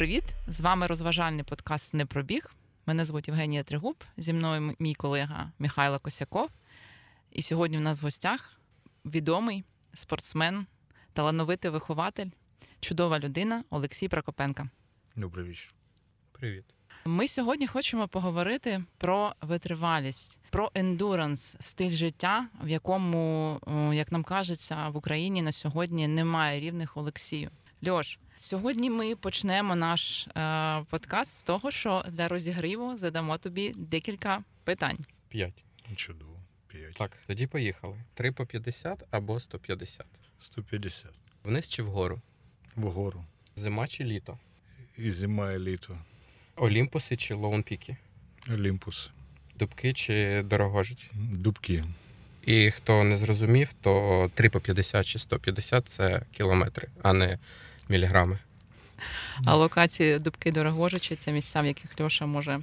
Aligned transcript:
Привіт! 0.00 0.24
З 0.46 0.60
вами 0.60 0.86
розважальний 0.86 1.44
подкаст 1.44 1.94
Не 1.94 2.06
пробіг. 2.06 2.54
Мене 2.86 3.04
звуть 3.04 3.28
Євгенія 3.28 3.62
Тригуб. 3.62 4.04
Зі 4.16 4.32
мною 4.32 4.74
мій 4.78 4.94
колега 4.94 5.52
Михайло 5.58 5.98
Косяков. 5.98 6.50
І 7.32 7.42
сьогодні 7.42 7.78
в 7.78 7.80
нас 7.80 8.00
в 8.00 8.04
гостях 8.04 8.60
відомий 9.04 9.64
спортсмен, 9.94 10.66
талановитий 11.12 11.70
вихователь, 11.70 12.26
чудова 12.80 13.18
людина 13.18 13.64
Олексій 13.70 14.08
Прокопенка. 14.08 14.68
Добрий 15.16 15.46
вечір. 15.46 15.74
Привіт. 16.32 16.64
Ми 17.04 17.28
сьогодні 17.28 17.66
хочемо 17.66 18.08
поговорити 18.08 18.84
про 18.98 19.34
витривалість, 19.40 20.38
про 20.50 20.70
ендуранс, 20.74 21.56
стиль 21.60 21.90
життя, 21.90 22.48
в 22.62 22.68
якому, 22.68 23.60
як 23.92 24.12
нам 24.12 24.24
кажеться, 24.24 24.88
в 24.88 24.96
Україні 24.96 25.42
на 25.42 25.52
сьогодні 25.52 26.08
немає 26.08 26.60
рівних 26.60 26.96
Олексію. 26.96 27.50
Льош, 27.88 28.18
сьогодні 28.36 28.90
ми 28.90 29.16
почнемо 29.16 29.76
наш 29.76 30.26
е, 30.26 30.84
подкаст 30.90 31.36
з 31.36 31.42
того, 31.42 31.70
що 31.70 32.04
для 32.08 32.28
розігріву 32.28 32.96
задамо 32.98 33.38
тобі 33.38 33.74
декілька 33.76 34.42
питань. 34.64 34.98
П'ять. 35.28 35.64
Чудово. 35.96 36.40
П'ять. 36.66 36.94
Так, 36.94 37.10
тоді 37.26 37.46
поїхали. 37.46 37.96
Три 38.14 38.32
по 38.32 38.46
50 38.46 39.04
або 39.10 39.40
150. 39.40 40.06
150. 40.40 41.10
Вниз 41.44 41.68
чи 41.68 41.82
вгору? 41.82 42.20
Вгору. 42.76 43.24
Зима 43.56 43.88
чи 43.88 44.04
літо? 44.04 44.38
І 44.98 45.10
зима, 45.10 45.52
і 45.52 45.58
літо. 45.58 45.98
Олімпуси 46.56 47.16
чи 47.16 47.34
лоунпіки? 47.34 47.96
Олімпус. 48.54 49.10
Дубки 49.54 49.92
чи 49.92 50.42
дорогожич? 50.42 51.10
Дубки. 51.14 51.84
І 52.46 52.70
хто 52.70 53.04
не 53.04 53.16
зрозумів, 53.16 53.72
то 53.72 54.30
3 54.34 54.48
по 54.48 54.60
50 54.60 55.06
чи 55.06 55.18
150 55.18 55.88
це 55.88 56.22
кілометри, 56.32 56.88
а 57.02 57.12
не 57.12 57.38
міліграми. 57.90 58.38
А 59.44 59.56
локації 59.56 60.18
Дубки 60.18 60.52
Дорогожичі 60.52 61.16
це 61.16 61.32
місця, 61.32 61.60
в 61.60 61.66
яких 61.66 62.00
Льоша 62.00 62.26
може 62.26 62.60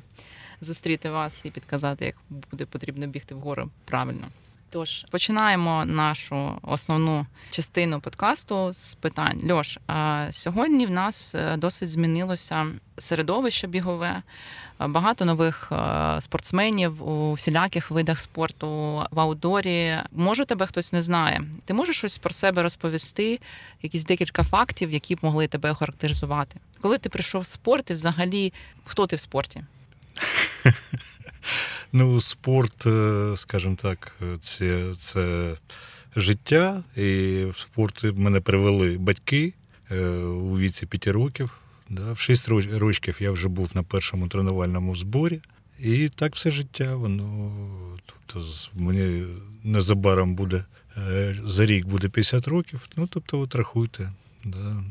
зустріти 0.62 1.10
вас 1.10 1.46
і 1.46 1.52
підказати, 1.52 2.06
як 2.06 2.16
буде 2.30 2.66
потрібно 2.66 3.08
бігти 3.08 3.36
вгору 3.36 3.70
правильно. 3.86 4.28
Тож 4.70 5.06
починаємо 5.12 5.86
нашу 5.86 6.60
основну 6.62 7.26
частину 7.52 8.00
подкасту 8.00 8.72
з 8.72 8.94
питань. 8.94 9.52
Льош, 9.52 9.80
сьогодні 10.32 10.86
в 10.86 10.92
нас 10.92 11.36
е, 11.36 11.58
досить 11.58 11.90
змінилося 11.90 12.68
середовище 12.98 13.68
бігове. 13.68 14.22
Багато 14.80 15.26
нових 15.26 15.72
е, 15.72 16.22
спортсменів 16.22 17.10
у 17.10 17.34
всіляких 17.34 17.92
видах 17.92 18.20
спорту 18.20 18.68
в 19.12 19.20
аудорі. 19.20 19.98
Може, 20.12 20.46
тебе 20.46 20.66
хтось 20.68 20.94
не 20.94 21.02
знає. 21.02 21.42
Ти 21.66 21.74
можеш 21.74 21.98
щось 21.98 22.18
про 22.18 22.34
себе 22.34 22.64
розповісти, 22.64 23.40
якісь 23.82 24.06
декілька 24.06 24.44
фактів, 24.44 24.92
які 24.92 25.16
б 25.16 25.20
могли 25.22 25.48
тебе 25.48 25.72
охарактеризувати. 25.72 26.60
Коли 26.82 26.98
ти 26.98 27.10
прийшов 27.10 27.42
в 27.42 27.46
спорт, 27.46 27.90
і 27.90 27.94
взагалі 27.94 28.54
хто 28.86 29.08
ти 29.08 29.16
в 29.16 29.20
спорті? 29.20 29.64
Ну, 31.94 32.22
спорт, 32.22 32.88
е, 32.88 33.34
скажімо 33.38 33.78
так, 33.82 34.16
це 34.40 34.94
це 34.96 35.54
життя. 36.16 36.84
І 36.96 37.44
в 37.50 37.58
спорт 37.58 38.04
мене 38.04 38.42
привели 38.42 38.98
батьки 38.98 39.54
е, 39.92 40.08
у 40.18 40.58
віці 40.58 40.86
п'яти 40.86 41.12
років. 41.12 41.62
Да, 41.90 42.12
В 42.12 42.20
шість 42.20 42.48
років 42.48 43.18
я 43.20 43.32
вже 43.32 43.48
був 43.48 43.72
на 43.76 43.84
першому 43.84 44.28
тренувальному 44.28 44.96
зборі. 44.96 45.42
І 45.80 46.10
так 46.10 46.36
все 46.36 46.52
життя, 46.52 46.96
воно 46.96 47.52
тобто 48.06 48.48
мені 48.74 49.26
незабаром 49.64 50.36
буде 50.36 50.64
е, 50.98 51.36
за 51.46 51.66
рік 51.66 51.86
буде 51.86 52.10
50 52.10 52.48
років. 52.48 52.90
Ну, 52.98 53.08
тобто, 53.08 53.40
от 53.40 53.56
рахуйте, 53.56 54.12
да, 54.44 54.84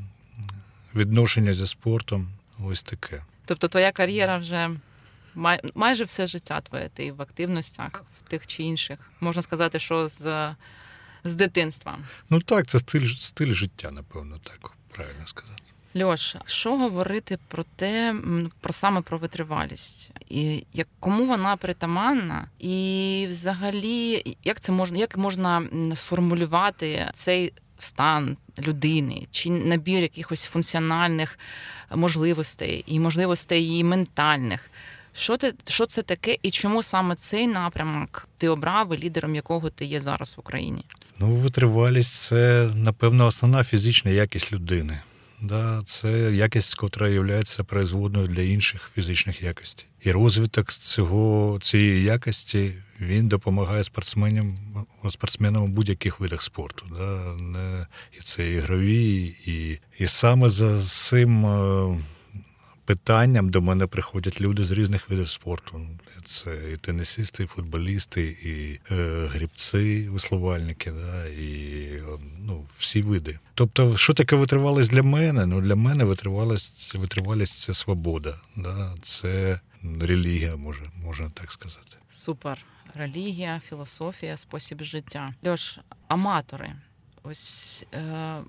відношення 0.94 1.54
зі 1.54 1.66
спортом 1.66 2.28
ось 2.64 2.82
таке. 2.82 3.22
Тобто 3.44 3.68
твоя 3.68 3.92
кар'єра 3.92 4.38
вже 4.38 4.70
май, 5.36 5.60
майже 5.74 6.04
все 6.04 6.26
життя 6.26 6.60
твоє, 6.60 6.88
ти 6.88 7.12
в 7.12 7.22
активностях, 7.22 8.04
в 8.18 8.30
тих 8.30 8.46
чи 8.46 8.62
інших. 8.62 8.98
Можна 9.20 9.42
сказати, 9.42 9.78
що 9.78 10.08
з 10.08 10.54
з 11.24 11.36
дитинства. 11.36 11.98
Ну 12.30 12.40
так, 12.40 12.66
це 12.66 12.78
стиль 12.78 13.06
стиль 13.06 13.52
життя, 13.52 13.90
напевно, 13.90 14.38
так 14.44 14.72
правильно 14.88 15.26
сказати. 15.26 15.62
Льош, 15.96 16.36
що 16.46 16.76
говорити 16.76 17.38
про 17.48 17.64
те, 17.76 18.14
про 18.60 18.72
саме 18.72 19.00
про 19.00 19.18
витривалість, 19.18 20.10
і 20.28 20.66
як 20.72 20.88
кому 21.00 21.26
вона 21.26 21.56
притаманна, 21.56 22.48
і 22.58 23.26
взагалі, 23.30 24.36
як 24.44 24.60
це 24.60 24.72
можна, 24.72 24.98
як 24.98 25.16
можна 25.16 25.62
сформулювати 25.94 27.10
цей 27.14 27.52
стан 27.78 28.36
людини, 28.58 29.26
чи 29.30 29.50
набір 29.50 30.02
якихось 30.02 30.44
функціональних 30.44 31.38
можливостей 31.94 32.84
і 32.86 33.00
можливостей 33.00 33.62
її 33.64 33.84
ментальних? 33.84 34.70
Що 35.16 35.36
ти 35.36 35.54
що 35.68 35.86
це 35.86 36.02
таке, 36.02 36.36
і 36.42 36.50
чому 36.50 36.82
саме 36.82 37.14
цей 37.14 37.46
напрямок 37.46 38.28
ти 38.38 38.48
обрав 38.48 38.94
лідером 38.94 39.34
якого 39.34 39.70
ти 39.70 39.84
є 39.84 40.00
зараз 40.00 40.34
в 40.36 40.40
Україні? 40.40 40.84
Ну, 41.18 41.34
витривалість 41.34 42.14
це 42.14 42.70
напевно 42.74 43.26
основна 43.26 43.64
фізична 43.64 44.10
якість 44.10 44.52
людини. 44.52 45.00
Да, 45.42 45.82
Це 45.84 46.10
якість, 46.32 46.74
котра 46.74 47.08
є 47.08 47.42
производною 47.66 48.28
для 48.28 48.42
інших 48.42 48.90
фізичних 48.94 49.42
якостей. 49.42 49.86
І 50.02 50.12
розвиток 50.12 50.72
цього 50.72 51.58
цієї 51.60 52.02
якості 52.02 52.72
він 53.00 53.28
допомагає 53.28 53.84
спортсменам 53.84 54.58
спортсменам 55.10 55.62
у 55.62 55.68
будь-яких 55.68 56.20
видах 56.20 56.42
спорту. 56.42 56.86
Да? 56.98 57.86
І 58.18 58.20
це 58.22 58.50
ігрові, 58.50 59.34
і 59.46 59.78
і 59.98 60.06
саме 60.06 60.48
за 60.48 60.80
цим 60.80 61.46
е, 61.46 61.96
питанням 62.86 63.50
до 63.50 63.62
мене 63.62 63.86
приходять 63.86 64.40
люди 64.40 64.64
з 64.64 64.70
різних 64.70 65.10
видів 65.10 65.28
спорту. 65.28 65.86
Це 66.24 66.72
і 66.72 66.76
тенісисти, 66.76 67.42
і 67.42 67.46
футболісти, 67.46 68.22
і 68.24 68.80
е, 68.94 69.26
грібці, 69.26 70.08
веслувальники, 70.08 70.90
да, 70.90 71.26
і 71.26 71.88
ну, 72.38 72.66
всі 72.76 73.02
види. 73.02 73.38
Тобто, 73.54 73.96
що 73.96 74.14
таке 74.14 74.36
витривалість 74.36 74.90
для 74.90 75.02
мене? 75.02 75.46
Ну, 75.46 75.60
Для 75.60 75.76
мене 75.76 76.04
витривалість 76.04 76.94
витривалість 76.94 77.60
це 77.60 77.74
свобода, 77.74 78.40
да, 78.56 78.94
це 79.02 79.60
релігія, 80.00 80.56
може, 80.56 80.82
можна 81.04 81.30
так 81.34 81.52
сказати. 81.52 81.96
Супер. 82.10 82.64
Релігія, 82.94 83.60
філософія, 83.68 84.36
спосіб 84.36 84.82
життя. 84.82 85.34
Льош, 85.46 85.78
аматори. 86.08 86.72
Ось 87.30 87.84
е, 87.94 88.02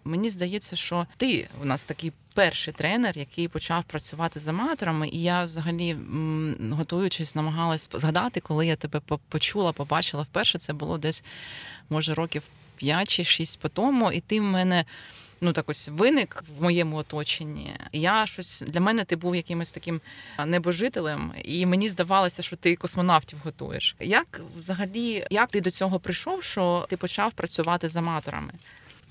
мені 0.03 0.29
здається, 0.29 0.75
що 0.75 1.05
ти 1.17 1.47
у 1.61 1.65
нас 1.65 1.85
такий 1.85 2.11
перший 2.33 2.73
тренер, 2.73 3.17
який 3.17 3.47
почав 3.47 3.83
працювати 3.83 4.39
з 4.39 4.47
аматорами, 4.47 5.09
і 5.09 5.21
я 5.21 5.45
взагалі 5.45 5.89
м, 5.89 6.73
готуючись, 6.77 7.35
намагалась 7.35 7.89
згадати, 7.93 8.39
коли 8.39 8.67
я 8.67 8.75
тебе 8.75 9.01
почула, 9.29 9.71
побачила 9.71 10.23
вперше. 10.23 10.59
Це 10.59 10.73
було 10.73 10.97
десь 10.97 11.23
може 11.89 12.13
років 12.13 12.43
5 12.75 13.09
чи 13.09 13.23
6 13.23 13.59
по 13.59 13.69
тому, 13.69 14.11
і 14.11 14.19
ти 14.19 14.39
в 14.39 14.43
мене 14.43 14.85
ну 15.41 15.53
так 15.53 15.69
ось 15.69 15.87
виник 15.87 16.43
в 16.59 16.63
моєму 16.63 16.97
оточенні. 16.97 17.73
Я 17.91 18.25
щось 18.25 18.63
для 18.67 18.79
мене 18.79 19.03
ти 19.03 19.15
був 19.15 19.35
якимось 19.35 19.71
таким 19.71 20.01
небожителем, 20.45 21.33
і 21.43 21.65
мені 21.65 21.89
здавалося, 21.89 22.41
що 22.41 22.55
ти 22.55 22.75
космонавтів 22.75 23.39
готуєш. 23.43 23.95
Як 23.99 24.41
взагалі 24.57 25.27
як 25.29 25.49
ти 25.49 25.61
до 25.61 25.71
цього 25.71 25.99
прийшов? 25.99 26.43
Що 26.43 26.85
ти 26.89 26.97
почав 26.97 27.33
працювати 27.33 27.89
з 27.89 27.95
аматорами? 27.95 28.53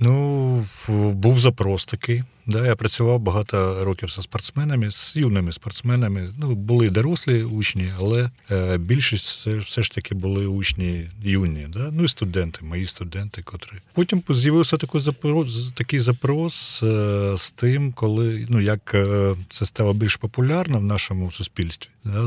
Ну, 0.00 0.66
був 1.12 1.38
запрос 1.38 1.84
такий. 1.84 2.22
Да, 2.46 2.66
Я 2.66 2.76
працював 2.76 3.20
багато 3.20 3.84
років 3.84 4.08
зі 4.08 4.22
спортсменами, 4.22 4.90
з 4.90 5.16
юними 5.16 5.52
спортсменами. 5.52 6.34
Ну, 6.38 6.54
Були 6.54 6.90
дорослі 6.90 7.42
учні, 7.42 7.88
але 7.98 8.30
е, 8.50 8.78
більшість 8.78 9.26
все, 9.26 9.58
все 9.58 9.82
ж 9.82 9.90
таки 9.90 10.14
були 10.14 10.46
учні 10.46 11.08
юні. 11.22 11.66
Да? 11.72 11.90
Ну 11.92 12.04
і 12.04 12.08
студенти, 12.08 12.64
мої 12.64 12.86
студенти, 12.86 13.42
котрі. 13.42 13.76
Потім 13.92 14.22
з'явився 14.28 14.76
такий 14.76 15.00
запрос, 15.00 15.72
такий 15.72 16.00
запрос 16.00 16.82
е, 16.82 17.34
з 17.36 17.52
тим, 17.52 17.92
коли 17.92 18.46
ну, 18.48 18.60
як 18.60 18.94
е, 18.94 19.34
це 19.48 19.66
стало 19.66 19.94
більш 19.94 20.16
популярно 20.16 20.78
в 20.78 20.84
нашому 20.84 21.30
суспільстві. 21.30 21.90
Да? 22.04 22.26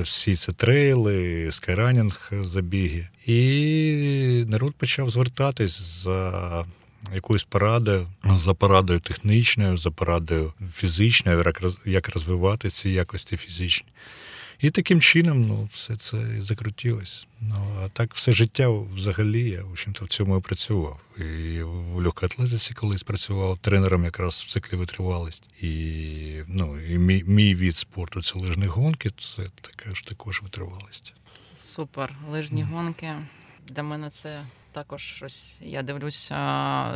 Всі 0.00 0.36
це 0.36 0.52
трейли, 0.52 1.48
скайранінг 1.52 2.32
забіги. 2.42 3.08
І 3.26 4.44
народ 4.48 4.74
почав 4.74 5.10
звертатись 5.10 6.02
за 6.02 6.64
якоюсь 7.14 7.44
порадою, 7.44 8.06
за 8.24 8.54
порадою 8.54 9.00
технічною, 9.00 9.76
за 9.76 9.90
порадою 9.90 10.52
фізичною, 10.72 11.44
як 11.84 12.08
розвивати 12.08 12.70
ці 12.70 12.90
якості 12.90 13.36
фізичні. 13.36 13.88
І 14.60 14.70
таким 14.70 15.00
чином 15.00 15.46
ну, 15.46 15.68
все 15.72 15.96
це 15.96 16.16
і 16.38 16.40
закрутилось. 16.40 17.26
Ну, 17.40 17.54
А 17.84 17.88
так 17.88 18.14
все 18.14 18.32
життя 18.32 18.68
взагалі 18.68 19.50
я 19.50 19.62
в 19.62 19.70
общем-то, 19.70 20.04
в 20.04 20.08
цьому 20.08 20.38
і 20.38 20.40
працював. 20.40 21.00
І 21.18 21.62
в 21.62 21.96
легкоатлетиці 21.96 22.74
колись 22.74 23.02
працював 23.02 23.58
тренером 23.58 24.04
якраз 24.04 24.34
в 24.34 24.50
циклі 24.50 24.76
витривалість. 24.76 25.48
І 25.62 26.42
ну, 26.48 26.80
і 26.80 26.98
мій, 26.98 27.24
мій 27.26 27.54
від 27.54 27.76
спорту 27.76 28.22
це 28.22 28.38
лижні 28.38 28.66
гонки, 28.66 29.10
це 29.18 29.42
така 29.60 29.94
ж 29.94 30.06
також 30.06 30.42
витривалість. 30.42 31.14
Супер, 31.56 32.12
лижні 32.30 32.64
mm. 32.64 32.68
гонки. 32.68 33.12
Для 33.68 33.82
мене 33.82 34.10
це 34.10 34.42
також 34.72 35.02
щось. 35.02 35.58
Я 35.60 35.82
дивлюся 35.82 36.36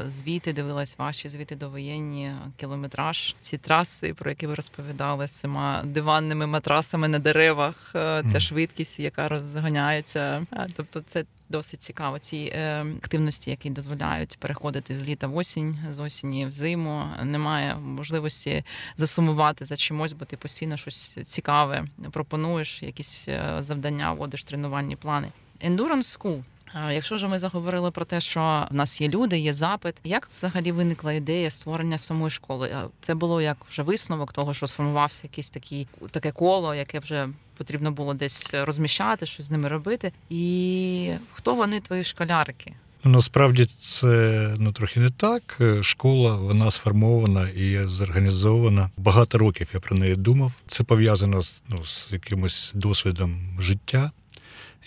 звіти, 0.09 0.53
дивилась 0.53 0.99
ваші 0.99 1.29
звіти 1.29 1.56
довоєнні, 1.56 2.32
кілометраж, 2.56 3.35
ці 3.41 3.59
траси, 3.59 4.15
про 4.15 4.31
які 4.31 4.47
ви 4.47 4.55
розповідали 4.55 5.29
з 5.29 5.32
цими 5.32 5.81
диванними 5.85 6.47
матрасами 6.47 7.09
на 7.09 7.19
деревах. 7.19 7.93
е, 7.94 8.25
Ця 8.32 8.41
швидкість, 8.41 9.00
яка 9.00 9.29
розганяється. 9.29 10.47
Тобто, 10.76 11.00
це 11.00 11.25
досить 11.49 11.82
цікаво. 11.82 12.19
Ці 12.19 12.37
е, 12.37 12.85
активності, 13.03 13.50
які 13.50 13.71
дозволяють 13.71 14.37
переходити 14.41 14.94
з 14.94 15.03
літа 15.03 15.26
в 15.26 15.37
осінь, 15.37 15.79
з 15.93 15.99
осені 15.99 16.47
в 16.47 16.53
зиму. 16.53 17.05
Немає 17.23 17.75
можливості 17.76 18.64
засумувати 18.97 19.64
за 19.64 19.76
чимось, 19.76 20.12
бо 20.12 20.25
ти 20.25 20.37
постійно 20.37 20.76
щось 20.76 21.17
цікаве 21.25 21.85
пропонуєш, 22.11 22.82
якісь 22.82 23.29
е, 23.29 23.56
завдання, 23.59 24.12
вводиш 24.12 24.44
тренувальні 24.44 24.97
плани. 24.97 25.29
Endurance 25.67 26.19
School. 26.19 26.43
А 26.73 26.93
Якщо 26.93 27.17
ж 27.17 27.29
ми 27.29 27.38
заговорили 27.38 27.91
про 27.91 28.05
те, 28.05 28.20
що 28.20 28.67
в 28.70 28.75
нас 28.75 29.00
є 29.00 29.09
люди, 29.09 29.38
є 29.38 29.55
запит, 29.55 29.94
як 30.05 30.31
взагалі 30.35 30.73
виникла 30.73 31.12
ідея 31.12 31.50
створення 31.50 31.99
самої 31.99 32.31
школи? 32.31 32.70
Це 33.00 33.15
було 33.15 33.41
як 33.43 33.56
вже 33.70 33.82
висновок 33.82 34.32
того, 34.32 34.55
що 34.55 34.67
сформувався 34.67 35.20
якийсь 35.23 35.50
такий 35.50 35.88
таке 36.11 36.32
коло, 36.32 36.75
яке 36.75 36.99
вже 36.99 37.29
потрібно 37.56 37.93
було 37.93 38.15
десь 38.15 38.50
розміщати, 38.55 39.26
щось 39.26 39.47
з 39.47 39.50
ними 39.50 39.69
робити. 39.69 40.12
І 40.31 41.11
хто 41.35 41.55
вони 41.55 41.81
твої 41.81 42.05
школярики? 42.05 42.73
Насправді 43.05 43.69
це 43.79 44.55
ну 44.59 44.73
трохи 44.73 45.00
не 45.00 45.11
так. 45.11 45.59
Е, 45.61 45.82
Школа 45.82 46.37
вона 46.37 46.71
сформована 46.71 47.49
і 47.49 47.85
зорганізована. 47.87 48.91
Багато 48.97 49.38
років 49.38 49.71
я 49.75 49.81
про 49.81 49.97
неї 49.97 50.17
думав. 50.17 50.53
Це 50.67 50.85
пов'язано 50.85 51.43
з, 51.43 51.62
ну, 51.69 51.85
з 51.85 52.09
якимось 52.12 52.73
досвідом 52.75 53.56
життя. 53.61 54.11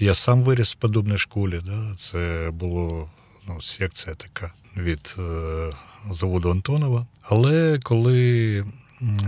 Я 0.02 0.16
сам 0.16 0.44
виріс 0.44 0.72
в 0.72 0.76
подобній 0.76 1.18
школі. 1.18 1.60
Да? 1.66 1.96
Це 1.98 2.50
було 2.54 3.10
ну, 3.48 3.62
секція 3.62 4.16
така 4.16 4.54
від 4.78 5.16
е, 5.20 5.72
заводу 6.12 6.52
Антонова. 6.52 7.08
Але 7.22 7.80
коли 7.84 8.66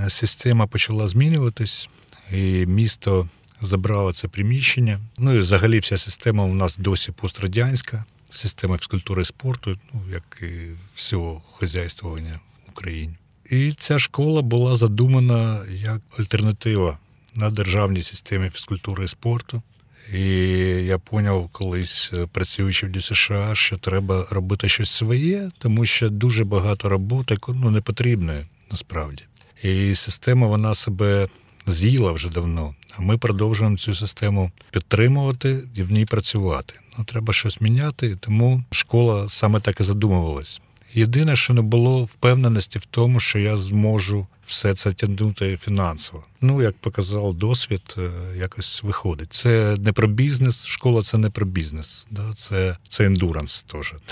система 0.10 0.68
почала 0.68 1.08
змінюватись, 1.08 1.90
і 2.32 2.66
місто 2.66 3.30
забрало 3.62 4.14
це 4.14 4.28
приміщення, 4.28 5.00
ну 5.18 5.34
і 5.34 5.40
взагалі 5.40 5.80
вся 5.80 5.98
система 5.98 6.44
у 6.44 6.54
нас 6.54 6.78
досі 6.78 7.12
пострадянська 7.12 8.06
система 8.30 8.78
фізкультури 8.78 9.22
і 9.22 9.26
спорту, 9.26 9.78
ну 9.94 10.02
як 10.12 10.38
і 10.42 10.72
всього 10.96 11.42
хазяйствування 11.54 12.40
в 12.68 12.70
Україні. 12.70 13.14
І 13.50 13.72
ця 13.72 14.00
школа 14.00 14.42
була 14.42 14.76
задумана 14.76 15.60
як 15.70 16.02
альтернатива 16.20 16.98
на 17.36 17.50
державній 17.50 18.04
системі 18.04 18.50
фізкультури 18.50 19.06
і 19.06 19.08
спорту. 19.08 19.62
І 20.14 20.28
я 20.86 20.98
поняв 20.98 21.50
колись, 21.52 22.12
е, 22.14 22.28
працюючи 22.32 22.88
в 22.88 22.92
ДЮСШ, 22.92 23.32
що 23.54 23.78
треба 23.78 24.28
робити 24.30 24.70
щось 24.70 24.90
своє, 24.90 25.50
тому 25.58 25.86
що 25.86 26.10
дуже 26.10 26.44
багато 26.44 26.90
роботи 26.90 27.38
ну, 27.48 27.72
не 27.72 27.82
потрібної 27.82 28.40
насправді. 28.72 29.24
І 29.64 29.96
система 29.96 30.48
вона 30.48 30.76
себе 30.76 31.28
з'їла 31.68 32.12
вже 32.12 32.30
давно. 32.30 32.76
А 32.98 33.02
ми 33.02 33.18
продовжуємо 33.18 33.78
цю 33.78 33.96
систему 33.96 34.52
підтримувати 34.72 35.60
і 35.76 35.84
в 35.84 35.92
ній 35.92 36.06
працювати. 36.06 36.74
Ну, 36.98 37.06
треба 37.06 37.34
щось 37.34 37.62
міняти, 37.62 38.16
тому 38.16 38.64
школа 38.72 39.30
саме 39.30 39.60
так 39.60 39.80
і 39.80 39.84
задумувалась. 39.84 40.62
Єдине, 40.94 41.36
що 41.36 41.54
не 41.54 41.62
було 41.62 42.04
впевненості 42.04 42.80
в 42.80 42.86
тому, 42.86 43.20
що 43.20 43.40
я 43.40 43.58
зможу 43.58 44.28
все 44.46 44.74
це 44.74 44.92
тягнути 44.92 45.58
фінансово. 45.58 46.24
Ну, 46.42 46.62
як 46.62 46.78
показав 46.78 47.34
досвід, 47.34 47.96
е, 47.98 48.10
якось 48.38 48.84
виходить. 48.84 49.34
Це 49.34 49.78
не 49.80 49.92
про 49.92 50.08
бізнес, 50.08 50.66
школа 50.66 51.02
це 51.02 51.18
не 51.18 51.30
про 51.30 51.46
бізнес. 51.46 52.08
Да? 52.12 52.34
Це, 52.36 52.78
це 52.90 53.06
ендуранс 53.06 53.64
теж. 53.64 53.94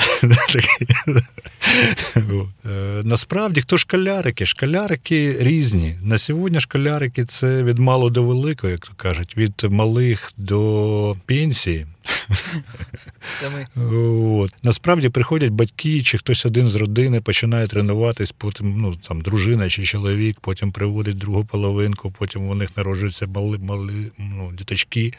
Е, 2.66 3.01
Насправді, 3.04 3.62
хто 3.62 3.78
школярики? 3.78 4.45
Школярики 4.45 5.36
різні. 5.39 5.95
На 6.04 6.18
сьогодні 6.18 6.60
школярики 6.60 7.25
це 7.25 7.63
від 7.63 7.80
мало 7.80 8.10
до 8.10 8.24
великого, 8.24 8.72
як 8.72 8.80
то 8.80 8.92
кажуть, 8.95 9.38
від 9.38 9.63
малих 9.69 10.33
до 10.38 11.16
пенсії. 11.25 11.86
От. 13.75 14.54
Насправді 14.63 15.10
приходять 15.10 15.51
батьки 15.51 16.04
чи 16.04 16.18
хтось 16.18 16.45
один 16.45 16.69
з 16.69 16.75
родини 16.75 17.22
починає 17.22 17.68
тренуватись, 17.68 18.31
потім 18.31 18.81
ну, 18.81 18.95
там, 18.95 19.22
дружина 19.22 19.69
чи 19.69 19.83
чоловік, 19.83 20.20
потім 20.41 20.71
приводить 20.71 21.18
другу 21.18 21.45
половинку, 21.45 22.12
потім 22.12 22.50
у 22.50 22.56
них 22.56 22.77
народжуються 22.77 23.27
мали, 23.27 23.57
мали 23.57 24.12
ну, 24.18 24.51
діточки. 24.53 25.13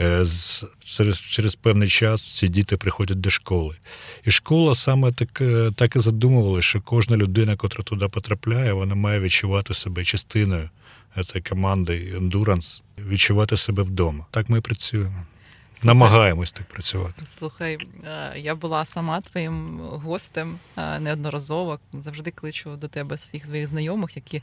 Е, 0.00 0.24
з, 0.24 0.64
через, 0.84 1.20
через 1.20 1.54
певний 1.54 1.88
час 1.88 2.36
ці 2.36 2.48
діти 2.48 2.76
приходять 2.76 3.20
до 3.20 3.30
школи. 3.30 3.76
І 4.24 4.30
школа 4.30 4.74
саме 4.74 5.12
так, 5.12 5.40
е, 5.40 5.70
так 5.76 5.96
і 5.96 5.98
задумувала, 5.98 6.62
що 6.62 6.80
кожна 6.80 7.16
людина, 7.16 7.56
котра 7.56 7.84
туди 7.84 8.08
потрапляє, 8.08 8.72
вона 8.72 8.94
має 8.94 9.20
відчувати 9.20 9.74
себе 9.74 10.04
частиною 10.04 10.70
цієї 11.24 11.42
команди 11.48 12.18
Endurance, 12.20 12.82
відчувати 13.08 13.56
себе 13.56 13.82
вдома. 13.82 14.26
Так 14.30 14.48
ми 14.48 14.60
працюємо. 14.60 15.26
Намагаємось 15.84 16.52
так 16.52 16.66
працювати. 16.66 17.22
Слухай, 17.28 17.78
е, 18.04 18.38
я 18.38 18.54
була 18.54 18.84
сама 18.84 19.20
твоїм 19.20 19.78
гостем 19.80 20.58
е, 20.76 21.00
неодноразово. 21.00 21.78
Завжди 21.92 22.30
кличу 22.30 22.76
до 22.76 22.88
тебе 22.88 23.16
своїх 23.16 23.46
своїх 23.46 23.66
знайомих, 23.66 24.16
які 24.16 24.42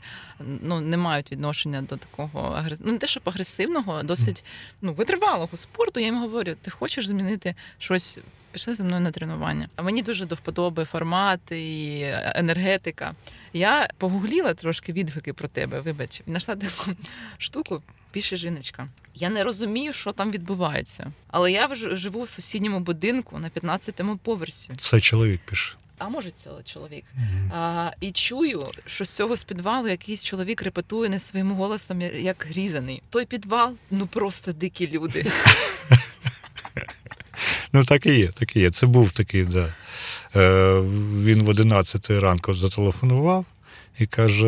ну 0.62 0.80
не 0.80 0.96
мають 0.96 1.32
відношення 1.32 1.82
до 1.82 1.96
такого 1.96 2.62
ну, 2.80 2.92
не 2.92 2.98
те, 2.98 3.06
щоб 3.06 3.22
агресивного, 3.26 4.02
досить 4.02 4.44
ну 4.82 4.94
витривалого 4.94 5.56
спорту. 5.56 6.00
Я 6.00 6.06
їм 6.06 6.20
говорю: 6.20 6.54
ти 6.62 6.70
хочеш 6.70 7.06
змінити 7.06 7.54
щось? 7.78 8.18
Пішли 8.54 8.74
зі 8.74 8.82
мною 8.82 9.00
на 9.00 9.10
тренування. 9.10 9.68
А 9.76 9.82
мені 9.82 10.02
дуже 10.02 10.26
до 10.26 10.34
вподоби 10.34 10.84
формат 10.84 11.52
і 11.52 12.00
енергетика. 12.14 13.14
Я 13.52 13.88
погугліла 13.98 14.54
трошки 14.54 14.92
відгуки 14.92 15.32
про 15.32 15.48
тебе. 15.48 15.80
Вибач, 15.80 16.20
і 16.20 16.22
знайшла 16.30 16.56
таку 16.56 16.90
штуку. 17.38 17.82
Пише 18.12 18.36
жіночка. 18.36 18.88
Я 19.14 19.30
не 19.30 19.44
розумію, 19.44 19.92
що 19.92 20.12
там 20.12 20.30
відбувається. 20.30 21.12
Але 21.28 21.52
я 21.52 21.74
живу 21.74 22.22
в 22.22 22.28
сусідньому 22.28 22.80
будинку 22.80 23.38
на 23.38 23.48
15-му 23.50 24.16
поверсі. 24.16 24.72
Це 24.76 25.00
чоловік 25.00 25.40
пише. 25.44 25.74
А 25.98 26.08
може, 26.08 26.30
це 26.36 26.50
чоловік. 26.64 27.04
А, 27.54 27.90
і 28.00 28.12
чую, 28.12 28.66
що 28.86 29.04
з 29.04 29.10
цього 29.10 29.36
з 29.36 29.44
підвалу 29.44 29.88
якийсь 29.88 30.24
чоловік 30.24 30.62
репетує 30.62 31.10
не 31.10 31.18
своїм 31.18 31.52
голосом, 31.52 32.00
як 32.00 32.46
грізаний. 32.50 33.02
Той 33.10 33.24
підвал, 33.24 33.74
ну 33.90 34.06
просто 34.06 34.52
дикі 34.52 34.88
люди. 34.88 35.26
Ну, 37.74 37.84
так 37.84 38.06
і 38.06 38.18
є, 38.18 38.28
так 38.28 38.56
і 38.56 38.60
є. 38.60 38.70
Це 38.70 38.86
був 38.86 39.12
такий, 39.12 39.44
да. 39.44 39.74
Е, 40.36 40.80
він 41.24 41.42
в 41.42 41.48
11 41.48 42.10
ранку 42.10 42.54
зателефонував 42.54 43.44
і 43.98 44.06
каже: 44.06 44.46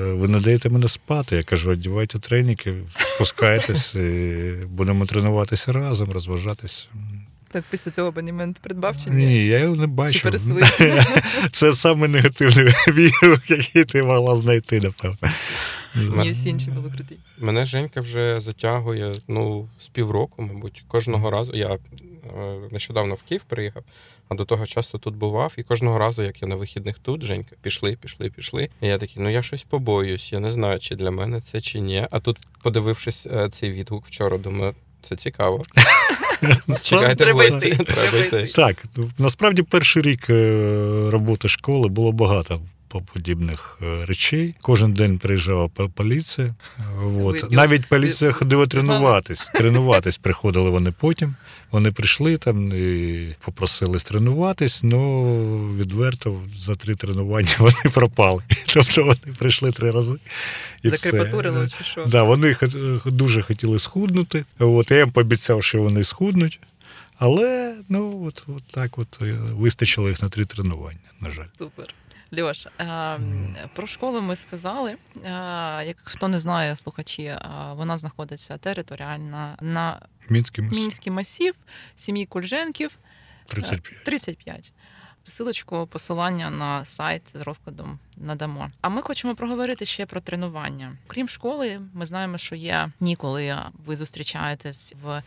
«Е, 0.00 0.12
ви 0.12 0.28
не 0.28 0.40
даєте 0.40 0.68
мене 0.68 0.88
спати. 0.88 1.36
Я 1.36 1.42
кажу, 1.42 1.70
одівайте 1.70 2.18
треніки, 2.18 2.74
спускайтесь, 3.14 3.94
і 3.94 4.52
будемо 4.66 5.06
тренуватися 5.06 5.72
разом, 5.72 6.12
розважатися. 6.12 6.86
Так 7.50 7.64
після 7.70 7.90
цього 7.90 8.08
абонемент 8.08 8.58
придбав 8.58 8.96
чи 9.04 9.10
ні? 9.10 9.24
Ні, 9.26 9.46
я 9.46 9.58
його 9.58 9.76
не 9.76 9.86
бачив. 9.86 10.22
Це 11.50 11.72
саме 11.72 12.08
негативний 12.08 12.74
відгук, 12.88 13.50
який 13.50 13.84
ти 13.84 14.02
могла 14.02 14.36
знайти, 14.36 14.80
напевно. 14.80 15.18
Ні, 15.98 16.30
всі 16.30 16.48
інші 16.48 16.70
були 16.70 16.90
круті. 16.90 17.16
Мене 17.38 17.64
Женька 17.64 18.00
вже 18.00 18.40
затягує 18.40 19.14
ну, 19.28 19.68
з 19.80 19.86
півроку, 19.86 20.42
мабуть. 20.42 20.84
Кожного 20.88 21.30
разу 21.30 21.52
я 21.54 21.68
е, 21.74 21.78
нещодавно 22.70 23.14
в 23.14 23.22
Київ 23.22 23.44
приїхав, 23.44 23.82
а 24.28 24.34
до 24.34 24.44
того 24.44 24.66
часто 24.66 24.98
тут 24.98 25.16
бував. 25.16 25.54
І 25.56 25.62
кожного 25.62 25.98
разу, 25.98 26.22
як 26.22 26.42
я 26.42 26.48
на 26.48 26.54
вихідних 26.54 26.98
тут, 26.98 27.22
Женька, 27.22 27.56
пішли, 27.62 27.96
пішли, 27.96 28.30
пішли. 28.30 28.68
І 28.80 28.86
я 28.86 28.98
такий, 28.98 29.22
ну 29.22 29.30
я 29.30 29.42
щось 29.42 29.62
побоююсь, 29.62 30.32
я 30.32 30.40
не 30.40 30.52
знаю, 30.52 30.78
чи 30.78 30.96
для 30.96 31.10
мене 31.10 31.40
це 31.40 31.60
чи 31.60 31.80
ні. 31.80 32.06
А 32.10 32.20
тут, 32.20 32.38
подивившись 32.62 33.26
е, 33.26 33.48
цей 33.50 33.72
відгук 33.72 34.06
вчора, 34.06 34.38
думаю, 34.38 34.74
це 35.02 35.16
цікаво. 35.16 35.62
Чекайте, 36.80 37.24
Треба 37.24 37.44
йти. 37.44 38.52
Так, 38.54 38.84
насправді 39.18 39.62
перший 39.62 40.02
рік 40.02 40.30
е, 40.30 41.10
роботи 41.10 41.48
школи 41.48 41.88
було 41.88 42.12
багато 42.12 42.60
подібних 42.88 43.78
е, 43.82 44.06
речей. 44.06 44.54
Кожен 44.60 44.92
день 44.92 45.18
приїжджала 45.18 45.68
поліція. 45.68 46.46
Е, 46.46 46.82
От. 47.22 47.50
Навіть 47.50 47.86
поліція 47.86 48.32
ходила 48.32 48.66
тренуватись. 48.66 49.50
Тренуватись 49.54 50.18
приходили 50.18 50.70
вони 50.70 50.92
потім. 51.00 51.34
Вони 51.70 51.92
прийшли 51.92 52.36
там 52.36 52.72
і 52.72 53.28
попросили 53.44 53.98
тренуватись, 53.98 54.84
але 54.84 54.98
відверто 55.76 56.40
за 56.58 56.74
три 56.74 56.94
тренування 56.94 57.54
вони 57.58 57.92
пропали. 57.92 58.42
Тобто 58.66 59.04
вони 59.04 59.36
прийшли 59.38 59.72
три 59.72 59.90
рази. 59.90 60.16
І 60.82 60.88
все. 60.88 61.32
Чи 61.78 61.84
що? 61.84 62.06
Да, 62.06 62.22
вони 62.22 62.56
дуже 63.06 63.42
хотіли 63.42 63.78
схуднути. 63.78 64.44
От, 64.58 64.90
я 64.90 64.98
їм 64.98 65.10
пообіцяв, 65.10 65.62
що 65.62 65.82
вони 65.82 66.04
схуднуть. 66.04 66.60
Але 67.18 67.76
ну 67.88 68.24
от, 68.26 68.44
от 68.56 68.62
так 68.70 68.98
от 68.98 69.18
е, 69.22 69.34
вистачило 69.52 70.08
їх 70.08 70.22
на 70.22 70.28
три 70.28 70.44
тренування, 70.44 70.98
на 71.20 71.32
жаль. 71.32 71.46
Супер. 71.58 71.94
Льош, 72.32 72.66
е, 72.66 73.18
про 73.74 73.86
школу 73.86 74.20
ми 74.20 74.36
сказали. 74.36 74.90
Е, 74.90 74.96
як 75.86 75.96
хто 76.04 76.28
не 76.28 76.40
знає, 76.40 76.76
слухачі, 76.76 77.22
е, 77.22 77.40
вона 77.72 77.98
знаходиться 77.98 78.58
територіально 78.58 79.56
на 79.60 80.00
Мінський 80.30 80.64
мус. 80.64 80.78
Мінський 80.78 81.12
масів, 81.12 81.54
сім'ї 81.96 82.26
Кульженків. 82.26 82.98
35. 83.46 84.04
35. 84.04 84.72
Силочку, 85.26 85.86
посилання 85.86 86.50
на 86.50 86.84
сайт 86.84 87.22
з 87.36 87.40
розкладом 87.40 87.98
надамо. 88.20 88.70
А 88.80 88.88
ми 88.88 89.02
хочемо 89.02 89.34
проговорити 89.34 89.84
ще 89.84 90.06
про 90.06 90.20
тренування. 90.20 90.96
Крім 91.06 91.28
школи, 91.28 91.80
ми 91.94 92.06
знаємо, 92.06 92.38
що 92.38 92.54
є 92.54 92.90
дні, 93.00 93.16
коли 93.16 93.56
ви 93.86 93.96
зустрічаєтесь 93.96 94.94
в 95.02 95.22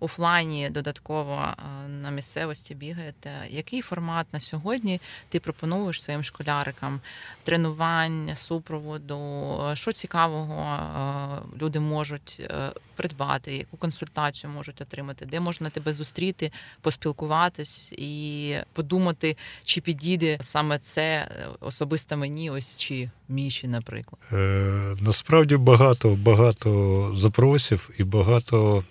офлайні 0.00 0.70
додатково 0.70 1.34
е, 1.34 1.88
на 1.88 2.10
місцевості 2.10 2.74
бігаєте. 2.74 3.30
Який 3.48 3.82
формат 3.82 4.26
на 4.32 4.40
сьогодні 4.40 5.00
ти 5.28 5.40
пропонуєш 5.40 6.02
своїм 6.02 6.24
школярикам 6.24 7.00
тренувань, 7.42 8.36
супроводу? 8.36 9.60
Що 9.74 9.92
цікавого 9.92 10.62
е, 10.62 11.62
люди 11.62 11.80
можуть 11.80 12.36
е, 12.40 12.70
придбати, 12.96 13.56
яку 13.56 13.76
консультацію 13.76 14.50
можуть 14.50 14.80
отримати, 14.80 15.26
де 15.26 15.40
можна 15.40 15.70
тебе 15.70 15.92
зустріти, 15.92 16.52
поспілкуватись 16.80 17.92
і 17.92 18.56
подумати, 18.72 19.36
чи 19.64 19.80
підійде 19.80 20.38
саме 20.40 20.78
це 20.78 21.28
особисто 21.60 22.16
мені, 22.16 22.35
ось 22.50 22.76
чи 22.76 23.10
Міші, 23.28 23.68
наприклад. 23.68 24.20
Е, 24.32 24.96
насправді 25.00 25.56
багато, 25.56 26.16
багато 26.16 27.12
запросів 27.16 27.90
і 27.98 28.04
багато 28.04 28.84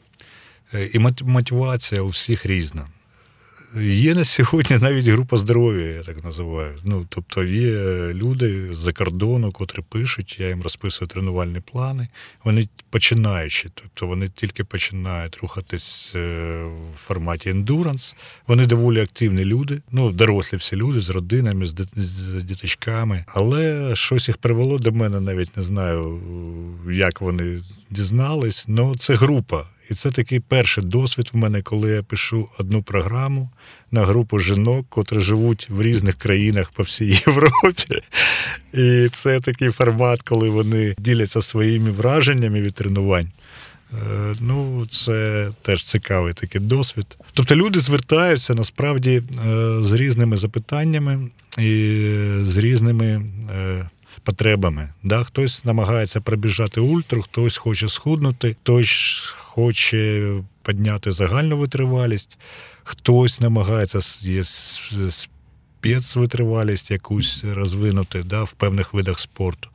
е, 0.74 0.86
і 0.94 1.00
мот- 1.00 1.24
мотивація 1.24 2.02
у 2.02 2.08
всіх 2.08 2.46
різна. 2.46 2.88
Є 3.82 4.15
на 4.15 4.24
сьогодні 4.24 4.77
навіть 4.77 5.05
група 5.05 5.38
здоров'я, 5.38 5.86
я 5.86 6.03
так 6.03 6.24
називаю. 6.24 6.79
Ну, 6.84 7.05
тобто 7.10 7.44
є 7.44 7.74
люди 8.13 8.67
з-за 8.72 8.91
кордону, 8.91 9.51
котрі 9.51 9.82
пишуть, 9.89 10.39
я 10.39 10.48
їм 10.48 10.62
розписую 10.62 11.08
тренувальні 11.08 11.60
плани. 11.60 12.08
Вони 12.44 12.70
починаючи, 12.89 13.70
тобто 13.74 14.08
вони 14.08 14.29
тільки 14.29 14.63
починають 14.63 15.38
рухатись 15.38 16.12
е, 16.15 16.20
в 16.94 16.98
форматі 16.98 17.50
ендуранс. 17.50 18.15
Вони 18.48 18.65
доволі 18.65 19.01
активні 19.01 19.46
люди, 19.46 19.82
ну, 19.91 20.12
дорослі 20.12 20.58
всі 20.58 20.75
люди 20.75 21.00
з 21.00 21.10
родинами, 21.10 21.65
з, 21.96 22.44
діточками. 22.44 23.25
Але 23.27 23.91
щось 23.96 24.27
їх 24.27 24.38
привело 24.38 24.79
до 24.79 24.91
мене, 24.91 25.20
навіть 25.20 25.58
не 25.58 25.63
знаю, 25.63 26.22
як 26.91 27.22
вони 27.22 27.62
дізнались. 27.89 28.65
Ну, 28.67 28.96
це 28.98 29.15
група. 29.15 29.65
І 29.92 29.94
це 29.94 30.12
такий 30.12 30.39
перший 30.39 30.84
досвід 30.84 31.30
в 31.34 31.38
мене, 31.38 31.62
коли 31.62 31.89
я 31.89 32.04
пишу 32.04 32.50
одну 32.60 32.84
програму 32.84 33.50
на 33.92 34.06
групу 34.06 34.39
жінок, 34.39 34.86
котрі 34.89 35.20
живуть 35.20 35.70
в 35.70 35.82
різних 35.82 36.15
країнах 36.15 36.72
по 36.72 36.84
всій 36.84 37.22
Європі. 37.27 38.01
І 38.74 39.08
це 39.12 39.39
такий 39.39 39.70
формат, 39.72 40.22
коли 40.22 40.50
вони 40.50 40.96
діляться 40.98 41.42
своїми 41.42 41.92
враженнями 41.92 42.62
від 42.62 42.74
тренувань. 42.74 43.32
Е, 43.94 44.36
Ну, 44.39 44.88
це 44.92 45.50
теж 45.62 45.84
цікавий 45.84 46.34
такий 46.34 46.62
досвід. 46.62 47.18
Тобто 47.34 47.56
люди 47.56 47.80
звертаються 47.80 48.54
насправді 48.54 49.12
е, 49.12 49.24
з 49.82 49.94
різними 49.94 50.38
запитаннями 50.38 51.30
і 51.58 52.01
з 52.42 52.58
різними 52.58 53.22
е, 53.58 53.89
потребами. 54.25 54.89
Да? 55.03 55.24
Хтось 55.24 55.65
намагається 55.65 56.22
пробіжати 56.22 56.79
ультру, 56.79 57.22
хтось 57.22 57.58
хоче 57.58 57.89
схуднути, 57.89 58.55
хтось 58.62 59.20
хоче 59.38 60.34
підняти 60.65 61.12
загальну 61.12 61.58
витривалість, 61.58 62.38
хтось 62.84 63.41
намагається 63.41 64.01
спецвитривалість 65.86 66.91
якусь 66.91 67.44
розвинути 67.44 68.24
да, 68.24 68.44
в 68.44 68.53
певних 68.53 68.94
видах 68.94 69.20
спорту. 69.20 69.70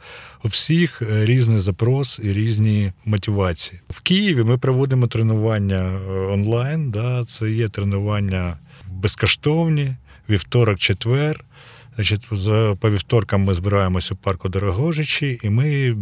У 0.44 0.48
всіх 0.48 1.02
е, 1.02 1.26
різний 1.26 1.58
запрос 1.58 2.20
і 2.22 2.32
різні 2.32 2.92
мотивації. 3.04 3.80
В 3.90 4.00
Києві 4.00 4.44
ми 4.44 4.58
проводимо 4.58 5.06
тренування 5.06 5.76
е, 5.76 6.12
онлайн. 6.12 6.90
Да, 6.90 7.24
це 7.24 7.50
є 7.50 7.68
тренування 7.68 8.56
безкоштовні, 8.90 9.96
вівторок-четвер. 10.28 11.44
Значить, 12.00 12.26
по 12.80 12.90
вівторкам 12.90 13.42
ми 13.42 13.54
збираємося 13.54 14.14
у 14.14 14.16
парку 14.16 14.48
Дорогожичі, 14.48 15.40
і 15.42 15.50
ми 15.50 15.96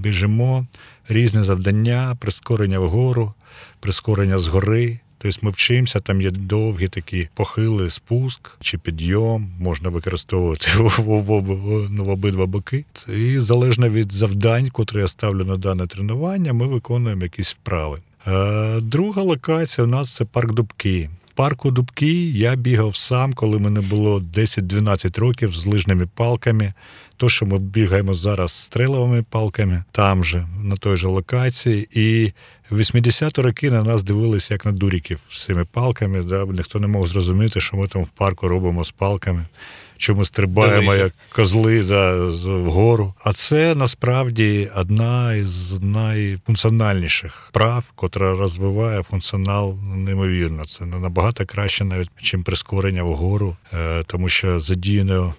біжимо 0.00 0.66
різні 1.08 1.42
завдання, 1.42 2.16
прискорення 2.20 2.78
вгору, 2.78 3.34
прискорення 3.80 4.38
згори. 4.38 4.98
Тобто 5.18 5.38
ми 5.42 5.50
вчимося, 5.50 6.00
там 6.00 6.22
є 6.22 6.30
довгі 6.30 6.88
такі 6.88 7.28
похили, 7.34 7.90
спуск 7.90 8.40
чи 8.60 8.78
підйом, 8.78 9.50
можна 9.60 9.88
використовувати 9.88 10.68
ну, 11.90 12.04
в 12.04 12.08
обидва 12.08 12.46
боки. 12.46 12.84
І 13.08 13.38
залежно 13.38 13.88
від 13.88 14.12
завдань, 14.12 14.70
котрі 14.70 14.98
я 14.98 15.08
ставлю 15.08 15.44
на 15.44 15.56
дане 15.56 15.86
тренування, 15.86 16.52
ми 16.52 16.66
виконуємо 16.66 17.22
якісь 17.22 17.52
вправи. 17.52 17.98
Е, 18.26 18.80
друга 18.80 19.22
локація 19.22 19.86
у 19.86 19.90
нас 19.90 20.14
це 20.14 20.24
парк 20.24 20.52
Дубки. 20.52 21.10
В 21.30 21.32
парку 21.32 21.70
Дубки 21.70 22.30
я 22.30 22.56
бігав 22.56 22.96
сам, 22.96 23.32
коли 23.32 23.58
мені 23.58 23.80
було 23.80 24.20
10-12 24.20 25.20
років 25.20 25.54
з 25.54 25.66
лижними 25.66 26.06
палками. 26.06 26.72
То, 27.16 27.28
що 27.28 27.46
ми 27.46 27.58
бігаємо 27.58 28.14
зараз 28.14 28.52
стреловими 28.52 29.22
палками, 29.22 29.84
там 29.92 30.24
же, 30.24 30.46
на 30.62 30.76
той 30.76 30.96
же 30.96 31.08
локації. 31.08 31.88
І 31.92 32.32
в 32.70 32.78
80-ті 32.78 33.40
роки 33.40 33.70
на 33.70 33.84
нас 33.84 34.02
дивилися 34.02 34.54
як 34.54 34.66
на 34.66 34.72
дуріків 34.72 35.20
з 35.28 35.44
цими 35.44 35.64
палками. 35.64 36.22
Да? 36.22 36.44
Ніхто 36.44 36.80
не 36.80 36.86
мог 36.86 37.06
зрозуміти, 37.06 37.60
що 37.60 37.76
ми 37.76 37.86
там 37.86 38.02
в 38.04 38.10
парку 38.10 38.48
робимо 38.48 38.84
з 38.84 38.90
палками. 38.90 39.46
Що 40.00 40.14
ми 40.14 40.24
стрибаємо 40.24 40.94
як 40.94 41.12
козли 41.32 41.82
да, 41.82 42.26
вгору. 42.44 43.14
А 43.24 43.32
це 43.32 43.74
насправді 43.74 44.70
одна 44.76 45.34
із 45.34 45.80
найфункціональніших 45.80 47.48
прав, 47.52 47.92
котра 47.94 48.36
розвиває 48.36 49.02
функціонал 49.02 49.78
неймовірно. 49.96 50.64
Це 50.64 50.86
набагато 50.86 51.46
краще, 51.46 51.84
навіть 51.84 52.10
чим 52.22 52.42
прискорення 52.42 53.02
вгору, 53.02 53.56
е, 53.72 54.02
тому 54.06 54.28
що 54.28 54.60
задіяно 54.60 55.34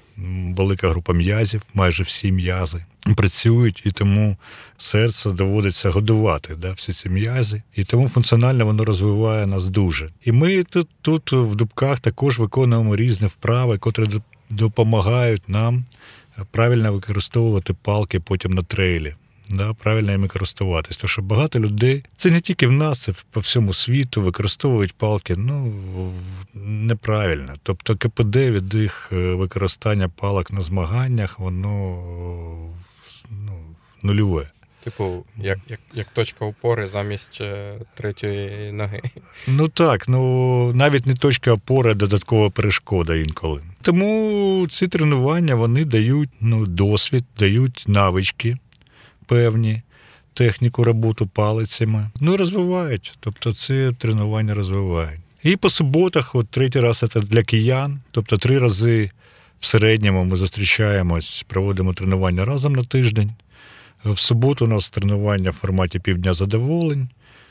велика 0.58 0.90
група 0.90 1.14
м'язів, 1.14 1.62
майже 1.74 2.04
всі 2.04 2.32
м'язи. 2.32 2.86
Працюють, 3.16 3.84
і 3.86 3.92
тому 3.92 4.38
серце 4.78 5.30
доводиться 5.30 5.90
годувати 5.90 6.56
да, 6.56 6.74
всі 6.74 6.94
ці 6.94 7.10
м'язи, 7.10 7.62
і 7.76 7.84
тому 7.84 8.10
функціонально 8.10 8.66
воно 8.66 8.86
розвиває 8.86 9.48
нас 9.48 9.70
дуже. 9.70 10.10
І 10.26 10.32
ми 10.32 10.64
тут, 10.64 10.88
тут 11.02 11.32
в 11.32 11.56
дубках 11.56 12.00
також 12.00 12.40
виконуємо 12.40 12.96
різні 12.96 13.28
вправи, 13.28 13.78
котрі 13.78 14.08
допомагають 14.52 15.50
нам 15.50 15.86
правильно 16.52 16.94
використовувати 16.94 17.74
палки 17.74 18.20
потім 18.20 18.54
на 18.54 18.64
трейлі. 18.64 19.16
Да, 19.50 19.74
правильно 19.74 20.12
їми 20.12 20.28
користуватись. 20.28 20.98
Тому 20.98 21.10
що 21.10 21.22
багато 21.22 21.60
людей, 21.60 22.04
це 22.16 22.32
не 22.32 22.42
тільки 22.42 22.68
в 22.68 22.72
нас, 22.72 23.00
це 23.00 23.14
по 23.32 23.40
всьому 23.40 23.74
світу 23.74 24.22
використовують 24.22 24.94
палки 24.94 25.36
ну, 25.38 25.74
неправильно. 26.66 27.54
Тобто 27.64 27.98
КПД 27.98 28.36
від 28.36 28.74
їх 28.74 29.10
е, 29.12 29.34
використання 29.34 30.10
палок 30.10 30.52
на 30.52 30.62
змаганнях, 30.62 31.40
воно 31.40 31.98
ну, 33.30 33.54
нульове. 34.04 34.50
Типу, 34.84 35.24
як, 35.38 35.60
як, 35.70 35.80
як 35.94 36.08
точка 36.14 36.46
опори 36.46 36.88
замість 36.88 37.42
е, 37.42 37.74
третьої 37.96 38.72
ноги. 38.72 39.02
Ну 39.48 39.68
так, 39.68 40.08
ну 40.08 40.74
навіть 40.74 41.06
не 41.06 41.14
точка 41.14 41.52
опори, 41.52 41.92
а 41.92 41.94
додаткова 41.94 42.50
перешкода 42.50 43.16
інколи. 43.16 43.62
Тому 43.82 44.68
ці 44.70 44.88
тренування 44.88 45.56
вони 45.56 45.86
дають 45.86 46.30
ну, 46.40 46.66
досвід, 46.66 47.26
дають 47.40 47.86
навички 47.88 48.58
певні, 49.26 49.82
техніку 50.34 50.84
роботу 50.84 51.28
палицями. 51.28 52.10
Ну, 52.20 52.38
розвивають. 52.38 53.18
Тобто 53.20 53.54
це 53.54 53.92
тренування 53.98 54.54
розвивають. 54.54 55.22
І 55.44 55.56
по 55.56 55.70
суботах, 55.70 56.36
от 56.36 56.50
третій 56.50 56.80
раз 56.80 56.98
це 56.98 57.20
для 57.20 57.44
киян, 57.44 58.00
тобто 58.12 58.38
три 58.38 58.60
рази 58.60 59.12
в 59.60 59.66
середньому 59.66 60.24
ми 60.24 60.38
зустрічаємось, 60.38 61.46
проводимо 61.48 61.94
тренування 61.94 62.46
разом 62.46 62.74
на 62.74 62.84
тиждень. 62.84 63.32
В 64.06 64.20
суботу 64.20 64.66
у 64.66 64.68
нас 64.68 64.90
тренування 64.90 65.50
в 65.50 65.54
форматі 65.54 66.00
півдня 66.00 66.34
задоволень. 66.34 67.10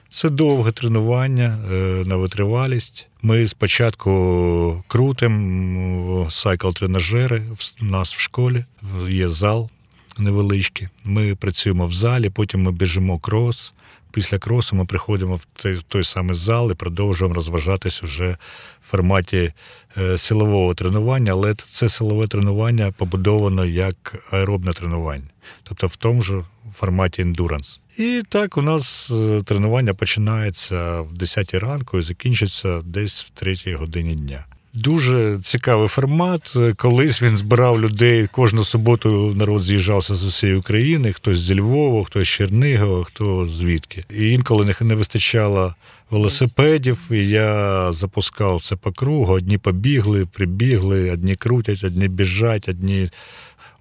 Це 0.09 0.29
довге 0.31 0.73
тренування 0.73 1.59
е, 1.73 2.05
на 2.05 2.17
витривалість. 2.17 3.09
Ми 3.23 3.49
спочатку 3.49 4.85
крутимо 4.87 6.25
сайкл-тренажери 6.31 7.43
у 7.83 7.85
нас 7.85 8.15
в 8.15 8.19
школі. 8.19 8.65
Є 9.09 9.29
зал 9.29 9.71
невеличкий. 10.19 10.89
Ми 11.05 11.35
працюємо 11.35 11.87
в 11.87 11.93
залі, 11.93 12.31
потім 12.31 12.63
ми 12.63 12.73
біжимо 12.73 13.19
крос. 13.19 13.73
Після 14.13 14.39
кросу 14.39 14.77
ми 14.77 14.85
приходимо 14.85 15.37
в 15.37 15.47
той, 15.89 16.05
самий 16.05 16.37
зал 16.37 16.71
і 16.71 16.75
продовжуємо 16.75 17.35
розважатись 17.35 18.03
уже 18.03 18.37
в 18.83 18.91
форматі 18.91 19.53
е, 19.99 20.19
силового 20.19 20.75
тренування, 20.75 21.33
але 21.33 21.55
це 21.55 21.89
силове 21.89 22.27
тренування 22.27 22.93
побудовано 22.93 23.65
як 23.65 24.25
аеробне 24.31 24.73
тренування, 24.73 25.29
тобто 25.63 25.87
в 25.87 25.97
тому 25.97 26.23
ж 26.23 26.41
форматі 26.75 27.23
ендуранс. 27.23 27.81
І 27.99 28.23
так 28.29 28.57
у 28.57 28.63
нас 28.63 29.11
е, 29.11 29.43
тренування 29.45 29.95
починається 29.95 31.01
в 31.01 31.13
10 31.13 31.55
ранку 31.55 31.99
і 31.99 32.03
закінчиться 32.03 32.83
десь 32.85 33.23
в 33.23 33.31
3 33.31 33.75
годині 33.75 34.15
дня. 34.15 34.45
Дуже 34.75 35.39
цікавий 35.43 35.89
формат. 35.89 36.57
Колись 36.77 37.23
він 37.23 37.37
збирав 37.37 37.81
людей 37.81 38.29
кожну 38.33 38.65
суботу. 38.65 39.35
Народ 39.37 39.63
з'їжджався 39.63 40.15
з 40.15 40.25
усієї 40.25 40.59
України. 40.59 41.13
Хтось 41.13 41.39
зі 41.39 41.61
Львова, 41.61 42.05
хтось 42.05 42.29
з 42.29 42.31
Чернігова, 42.31 43.05
хто 43.05 43.47
звідки. 43.47 44.05
І 44.11 44.31
інколи 44.31 44.75
не 44.81 44.95
вистачало 44.95 45.75
велосипедів. 46.11 46.99
І 47.11 47.29
я 47.29 47.93
запускав 47.93 48.63
це 48.63 48.77
по 48.77 48.93
кругу. 48.93 49.33
Одні 49.33 49.59
побігли, 49.59 50.27
прибігли, 50.27 51.11
одні 51.11 51.35
крутять, 51.35 51.85
одні 51.85 52.09
біжать, 52.09 52.69
одні 52.69 53.11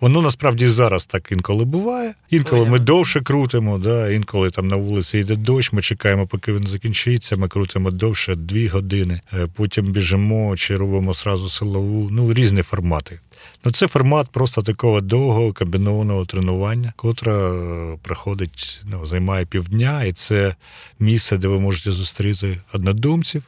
Воно 0.01 0.21
насправді 0.21 0.67
зараз 0.67 1.05
так 1.05 1.31
інколи 1.31 1.65
буває. 1.65 2.13
Інколи 2.29 2.65
ми 2.65 2.79
довше 2.79 3.21
крутимо, 3.21 3.77
да, 3.77 4.09
інколи 4.09 4.49
там 4.49 4.67
на 4.67 4.75
вулиці 4.75 5.17
йде 5.17 5.35
дощ, 5.35 5.73
ми 5.73 5.81
чекаємо, 5.81 6.27
поки 6.27 6.53
він 6.53 6.67
закінчиться. 6.67 7.37
Ми 7.37 7.47
крутимо 7.47 7.91
довше 7.91 8.35
дві 8.35 8.67
години, 8.67 9.21
е, 9.33 9.47
потім 9.55 9.85
біжимо 9.85 10.55
чи 10.57 10.77
робимо 10.77 11.13
сразу 11.13 11.49
силову. 11.49 12.09
Ну, 12.11 12.33
різні 12.33 12.61
формати. 12.61 13.19
Ну, 13.65 13.71
Це 13.71 13.87
формат 13.87 14.29
просто 14.29 14.61
такого 14.61 15.01
довгого 15.01 15.53
комбінованого 15.53 16.25
тренування, 16.25 16.93
котре 16.95 17.33
е, 17.33 17.97
проходить, 18.01 18.81
ну, 18.91 19.05
займає 19.05 19.45
півдня, 19.45 20.03
і 20.03 20.11
це 20.13 20.55
місце, 20.99 21.37
де 21.37 21.47
ви 21.47 21.59
можете 21.59 21.91
зустріти 21.91 22.57
однодумців. 22.73 23.43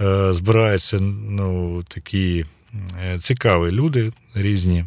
Е, 0.00 0.32
збираються 0.32 1.00
ну, 1.28 1.82
такі 1.88 2.44
цікаві 3.18 3.70
люди 3.70 4.12
різні. 4.34 4.84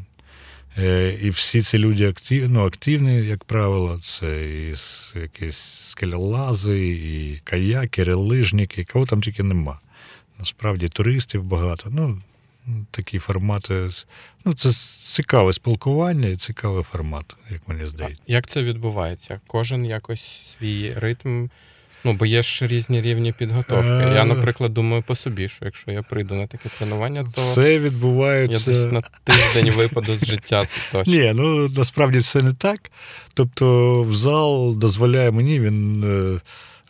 Е, 0.77 1.17
і 1.21 1.29
всі 1.29 1.61
ці 1.61 1.77
люди 1.77 2.09
актив, 2.09 2.49
ну, 2.49 2.65
активні, 2.65 3.15
як 3.15 3.43
правило, 3.43 3.99
це 4.01 4.49
і 4.49 4.75
якісь 5.19 5.57
скелелази, 5.57 6.89
і 6.89 7.41
каякери, 7.43 8.13
лижники, 8.13 8.85
кого 8.93 9.05
там 9.05 9.21
тільки 9.21 9.43
нема. 9.43 9.79
Насправді 10.39 10.89
туристів 10.89 11.43
багато. 11.43 11.89
Ну, 11.89 12.21
Такі 12.91 13.19
формати. 13.19 13.89
Ну, 14.45 14.53
Це 14.53 14.69
цікаве 14.99 15.53
спілкування 15.53 16.27
і 16.27 16.35
цікавий 16.35 16.83
формат, 16.83 17.35
як 17.51 17.67
мені 17.67 17.85
здається. 17.85 18.21
Як 18.27 18.47
це 18.47 18.61
відбувається? 18.61 19.41
Кожен 19.47 19.85
якось 19.85 20.41
свій 20.57 20.93
ритм 20.93 21.47
Ну, 22.05 22.13
бо 22.13 22.25
є 22.25 22.41
ж 22.41 22.67
різні 22.67 23.01
рівні 23.01 23.31
підготовки. 23.31 23.89
Я, 23.89 24.21
е. 24.21 24.25
наприклад, 24.25 24.73
думаю 24.73 25.03
по 25.07 25.15
собі, 25.15 25.49
що 25.49 25.65
якщо 25.65 25.91
я 25.91 26.01
прийду 26.01 26.35
на 26.35 26.47
таке 26.47 26.69
тренування, 26.77 27.23
то 27.23 27.41
все 27.41 27.79
відбувається 27.79 28.71
я 28.71 28.77
десь 28.77 28.91
на 28.91 29.01
тиждень 29.23 29.73
випаду 29.73 30.15
з 30.15 30.25
життя. 30.25 30.65
Це 30.65 30.81
точно. 30.91 31.13
Ні, 31.13 31.31
ну 31.35 31.69
насправді 31.69 32.21
це 32.21 32.41
не 32.41 32.53
так. 32.53 32.91
Тобто, 33.33 34.03
в 34.03 34.15
зал 34.15 34.75
дозволяє 34.75 35.31
мені, 35.31 35.59
він 35.59 36.03
е, 36.03 36.39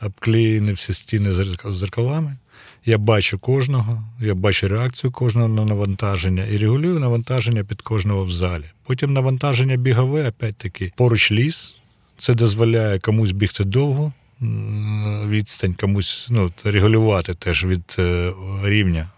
обклеєний 0.06 0.74
всі 0.74 0.94
стіни 0.94 1.34
зеркалами. 1.66 2.38
Я 2.86 2.98
бачу 2.98 3.40
кожного, 3.40 4.04
я 4.22 4.36
бачу 4.36 4.68
реакцію 4.68 5.12
кожного 5.12 5.48
на 5.48 5.66
навантаження 5.66 6.44
і 6.52 6.58
регулюю 6.58 7.00
навантаження 7.00 7.64
під 7.64 7.82
кожного 7.82 8.26
в 8.26 8.32
залі. 8.32 8.64
Потім 8.84 9.14
навантаження 9.14 9.76
бігове, 9.76 10.30
опять-таки, 10.30 10.92
поруч 10.96 11.32
ліс. 11.32 11.78
Це 12.18 12.34
дозволяє 12.34 13.00
комусь 13.00 13.32
бігти 13.32 13.64
довго 13.64 14.14
відстань 15.28 15.74
комусь 15.74 16.28
ну, 16.32 16.52
регулювати 16.64 17.34
теж 17.34 17.66
від 17.66 17.96
е, 18.00 18.32
рівня 18.64 19.10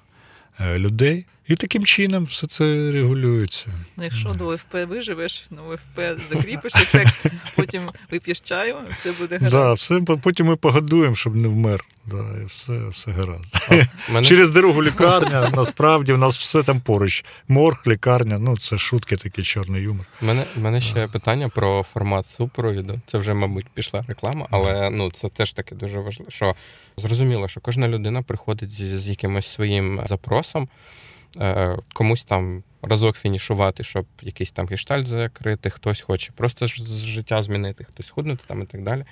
е, 0.59 0.79
людей. 0.79 1.25
І 1.47 1.55
таким 1.55 1.85
чином 1.85 2.25
все 2.25 2.47
це 2.47 2.91
регулюється. 2.91 3.67
Ну, 3.97 4.03
Якщо 4.03 4.29
до 4.29 4.47
ОФП 4.47 4.73
виживеш, 4.73 5.47
ну 5.49 5.61
ОФП 5.73 5.99
закріпиш 6.33 6.75
ефект, 6.75 7.25
потім 7.55 7.81
вип'єш 8.11 8.39
чаю, 8.39 8.75
все 8.99 9.11
буде 9.11 9.37
гаразд. 9.37 9.51
Да, 9.51 9.73
все, 9.73 10.01
Потім 10.21 10.45
ми 10.45 10.55
погодуємо, 10.55 11.15
щоб 11.15 11.35
не 11.35 11.47
вмер. 11.47 11.85
Да, 12.05 12.41
і 12.43 12.45
все 12.45 12.89
все 12.89 13.11
гаразд. 13.11 13.69
Мене... 14.13 14.27
Через 14.27 14.51
дорогу 14.51 14.83
лікарня, 14.83 15.51
насправді 15.55 16.13
в 16.13 16.17
нас 16.17 16.37
все 16.37 16.63
там 16.63 16.81
поруч. 16.81 17.25
Морг, 17.47 17.83
лікарня, 17.87 18.39
ну 18.39 18.57
це 18.57 18.77
шутки, 18.77 19.17
такий 19.17 19.43
чорний 19.43 19.83
юмор. 19.83 20.05
У 20.21 20.25
мене 20.25 20.45
мене 20.55 20.81
ще 20.81 20.93
да. 20.93 21.07
питання 21.07 21.47
про 21.47 21.85
формат 21.93 22.27
супровіду. 22.27 22.99
Це 23.11 23.17
вже, 23.17 23.33
мабуть, 23.33 23.65
пішла 23.73 24.03
реклама, 24.07 24.47
але 24.49 24.89
ну 24.89 25.11
це 25.11 25.29
теж 25.29 25.53
таке 25.53 25.75
дуже 25.75 25.99
важливо. 25.99 26.31
Що 26.31 26.55
зрозуміло, 26.97 27.47
що 27.47 27.61
кожна 27.61 27.87
людина 27.87 28.21
приходить 28.21 28.71
з, 28.71 28.99
з 28.99 29.07
якимось 29.07 29.47
своїм 29.47 30.01
запросом. 30.05 30.67
Е, 31.41 31.77
комусь 31.93 32.23
там 32.23 32.63
разок 32.81 33.17
фінішувати, 33.17 33.83
щоб 33.83 34.05
якийсь 34.21 34.51
там 34.51 34.67
гештальт 34.67 35.07
закрити, 35.07 35.69
хтось 35.69 36.01
хоче 36.01 36.31
просто 36.35 36.67
життя 36.67 37.43
змінити, 37.43 37.83
хтось 37.83 38.09
худнути 38.09 38.43
там 38.47 38.61
і 38.61 38.65
так 38.65 38.83
далі. 38.83 39.03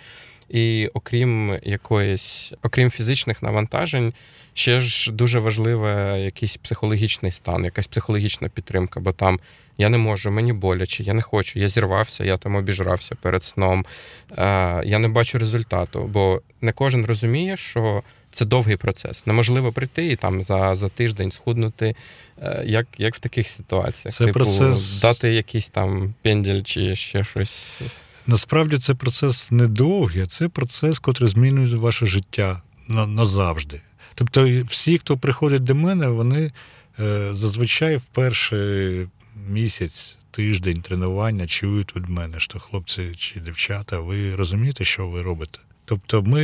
І 0.49 0.89
окрім 0.93 1.59
якоїсь, 1.63 2.53
окрім 2.63 2.89
фізичних 2.89 3.43
навантажень, 3.43 4.13
ще 4.53 4.79
ж 4.79 5.11
дуже 5.11 5.39
важливий 5.39 6.23
якийсь 6.23 6.57
психологічний 6.57 7.31
стан, 7.31 7.65
якась 7.65 7.87
психологічна 7.87 8.49
підтримка, 8.49 8.99
бо 8.99 9.11
там 9.11 9.39
я 9.77 9.89
не 9.89 9.97
можу, 9.97 10.31
мені 10.31 10.53
боляче, 10.53 11.03
я 11.03 11.13
не 11.13 11.21
хочу, 11.21 11.59
я 11.59 11.69
зірвався, 11.69 12.23
я 12.23 12.37
там 12.37 12.55
обіжрався 12.55 13.15
перед 13.15 13.43
сном, 13.43 13.85
е, 14.31 14.81
я 14.85 14.99
не 14.99 15.07
бачу 15.07 15.39
результату, 15.39 16.03
бо 16.03 16.41
не 16.61 16.71
кожен 16.71 17.05
розуміє, 17.05 17.57
що 17.57 18.03
це 18.35 18.45
довгий 18.45 18.77
процес. 18.77 19.25
Неможливо 19.25 19.71
прийти 19.71 20.11
і 20.11 20.15
там 20.15 20.43
за 20.43 20.75
за 20.75 20.89
тиждень 20.89 21.31
схуднути. 21.31 21.95
Е, 22.41 22.63
як 22.65 22.87
як 22.97 23.15
в 23.15 23.19
таких 23.19 23.47
ситуаціях? 23.47 24.15
Це 24.15 24.25
типу, 24.25 24.39
процес... 24.39 25.01
дати 25.01 25.33
якийсь 25.33 25.69
там 25.69 26.13
пенділь 26.21 26.61
чи 26.61 26.95
ще 26.95 27.23
щось. 27.23 27.79
Насправді 28.27 28.77
це 28.77 28.93
процес 28.93 29.51
не 29.51 29.67
довгий, 29.67 30.25
це 30.25 30.49
процес, 30.49 31.01
який 31.07 31.27
змінює 31.27 31.75
ваше 31.75 32.05
життя 32.05 32.61
назавжди. 32.87 33.81
Тобто, 34.15 34.63
всі, 34.67 34.97
хто 34.97 35.17
приходить 35.17 35.63
до 35.63 35.75
мене, 35.75 36.07
вони 36.07 36.51
е, 36.99 37.29
зазвичай 37.33 37.97
в 37.97 38.05
перший 38.05 39.07
місяць. 39.49 40.17
Тиждень 40.31 40.81
тренування 40.81 41.47
чують 41.47 41.95
від 41.95 42.09
мене, 42.09 42.39
що 42.39 42.59
хлопці 42.59 43.11
чи 43.17 43.39
дівчата, 43.39 43.99
ви 43.99 44.35
розумієте, 44.35 44.85
що 44.85 45.07
ви 45.07 45.21
робите? 45.21 45.59
Тобто 45.85 46.21
ми 46.21 46.43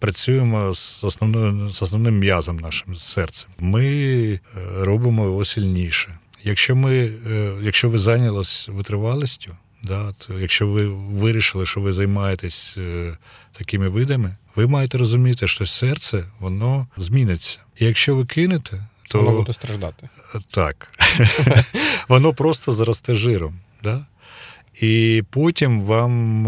працюємо 0.00 0.74
з 0.74 1.04
основною 1.04 1.70
з 1.70 1.82
основним 1.82 2.18
м'язом 2.18 2.56
нашим 2.56 2.94
серцем. 2.94 3.50
Ми 3.58 3.84
е, 3.86 4.40
робимо 4.80 5.24
його 5.24 5.44
сильніше. 5.44 6.18
Якщо 6.44 6.76
ми, 6.76 7.10
е, 7.30 7.52
якщо 7.62 7.90
ви 7.90 7.98
зайнялись 7.98 8.68
витривалістю, 8.68 9.56
да, 9.82 10.12
то 10.12 10.38
якщо 10.38 10.66
ви 10.68 10.86
вирішили, 10.88 11.66
що 11.66 11.80
ви 11.80 11.92
займаєтесь 11.92 12.76
е, 12.78 13.16
такими 13.52 13.88
видами, 13.88 14.36
ви 14.56 14.66
маєте 14.66 14.98
розуміти, 14.98 15.48
що 15.48 15.66
серце 15.66 16.24
воно 16.38 16.86
зміниться. 16.96 17.58
І 17.78 17.86
якщо 17.86 18.16
ви 18.16 18.24
кинете, 18.24 18.86
то 19.10 19.22
воно 19.22 19.38
буде 19.38 19.52
страждати. 19.52 20.08
Так. 20.50 20.92
Воно 22.08 22.34
просто 22.34 22.72
заросте 22.72 23.14
жиром. 23.14 23.54
Да? 23.82 24.06
І 24.80 25.22
потім 25.30 25.82
вам 25.82 26.42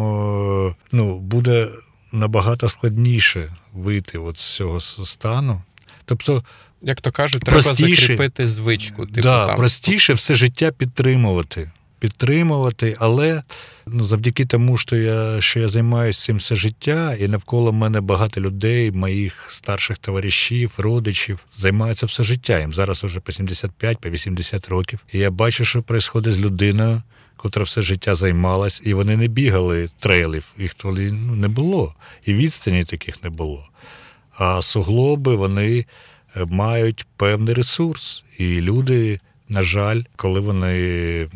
ну, 0.93 1.19
буде 1.19 1.69
набагато 2.13 2.69
складніше 2.69 3.53
вийти 3.73 4.19
от 4.19 4.39
з 4.39 4.55
цього 4.55 4.81
стану. 4.81 5.63
Тобто, 6.05 6.45
як 6.83 7.01
то 7.01 7.13
кажуть, 7.13 7.43
треба 7.43 7.63
закріпити 7.63 8.47
звичку. 8.47 9.07
Типу, 9.07 9.21
да, 9.21 9.47
там. 9.47 9.57
Простіше 9.57 10.15
все 10.15 10.35
життя 10.35 10.73
підтримувати. 10.73 11.71
Підтримувати, 11.99 12.97
але 12.99 13.43
ну, 13.87 14.05
завдяки 14.05 14.45
тому, 14.45 14.79
що 14.79 14.97
я 14.97 15.41
що 15.41 15.61
я 15.61 15.69
займаюся 15.69 16.23
цим 16.23 16.37
все 16.37 16.57
життя, 16.57 17.15
і 17.15 17.29
навколо 17.29 17.73
мене 17.73 18.01
багато 18.01 18.41
людей, 18.41 18.93
моїх 18.93 19.47
старших 19.51 19.99
товаришів, 19.99 20.73
родичів, 20.77 21.47
займаються 21.53 22.07
все 22.07 22.23
життя. 22.23 22.61
Їм 22.61 22.73
зараз 22.73 23.05
уже 23.05 23.21
по 23.21 23.33
75, 23.33 23.99
по 23.99 24.11
80 24.11 24.69
років. 24.69 25.05
І 25.13 25.19
я 25.19 25.31
бачу, 25.31 25.65
що 25.65 25.79
відбувається 25.79 26.33
з 26.33 26.39
людиною, 26.39 27.03
котра 27.43 27.65
все 27.65 27.83
життя 27.83 28.15
займалась, 28.15 28.83
і 28.85 28.95
вони 28.95 29.17
не 29.17 29.29
бігали 29.29 29.91
трейлів, 29.99 30.55
їх 30.59 30.75
тоді 30.75 31.11
ну, 31.13 31.35
не 31.35 31.49
було, 31.49 31.95
і 32.25 32.35
відстані 32.35 32.85
таких 32.85 33.23
не 33.23 33.31
було. 33.31 33.69
А 34.39 34.63
суглоби 34.63 35.37
вони 35.37 35.87
е, 36.37 36.45
мають 36.45 37.07
певний 37.17 37.55
ресурс. 37.55 38.25
І 38.39 38.61
люди, 38.61 39.21
на 39.49 39.63
жаль, 39.63 40.03
коли 40.17 40.41
вони 40.41 41.29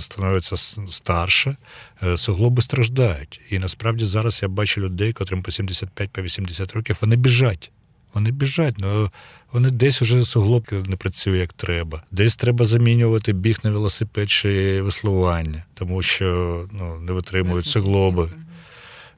становляться 0.00 0.56
старше, 0.88 1.56
е, 2.02 2.16
суглоби 2.16 2.62
страждають. 2.62 3.40
І 3.50 3.58
насправді 3.58 4.04
зараз 4.04 4.42
я 4.42 4.48
бачу 4.48 4.80
людей, 4.80 5.12
котрим 5.12 5.42
по 5.42 5.50
75-80 5.50 6.74
років 6.74 6.96
вони 7.00 7.16
біжать. 7.16 7.70
Вони 8.14 8.30
біжать, 8.30 8.74
ну 8.78 9.10
вони 9.52 9.70
десь 9.70 10.02
уже 10.02 10.24
суглобки 10.24 10.76
не 10.76 10.96
працює 10.96 11.38
як 11.38 11.52
треба. 11.52 12.02
Десь 12.10 12.36
треба 12.36 12.64
замінювати 12.64 13.32
біг 13.32 13.58
на 13.64 13.70
велосипед 13.70 14.30
чи 14.30 14.82
веслування, 14.82 15.64
тому 15.74 16.02
що 16.02 16.64
ну, 16.72 16.98
не 16.98 17.12
витримують 17.12 17.66
суглоби. 17.66 18.28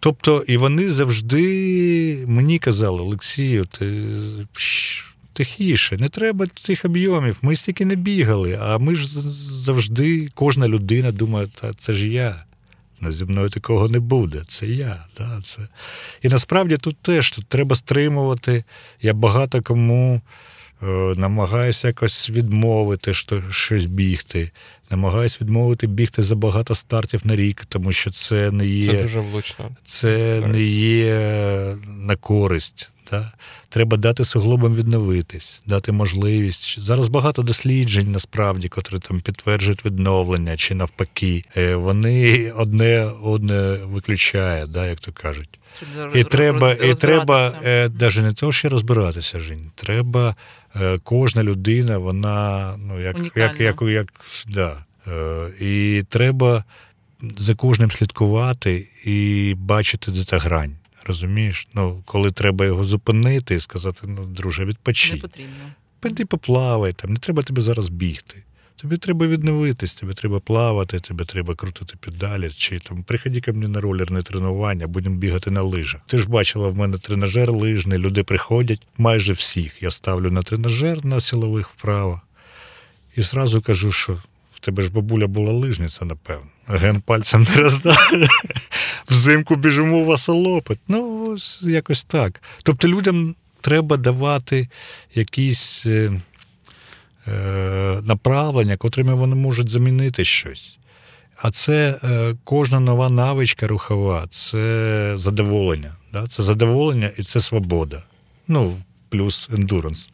Тобто, 0.00 0.44
і 0.46 0.56
вони 0.56 0.90
завжди 0.90 2.24
мені 2.26 2.58
казали, 2.58 3.00
Олексію, 3.00 3.66
ти 3.66 4.02
тихіше, 5.32 5.96
не 5.96 6.08
треба 6.08 6.46
цих 6.60 6.84
об'ємів. 6.84 7.38
Ми 7.42 7.56
стільки 7.56 7.84
не 7.84 7.96
бігали, 7.96 8.58
а 8.62 8.78
ми 8.78 8.94
ж 8.94 9.20
завжди, 9.64 10.28
кожна 10.34 10.68
людина 10.68 11.12
думає, 11.12 11.48
та 11.60 11.72
це 11.72 11.92
ж 11.92 12.08
я. 12.08 12.44
Зі 13.12 13.24
мною 13.24 13.50
такого 13.50 13.88
не 13.88 14.00
буде. 14.00 14.42
Це 14.48 14.66
я. 14.66 15.04
Да, 15.18 15.40
це. 15.42 15.68
І 16.22 16.28
насправді 16.28 16.76
тут 16.76 16.96
теж 16.96 17.30
тут 17.30 17.46
треба 17.46 17.76
стримувати. 17.76 18.64
Я 19.02 19.14
багато 19.14 19.62
кому 19.62 20.20
е, 20.82 20.86
намагаюся 21.16 21.86
якось 21.88 22.30
відмовити 22.30 23.14
що, 23.14 23.42
щось 23.50 23.86
бігти, 23.86 24.50
намагаюся 24.96 25.38
відмовити 25.40 25.86
бігти 25.86 26.22
за 26.22 26.34
багато 26.36 26.74
стартів 26.74 27.20
на 27.24 27.36
рік, 27.36 27.64
тому 27.68 27.92
що 27.92 28.10
це 28.10 28.50
не 28.50 28.66
є, 28.66 28.92
Це 28.92 29.02
дуже 29.02 29.20
влучно. 29.20 29.70
це 29.84 30.40
Так. 30.40 30.50
не 30.52 30.62
є 30.62 31.20
на 31.86 32.16
користь. 32.16 32.90
Да? 33.10 33.32
Треба 33.68 33.96
дати 33.96 34.24
суглобам 34.24 34.74
відновитись, 34.74 35.62
дати 35.66 35.92
можливість. 35.92 36.80
Зараз 36.80 37.08
багато 37.08 37.42
досліджень, 37.42 38.10
насправді, 38.12 38.68
котрі 38.68 38.98
там 38.98 39.20
підтверджують 39.20 39.84
відновлення 39.84 40.56
чи 40.56 40.74
навпаки. 40.74 41.44
Е, 41.56 41.74
Вони 41.74 42.50
одне 42.50 43.06
одне 43.22 43.76
виключають, 43.84 44.70
да, 44.70 44.86
як 44.86 45.00
то 45.00 45.12
кажуть. 45.12 45.58
І 46.14 46.24
треба, 46.24 46.72
і 46.72 46.94
треба 46.94 47.52
е, 47.64 47.90
навіть 48.00 48.16
не 48.16 48.32
то, 48.32 48.52
що 48.52 48.68
розбиратися, 48.68 49.40
Жень. 49.40 49.70
Треба 49.74 50.36
е, 50.76 50.98
кожна 51.02 51.42
людина, 51.42 51.98
вона 51.98 52.74
ну 52.78 53.00
як, 53.00 53.16
як, 53.36 53.60
як, 53.60 53.82
як, 53.82 54.12
да. 54.48 54.84
Е, 55.08 55.48
і 55.60 56.02
треба 56.08 56.64
за 57.36 57.54
кожним 57.54 57.90
слідкувати 57.90 58.88
і 59.04 59.54
бачити, 59.58 60.10
де 60.10 60.24
та 60.24 60.38
грань. 60.38 60.76
Розумієш? 61.06 61.68
Ну, 61.74 62.02
коли 62.04 62.30
треба 62.30 62.64
його 62.64 62.84
зупинити 62.84 63.54
і 63.54 63.60
сказати, 63.60 64.00
ну, 64.06 64.26
друже, 64.26 64.64
не 65.14 65.20
потрібно. 65.20 65.54
Піди 66.00 66.24
поплавай, 66.24 66.92
там, 66.92 67.12
не 67.12 67.18
треба 67.18 67.42
тобі 67.42 67.60
зараз 67.60 67.88
бігти. 67.88 68.42
Тобі 68.84 68.96
треба 68.96 69.26
відновитись, 69.26 69.94
тобі 69.94 70.14
треба 70.14 70.40
плавати, 70.40 71.00
тобі 71.00 71.24
треба 71.24 71.54
крутити 71.54 71.94
педалі, 72.00 72.50
чи 72.56 72.78
там 72.78 73.02
приходи 73.02 73.40
ко 73.40 73.52
мені 73.52 73.68
на 73.68 73.80
ролерне 73.80 74.22
тренування, 74.22 74.86
будемо 74.86 75.16
бігати 75.16 75.50
на 75.50 75.62
лижах. 75.62 76.00
Ти 76.06 76.18
ж 76.18 76.28
бачила, 76.28 76.68
в 76.68 76.76
мене 76.76 76.98
тренажер 76.98 77.52
лижний, 77.52 77.98
люди 77.98 78.22
приходять, 78.22 78.80
майже 78.98 79.32
всіх. 79.32 79.82
Я 79.82 79.90
ставлю 79.90 80.30
на 80.30 80.42
тренажер 80.42 81.04
на 81.04 81.20
силових 81.20 81.68
вправо. 81.68 82.20
І 83.16 83.22
зразу 83.22 83.62
кажу, 83.62 83.92
що 83.92 84.18
в 84.52 84.60
тебе 84.60 84.82
ж 84.82 84.92
бабуля 84.92 85.26
була 85.26 85.52
лижниця, 85.52 86.04
напевно. 86.04 86.46
Ген 86.66 87.00
пальцем 87.00 87.46
не 87.54 87.62
роздає. 87.62 88.28
Взимку 89.08 89.56
біжимо 89.56 90.04
в 90.04 90.12
асалопит. 90.12 90.78
Ну, 90.88 91.30
ось 91.34 91.62
якось 91.62 92.04
так. 92.04 92.42
Тобто 92.62 92.88
людям 92.88 93.34
треба 93.60 93.96
давати 93.96 94.68
якісь 95.14 95.86
е, 95.86 96.12
направлення, 98.02 98.76
котрими 98.76 99.14
вони 99.14 99.34
можуть 99.34 99.68
замінити 99.70 100.24
щось. 100.24 100.78
А 101.36 101.50
це 101.50 101.98
е, 102.04 102.34
кожна 102.44 102.80
нова 102.80 103.08
навичка 103.08 103.66
рухова 103.66 104.26
це 104.30 105.12
задоволення. 105.16 105.96
Да? 106.12 106.26
Це 106.26 106.42
задоволення 106.42 107.10
і 107.16 107.24
це 107.24 107.40
свобода. 107.40 108.02
Ну, 108.48 108.76
плюс 109.08 109.48
ендуранс. 109.52 110.10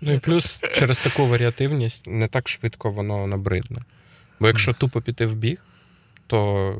Ну 0.00 0.12
і 0.12 0.18
плюс 0.18 0.60
через 0.74 0.98
таку 0.98 1.26
варіативність 1.26 2.02
не 2.06 2.28
так 2.28 2.48
швидко 2.48 2.90
воно 2.90 3.26
набридне. 3.26 3.82
Бо 4.40 4.46
якщо 4.46 4.72
тупо 4.72 5.00
піти 5.00 5.26
в 5.26 5.34
біг, 5.34 5.64
то 6.26 6.78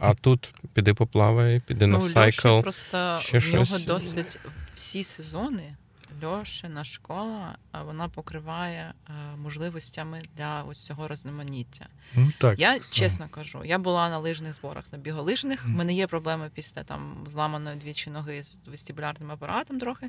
а 0.00 0.14
тут 0.14 0.54
піди 0.74 0.94
поплавай, 0.94 1.62
піди 1.66 1.86
на 1.86 1.98
Ну, 1.98 2.08
сайкл. 2.08 2.48
Льоша 2.48 2.62
просто 2.62 3.18
ще 3.22 3.38
в 3.38 3.52
нього 3.52 3.64
щось. 3.64 3.84
досить 3.84 4.38
всі 4.74 5.04
сезони. 5.04 5.76
Льошина 6.22 6.84
школа 6.84 7.56
вона 7.84 8.08
покриває 8.08 8.94
е, 9.08 9.12
можливостями 9.36 10.22
для 10.36 10.62
ось 10.62 10.86
цього 10.86 11.08
різноманіття. 11.08 11.86
Ну, 12.14 12.32
так. 12.38 12.58
Я 12.58 12.78
чесно 12.90 13.28
кажу, 13.28 13.64
я 13.64 13.78
була 13.78 14.10
на 14.10 14.18
лижних 14.18 14.52
зборах 14.52 14.84
на 14.92 14.98
біголижних. 14.98 15.64
У 15.66 15.68
мене 15.68 15.94
є 15.94 16.06
проблеми 16.06 16.50
після 16.54 16.84
там 16.84 17.24
зламаної 17.26 17.76
двічі 17.76 18.10
ноги 18.10 18.42
з 18.42 18.58
вестибулярним 18.66 19.30
апаратом 19.30 19.80
трохи. 19.80 20.08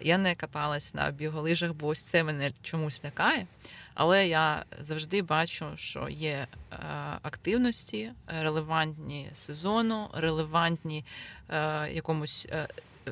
Я 0.00 0.18
не 0.18 0.34
каталась 0.34 0.94
на 0.94 1.10
біголижах, 1.10 1.72
бо 1.72 1.86
ось 1.86 2.02
це 2.02 2.24
мене 2.24 2.52
чомусь 2.62 3.00
лякає. 3.04 3.46
Але 3.94 4.28
я 4.28 4.64
завжди 4.80 5.22
бачу, 5.22 5.66
що 5.74 6.08
є 6.08 6.46
е, 6.72 6.76
активності, 7.22 8.12
релевантні 8.40 9.30
сезону, 9.34 10.08
релевантні 10.14 11.04
е, 11.50 11.90
якомусь 11.92 12.48
е, 12.50 12.68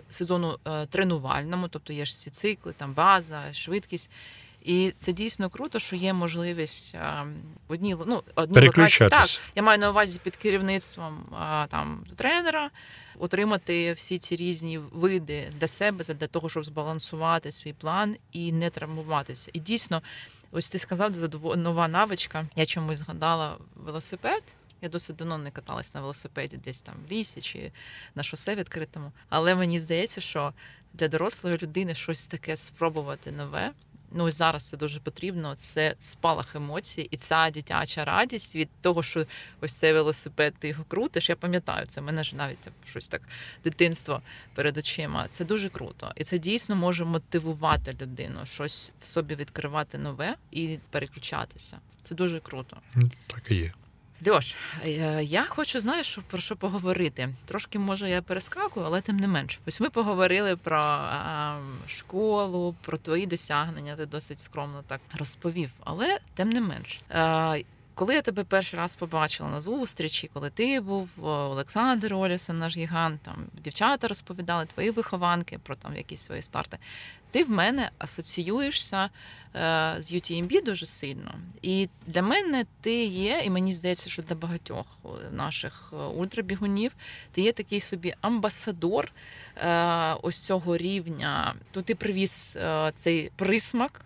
сезону 0.09 0.59
е, 0.67 0.87
тренувальному, 0.87 1.69
тобто 1.69 1.93
є 1.93 2.05
ж 2.05 2.13
всі 2.13 2.31
цикли, 2.31 2.75
там 2.77 2.93
база, 2.93 3.53
швидкість. 3.53 4.11
І 4.65 4.93
це 4.99 5.13
дійсно 5.13 5.51
круто, 5.51 5.79
що 5.79 5.97
є 5.97 6.13
можливість 6.13 6.95
а, 6.95 7.23
в 7.69 7.73
одній 7.73 7.97
ну, 8.07 8.23
одній 8.35 8.67
локації. 8.67 9.11
Так, 9.11 9.29
я 9.55 9.63
маю 9.63 9.79
на 9.79 9.91
увазі 9.91 10.21
під 10.23 10.37
керівництвом 10.37 11.19
а, 11.39 11.67
там 11.71 12.05
тренера 12.17 12.71
отримати 13.19 13.93
всі 13.93 14.19
ці 14.19 14.37
різні 14.37 14.79
види 14.79 15.49
для 15.61 15.69
себе, 15.69 16.05
для 16.05 16.27
того, 16.27 16.49
щоб 16.49 16.65
збалансувати 16.65 17.53
свій 17.53 17.73
план 17.73 18.17
і 18.33 18.53
не 18.53 18.71
травмуватися. 18.71 19.51
І 19.53 19.59
дійсно, 19.59 20.03
ось 20.53 20.69
ти 20.69 20.79
сказав, 20.79 21.13
нова 21.57 21.89
навичка. 21.89 22.47
Я 22.57 22.67
чомусь 22.67 22.99
згадала 22.99 23.57
велосипед. 23.77 24.43
Я 24.85 24.91
досить 24.91 25.17
давно 25.17 25.39
не 25.39 25.51
каталась 25.51 25.95
на 25.95 26.01
велосипеді, 26.01 26.57
десь 26.57 26.83
там 26.83 26.95
в 27.09 27.13
лісі 27.13 27.41
чи 27.41 27.73
на 28.15 28.23
шосе 28.23 28.55
відкритому. 28.55 29.13
Але 29.29 29.55
мені 29.55 29.81
здається, 29.81 30.21
що 30.21 30.53
для 30.95 31.09
дорослої 31.09 31.59
людини 31.63 31.95
щось 31.95 32.27
таке 32.27 32.57
спробувати 32.57 33.33
нове. 33.33 33.73
Ну 34.13 34.31
зараз 34.31 34.69
це 34.69 34.77
дуже 34.77 35.01
потрібно. 35.01 35.55
Це 35.55 35.95
спалах 35.99 36.57
емоцій, 36.57 37.09
і 37.11 37.17
ця 37.17 37.51
дитяча 37.51 38.05
радість 38.05 38.57
від 38.57 38.69
того, 38.81 39.03
що 39.03 39.27
ось 39.61 39.73
цей 39.73 39.93
велосипед 39.93 40.55
ти 40.59 40.69
його 40.69 40.85
крутиш. 40.89 41.29
Я 41.29 41.37
пам'ятаю 41.37 41.87
це. 41.87 42.01
в 42.01 42.05
Мене 42.05 42.25
ж 42.25 42.37
навіть 42.37 42.69
щось 42.87 43.09
так 43.09 43.23
дитинство 43.65 44.23
перед 44.55 44.79
очима. 44.79 45.27
Це 45.29 45.45
дуже 45.45 45.69
круто, 45.69 46.13
і 46.17 46.25
це 46.25 46.39
дійсно 46.39 46.77
може 46.77 47.05
мотивувати 47.05 47.97
людину, 48.01 48.47
щось 48.47 48.93
в 49.03 49.07
собі 49.07 49.35
відкривати 49.35 49.99
нове 49.99 50.37
і 50.51 50.79
переключатися. 50.91 51.79
Це 52.03 52.15
дуже 52.15 52.41
круто. 52.41 52.77
Ну, 52.95 53.11
Так 53.27 53.43
і 53.49 53.55
є. 53.55 53.73
Льош, 54.27 54.57
е, 54.85 55.25
я 55.25 55.45
хочу, 55.45 55.81
знаєш, 55.81 56.19
про 56.31 56.41
що 56.41 56.57
поговорити. 56.57 57.29
Трошки, 57.45 57.79
може, 57.79 58.11
я 58.11 58.23
перескакую, 58.23 58.87
але 58.87 59.01
тим 59.01 59.17
не 59.17 59.29
менш. 59.29 59.59
Ось 59.67 59.81
ми 59.81 59.91
поговорили 59.91 60.57
про 60.57 60.81
е, 60.81 61.57
школу, 61.89 62.75
про 62.81 62.99
твої 62.99 63.27
досягнення. 63.27 63.97
Ти 63.97 64.07
досить 64.07 64.41
скромно 64.41 64.83
так 64.87 65.01
розповів. 65.19 65.71
Але 65.85 66.19
тим 66.35 66.51
не 66.51 66.61
менш. 66.61 67.01
Е, 67.11 67.65
коли 67.95 68.15
я 68.15 68.23
тебе 68.23 68.45
перший 68.45 68.79
раз 68.79 68.95
побачила 68.95 69.49
на 69.49 69.61
зустрічі, 69.61 70.31
коли 70.33 70.51
ти 70.51 70.81
був 70.81 71.09
Олександр 71.23 72.15
Олісон, 72.15 72.59
наш 72.59 72.77
гігант, 72.77 73.21
там 73.23 73.37
дівчата 73.53 74.09
розповідали 74.09 74.67
твої 74.67 74.91
вихованки 74.91 75.59
про 75.65 75.77
там 75.77 75.97
якісь 75.97 76.21
свої 76.21 76.43
старти. 76.43 76.79
Ти 77.35 77.45
в 77.45 77.51
мене 77.51 77.91
асоціюєшся 77.99 79.05
е, 79.05 79.09
з 80.01 80.13
UTMB 80.13 80.65
дуже 80.65 80.87
сильно. 80.87 81.35
І 81.63 81.89
для 82.07 82.23
мене 82.23 82.67
ти 82.81 83.05
є, 83.05 83.43
і 83.45 83.51
мені 83.51 83.73
здається, 83.73 84.11
що 84.11 84.23
для 84.23 84.35
багатьох 84.35 84.87
наших 85.33 85.93
е, 85.93 85.97
ультрабігунів 85.97 86.93
ти 87.33 87.43
є 87.43 87.53
такий 87.53 87.81
собі 87.81 88.15
амбасадор 88.21 89.13
е, 89.57 90.15
ось 90.23 90.39
цього 90.39 90.77
рівня. 90.77 91.55
То 91.73 91.83
ти 91.83 91.95
привіз 91.95 92.59
цей 92.95 93.31
присмак 93.37 94.01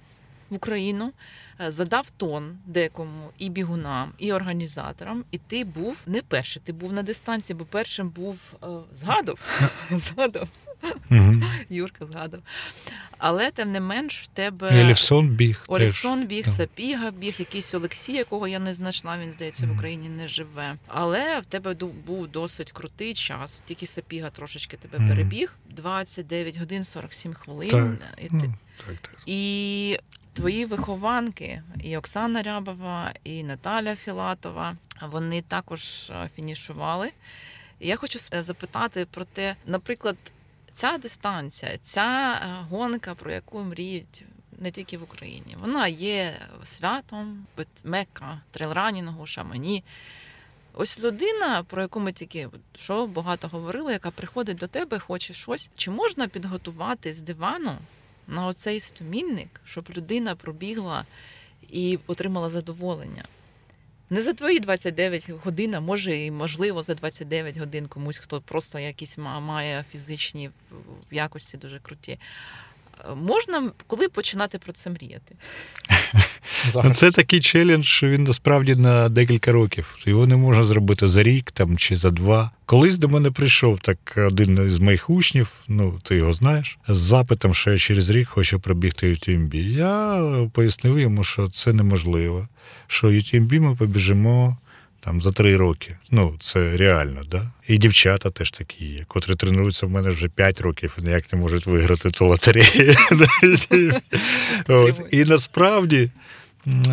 в 0.51 0.55
Україну. 0.55 1.13
Задав 1.69 2.11
тон 2.11 2.59
декому 2.67 3.31
і 3.39 3.49
бігунам, 3.49 4.13
і 4.19 4.33
організаторам, 4.33 5.25
і 5.31 5.39
ти 5.39 5.65
був 5.65 6.03
не 6.07 6.23
перший, 6.23 6.63
ти 6.65 6.73
був 6.73 6.93
на 6.93 7.03
дистанції, 7.03 7.57
бо 7.57 7.65
першим 7.65 8.09
був 8.09 8.53
згадав. 9.01 9.39
згадав. 9.91 10.49
Угу. 11.11 11.35
Юрка 11.71 12.07
згадав. 12.07 12.41
Але 13.19 13.51
тим 13.51 13.73
не 13.73 13.81
менш 13.81 14.23
в 14.23 14.27
тебе 14.27 14.69
Еліфсон 14.81 15.29
біг. 15.29 15.65
Оліксон 15.69 16.27
біг, 16.27 16.45
так. 16.45 16.55
Сапіга 16.55 17.11
біг, 17.11 17.35
якийсь 17.39 17.75
Олексій, 17.75 18.13
якого 18.13 18.49
я 18.49 18.59
не 18.59 18.75
знайшла, 18.75 19.19
він 19.19 19.31
здається 19.33 19.67
в 19.67 19.73
Україні 19.77 20.09
не 20.09 20.29
живе. 20.29 20.75
Але 20.87 21.41
в 21.41 21.45
тебе 21.45 21.75
був 22.07 22.29
досить 22.29 22.73
крутий 22.73 23.15
час. 23.15 23.63
Тільки 23.67 23.87
Сапіга 23.87 24.31
трошечки 24.31 24.77
тебе 24.77 25.09
перебіг. 25.09 25.55
29 25.71 26.57
годин 26.59 26.85
47 26.85 27.35
хвилин. 27.35 27.71
Так, 27.71 27.99
І, 28.19 28.29
ти- 28.29 28.31
Ну, 28.33 28.55
так, 28.87 28.97
так. 29.03 29.17
і 29.27 29.99
твої 30.33 30.65
вихованки, 30.65 31.63
і 31.85 31.97
Оксана 31.97 32.43
Рябова, 32.43 33.13
і 33.25 33.43
Наталя 33.45 33.97
Філатова, 33.97 34.77
вони 35.11 35.43
також 35.43 36.11
е, 36.11 36.31
фінішували. 36.37 37.11
Я 37.81 37.97
хочу 37.97 38.19
запитати 38.33 39.07
про 39.11 39.25
те, 39.25 39.55
наприклад, 39.67 40.17
ця 40.79 40.99
дистанція, 40.99 41.79
ця 41.83 42.41
е, 42.43 42.65
гонка, 42.71 43.15
про 43.15 43.31
яку 43.31 43.61
мріють 43.61 44.25
не 44.59 44.71
тільки 44.71 44.99
в 44.99 45.03
Україні, 45.03 45.57
вона 45.61 45.89
є 45.89 46.35
святом, 46.65 47.47
мекка, 47.85 48.41
трейлранінгу, 48.51 49.27
шамані. 49.27 49.85
Ось 50.75 51.01
людина, 51.01 51.65
про 51.69 51.83
яку 51.83 52.01
ми 52.01 52.13
тільки 52.13 52.49
що 52.75 53.07
багато 53.07 53.49
говорили, 53.49 53.93
яка 53.93 54.11
приходить 54.11 54.57
до 54.57 54.67
тебе, 54.67 54.99
хоче 54.99 55.35
щось. 55.35 55.71
Чи 55.77 55.91
можна 55.91 56.29
підготувати 56.29 57.13
з 57.13 57.23
дивану 57.23 57.79
на 58.27 58.47
оцей 58.47 58.81
стомільник, 58.81 59.61
щоб 59.65 59.91
людина 59.97 60.37
пробігла 60.37 61.05
і 61.71 61.99
отримала 62.07 62.51
задоволення? 62.51 63.25
Не 64.11 64.23
за 64.23 64.33
твої 64.33 64.61
29 64.61 65.31
годин, 65.31 65.75
а 65.75 65.81
може 65.81 66.17
і 66.17 66.31
можливо 66.31 66.83
за 66.83 66.95
29 66.95 67.57
годин 67.57 67.87
комусь, 67.87 68.19
хто 68.19 68.41
просто 68.41 68.79
якісь 68.79 69.19
ма- 69.19 69.41
має 69.41 69.85
фізичні 69.93 70.51
якості 71.11 71.57
дуже 71.57 71.79
круті. 71.79 72.19
можна 73.17 73.71
коли 73.87 74.09
починати 74.09 74.59
про 74.59 74.73
це 74.73 74.91
мріяти? 74.91 75.35
Ну, 76.85 76.95
Це 76.95 77.11
такий 77.11 77.41
челендж, 77.41 78.03
він 78.03 78.25
насправді 78.25 78.75
на 78.75 79.09
декілька 79.09 79.53
років. 79.53 79.99
Його 80.07 80.27
не 80.27 80.37
можна 80.37 80.65
зробити 80.65 81.07
за 81.07 81.23
рік 81.23 81.51
там, 81.51 81.77
чи 81.77 81.97
за 81.97 82.11
два. 82.11 82.51
Колись 82.67 82.99
до 82.99 83.09
мене 83.09 83.31
прийшов 83.31 83.79
так 83.81 83.99
один 84.27 84.67
із 84.67 84.79
моїх 84.79 85.11
учнів, 85.11 85.53
ну 85.69 86.01
ти 86.03 86.17
його 86.17 86.33
знаєш, 86.33 86.79
з 86.89 86.97
запитом, 86.99 87.55
що 87.55 87.71
я 87.71 87.79
через 87.79 88.11
рік 88.11 88.29
хочу 88.29 88.61
пробігти 88.61 89.13
UTMB. 89.13 89.55
Я 89.57 90.23
пояснив 90.53 90.99
йому, 90.99 91.25
що 91.25 91.49
це 91.49 91.73
неможливо. 91.73 92.49
Що 92.87 93.07
UTMB 93.07 93.61
ми 93.61 93.75
побіжимо 93.75 94.59
там 95.09 95.21
за 95.21 95.33
три 95.33 95.57
роки. 95.57 95.97
Ну, 96.11 96.35
це 96.41 96.77
реально, 96.77 97.23
да? 97.31 97.51
І 97.69 97.79
дівчата 97.79 98.31
теж 98.31 98.51
такі 98.51 98.85
є, 98.85 99.05
котрі 99.09 99.35
тренуються 99.35 99.87
в 99.87 99.91
мене 99.91 100.11
вже 100.11 100.29
5 100.29 100.61
років 100.61 100.97
і 100.99 101.03
ніяк 101.03 101.33
не 101.33 101.39
можуть 101.39 101.67
виграти 101.67 102.11
ту 102.11 102.27
лотерею. 102.27 102.95
І 105.11 105.25
насправді. 105.25 106.11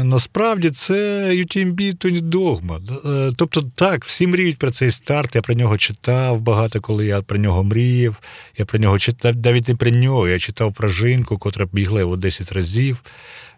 Насправді 0.04 0.70
це 0.70 1.26
UTMB 1.30 1.94
то 1.94 2.10
не 2.10 2.22
догма. 2.22 2.80
Е, 3.06 3.32
тобто, 3.38 3.62
так, 3.76 4.06
всі 4.06 4.28
мріють 4.28 4.58
про 4.58 4.72
цей 4.72 4.92
старт. 4.92 5.36
Я 5.36 5.42
про 5.42 5.54
нього 5.54 5.78
читав 5.78 6.42
багато, 6.42 6.82
коли 6.82 7.06
я 7.06 7.22
про 7.22 7.38
нього 7.38 7.64
мріяв. 7.64 8.20
Я 8.58 8.66
про 8.66 8.80
нього 8.80 9.00
читав 9.00 9.36
навіть 9.36 9.68
не 9.68 9.76
про 9.76 9.90
нього. 9.90 10.28
Я 10.28 10.40
читав 10.40 10.74
про 10.74 10.90
жінку, 10.90 11.38
котра 11.38 11.68
бігла 11.74 12.00
його 12.00 12.16
10 12.16 12.52
разів, 12.52 13.04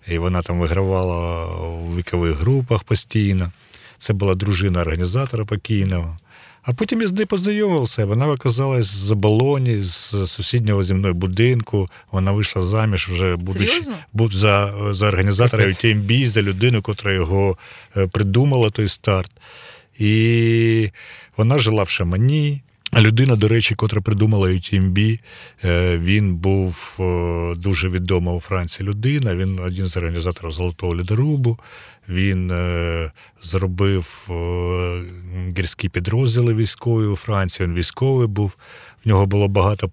і 0.08 0.18
вона 0.18 0.42
там 0.42 0.60
вигравала 0.60 1.46
у 1.68 1.96
вікових 1.96 2.38
групах 2.38 2.84
постійно. 2.84 3.52
Це 3.98 4.14
була 4.14 4.36
дружина 4.36 4.82
організатора 4.82 5.46
покійного. 5.46 6.18
А 6.68 6.74
потім 6.74 7.02
я 7.02 7.08
з 7.08 7.14
нею 7.14 7.28
познайомився. 7.28 8.06
Вона 8.06 8.26
виказалась 8.26 8.86
з 8.86 9.12
Болоні, 9.12 9.82
з 9.82 10.28
сусіднього 10.28 10.84
зі 10.84 10.94
мною 10.94 11.14
будинку. 11.14 11.90
Вона 12.12 12.32
вийшла 12.32 12.62
заміж, 12.62 13.10
вже 13.10 13.36
будучи 13.36 13.84
за 14.38 14.74
за 14.92 15.08
організатора 15.08 15.66
UTMB, 15.66 16.28
за 16.28 16.42
людину, 16.42 16.82
котра 16.82 17.14
його 17.14 17.58
е, 17.98 18.08
придумала 18.08 18.70
той 18.70 18.88
старт. 18.88 19.32
І 20.00 20.90
вона 21.38 21.60
жила 21.60 21.84
в 21.84 21.90
Шамані. 21.90 22.62
Людина, 22.96 23.36
до 23.36 23.48
речі, 23.48 23.76
котра 23.76 24.02
придумала 24.02 24.50
UTMB, 24.50 25.20
е, 25.66 25.98
він 25.98 26.36
був 26.36 26.98
е, 27.00 27.56
дуже 27.56 27.90
відома 27.90 28.34
у 28.34 28.40
Франції 28.40 28.90
людина. 28.90 29.36
Він 29.36 29.60
один 29.60 29.88
з 29.88 29.98
організаторів 29.98 30.52
Золотого 30.52 30.96
лідорубу. 30.96 31.58
Він 32.10 32.52
е, 32.52 33.12
зробив 33.44 34.30
гірські 35.58 35.90
підрозділи 35.90 36.54
військові 36.54 37.06
у 37.06 37.16
Франції. 37.16 37.68
Він 37.68 37.76
військовий 37.76 38.28
був. 38.28 38.58
В 39.06 39.08
нього 39.08 39.26
було 39.26 39.48
багато 39.48 39.90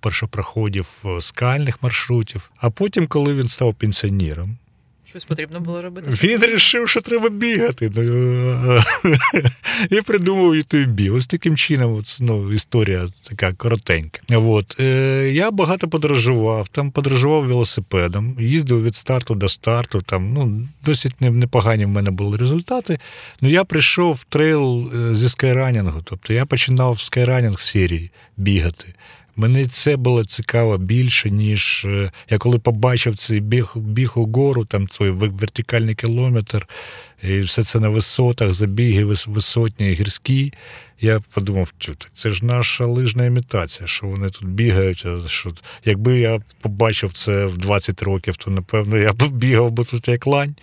першопроходів 0.00 1.04
скальних 1.20 1.82
маршрутів. 1.82 2.50
А 2.56 2.70
потім, 2.70 3.06
коли 3.06 3.34
він 3.34 3.48
став 3.48 3.74
пенсіонером, 3.74 4.56
Щось 5.14 5.24
потрібно 5.24 5.60
було 5.60 5.82
робити. 5.82 6.10
Він 6.10 6.40
вирішив, 6.40 6.88
що 6.88 7.00
треба 7.00 7.28
бігати. 7.28 7.90
Ну, 7.94 8.82
і 9.98 10.00
придумав 10.00 10.54
UTMB. 10.54 11.14
Ось 11.14 11.26
таким 11.26 11.56
чином 11.56 12.04
ну, 12.20 12.52
історія 12.52 13.08
така 13.28 13.52
коротенька. 13.52 14.20
От. 14.30 14.80
Е, 14.80 15.30
Я 15.34 15.50
багато 15.50 15.88
подорожував, 15.88 16.68
там 16.68 16.90
подорожував 16.90 17.44
велосипедом, 17.44 18.36
їздив 18.40 18.84
від 18.84 18.94
старту 18.96 19.34
до 19.34 19.48
старту. 19.48 20.02
Там, 20.02 20.32
ну, 20.32 20.68
Досить 20.84 21.20
непогані 21.20 21.84
в 21.84 21.88
мене 21.88 22.10
були 22.10 22.36
результати. 22.36 22.98
Ну, 23.40 23.48
Я 23.48 23.64
прийшов 23.64 24.14
в 24.14 24.24
трейл 24.24 24.90
е, 24.94 25.14
зі 25.14 25.28
скайранінгу. 25.28 26.00
Тобто 26.04 26.32
я 26.32 26.46
починав 26.46 27.00
скайранінг 27.00 27.60
серії 27.60 28.10
бігати. 28.36 28.94
Мені 29.36 29.66
це 29.66 29.96
було 29.96 30.24
цікаво 30.24 30.78
більше, 30.78 31.30
ніж 31.30 31.84
е, 31.84 32.10
я 32.30 32.38
коли 32.38 32.58
побачив 32.58 33.16
цей 33.16 33.40
біг 33.40 33.72
біг 33.76 34.12
угору, 34.16 34.64
там 34.64 34.88
цей 34.88 35.10
вертикальний 35.10 35.94
кілометр, 35.94 36.66
і 37.28 37.40
все 37.40 37.62
це 37.62 37.80
на 37.80 37.88
висотах, 37.88 38.52
забіги 38.52 39.04
висотні, 39.26 39.88
гірські. 39.88 40.52
Я 41.00 41.20
подумав, 41.34 41.72
це 42.12 42.30
ж 42.30 42.44
наша 42.44 42.86
лижна 42.86 43.26
імітація, 43.26 43.86
що 43.86 44.06
вони 44.06 44.30
тут 44.30 44.48
бігають. 44.48 45.06
Що... 45.26 45.52
Якби 45.84 46.18
я 46.18 46.40
побачив 46.60 47.12
це 47.12 47.46
в 47.46 47.58
20 47.58 48.02
років, 48.02 48.36
то 48.36 48.50
напевно 48.50 48.96
я 48.96 49.12
б 49.12 49.28
бігав 49.28 49.70
би 49.70 49.84
тут 49.84 50.08
як 50.08 50.26
лань. 50.26 50.54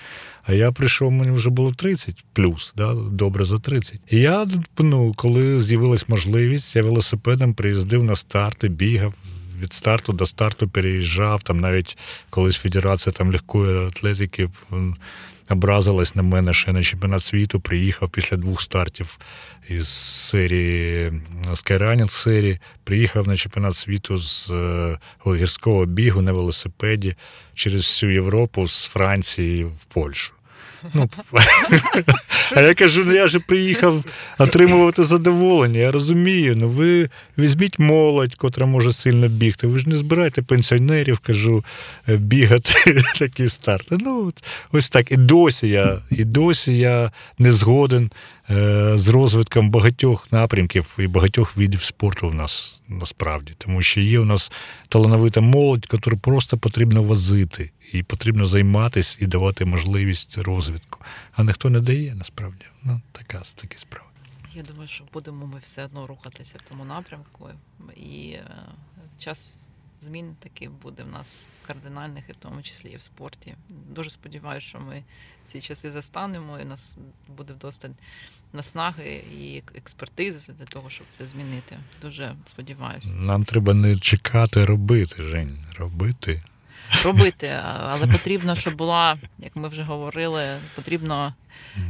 А 0.44 0.54
я 0.54 0.72
прийшов, 0.72 1.12
мені 1.12 1.32
вже 1.32 1.50
було 1.50 1.72
30 1.72 2.24
плюс, 2.34 2.74
да, 2.78 2.94
добре 2.94 3.46
за 3.46 3.60
30. 3.60 4.00
І 4.10 4.20
я, 4.20 4.48
ну, 4.80 5.14
коли 5.14 5.60
з'явилась 5.60 6.10
можливість, 6.10 6.76
я 6.76 6.84
велосипедом 6.84 7.54
приїздив 7.54 8.04
на 8.04 8.16
старти, 8.16 8.70
бігав. 8.70 9.14
Від 9.62 9.74
старту 9.74 10.14
до 10.14 10.26
старту 10.26 10.70
переїжджав. 10.70 11.44
Там 11.44 11.60
навіть 11.60 11.98
колись 12.30 12.56
Федерація 12.56 13.14
там 13.14 13.32
легкої 13.32 13.88
атлетики 13.88 14.50
образилась 15.52 16.16
на 16.16 16.24
мене, 16.24 16.54
ще 16.54 16.74
на 16.74 16.84
чемпіонат 16.84 17.24
світу 17.24 17.60
приїхав 17.60 18.10
після 18.10 18.38
двох 18.38 18.62
стартів 18.62 19.18
із 19.70 19.88
серії 19.88 21.12
Skyrunning 21.50 22.10
серії. 22.10 22.60
Приїхав 22.84 23.28
на 23.28 23.36
чемпіонат 23.36 23.76
світу 23.76 24.18
з 24.18 24.52
е, 24.52 24.98
гірського 25.28 25.86
бігу 25.86 26.22
на 26.22 26.32
велосипеді 26.32 27.16
через 27.54 27.82
всю 27.82 28.12
Європу 28.12 28.68
з 28.68 28.86
Франції 28.86 29.64
в 29.64 29.84
Польщу. 29.86 30.34
Ну, 30.94 31.10
А 32.56 32.62
я 32.62 32.74
кажу, 32.74 33.04
ну 33.06 33.14
я 33.14 33.28
ж 33.28 33.40
приїхав 33.40 34.06
отримувати 34.38 35.04
задоволення. 35.04 35.80
Я 35.80 35.92
розумію, 35.92 36.56
ну 36.56 36.70
ви 36.70 37.10
візьміть 37.38 37.80
молодь, 37.80 38.36
котра 38.36 38.66
може 38.66 38.94
сильно 38.94 39.28
бігти. 39.28 39.68
Ви 39.68 39.80
ж 39.80 39.90
не 39.90 39.98
збирайте 39.98 40.42
пенсіонерів, 40.42 41.20
кажу, 41.20 41.64
е, 42.10 42.18
бігати 42.18 43.02
такі 43.20 43.50
старти. 43.50 43.98
Ну, 44.00 44.34
ось 44.72 44.90
так. 44.90 45.12
І 45.12 45.16
досі 45.18 45.68
я, 45.68 46.02
і 46.12 46.24
досі 46.24 46.78
я 46.78 47.12
не 47.40 47.52
згоден 47.52 48.12
е, 48.50 48.92
з 48.96 49.10
розвитком 49.10 49.70
багатьох 49.70 50.28
напрямків 50.32 50.98
і 51.00 51.08
багатьох 51.08 51.58
видів 51.58 51.84
спорту 51.84 52.30
в 52.30 52.34
нас 52.34 52.82
насправді. 52.90 53.54
Тому 53.58 53.82
що 53.82 54.02
є 54.02 54.20
у 54.20 54.26
нас 54.26 54.52
талановита 54.90 55.42
молодь, 55.42 55.88
яку 55.92 56.18
просто 56.18 56.58
потрібно 56.58 57.04
возити 57.04 57.72
і 57.94 58.04
потрібно 58.04 58.46
займатися 58.46 59.18
і 59.22 59.28
давати 59.28 59.66
можливість 59.66 60.38
розвитку. 60.38 61.00
А 61.32 61.44
ніхто 61.44 61.70
не 61.70 61.80
дає 61.80 62.16
насправді. 62.16 62.66
Ну, 62.84 63.02
така 63.12 63.42
такі 63.56 63.78
справи. 63.78 64.08
Я 64.54 64.64
думаю, 64.64 64.88
що 64.88 65.04
будемо 65.14 65.48
ми 65.48 65.60
все 65.60 65.86
одно 65.86 66.08
рухатися 66.08 66.58
в 66.66 66.70
тому 66.70 66.86
напрямку, 66.86 67.50
і 67.96 68.32
е, 68.32 68.46
час 69.20 69.58
змін 70.02 70.36
таки 70.40 70.70
буде 70.70 71.04
в 71.04 71.08
нас 71.08 71.50
кардинальних, 71.68 72.24
і 72.30 72.32
в 72.32 72.36
тому 72.36 72.62
числі 72.62 72.90
і 72.90 72.98
в 72.98 73.02
спорті. 73.02 73.56
Дуже 73.70 74.10
сподіваюся, 74.10 74.68
що 74.68 74.80
ми 74.80 75.04
ці 75.46 75.62
часи 75.62 75.92
застанемо, 75.92 76.60
і 76.60 76.66
нас 76.66 76.96
буде 77.38 77.54
вдосталь 77.54 77.90
наснаги 78.54 79.24
і 79.40 79.64
експертизи 79.76 80.54
для 80.54 80.66
того, 80.66 80.90
щоб 80.90 81.08
це 81.10 81.28
змінити. 81.28 81.80
Дуже 82.02 82.36
сподіваюся. 82.46 83.10
Нам 83.10 83.44
треба 83.44 83.74
не 83.74 84.00
чекати, 84.00 84.66
робити, 84.66 85.24
Жень, 85.24 85.66
робити 85.78 86.44
робити, 87.04 87.60
але 87.64 88.08
потрібно, 88.08 88.56
щоб 88.56 88.76
була, 88.76 89.18
як 89.40 89.56
ми 89.56 89.68
вже 89.68 89.84
говорили, 89.84 90.58
потрібно 90.76 91.34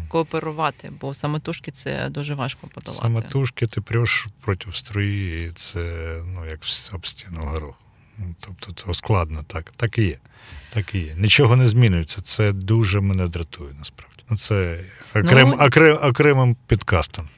кооперувати, 0.07 0.91
бо 1.01 1.13
самотужки 1.13 1.71
це 1.71 2.09
дуже 2.09 2.33
важко 2.33 2.67
подолати. 2.67 3.01
Самотужки 3.01 3.67
ти 3.67 3.81
преш 3.81 4.27
проти 4.41 4.71
строї, 4.71 5.47
і 5.47 5.51
це 5.51 5.79
ну, 6.25 6.45
як 6.45 6.59
об 6.93 7.07
стіну 7.07 7.41
горох. 7.41 7.75
Ну, 8.17 8.35
тобто 8.39 8.85
це 8.85 8.93
складно, 8.93 9.43
так. 9.47 9.73
Так 9.75 9.97
і 9.97 10.03
є. 10.03 10.17
Так 10.73 10.95
і 10.95 10.99
є. 10.99 11.15
Нічого 11.17 11.55
не 11.55 11.67
змінюється. 11.67 12.21
Це 12.21 12.51
дуже 12.51 13.01
мене 13.01 13.27
дратує 13.27 13.73
насправді. 13.79 14.10
Ну, 14.31 14.37
це 14.37 14.79
окрем, 15.15 15.49
ну, 15.49 15.65
окрем, 15.65 15.97
окремим 16.03 16.55
підкастом. 16.67 17.29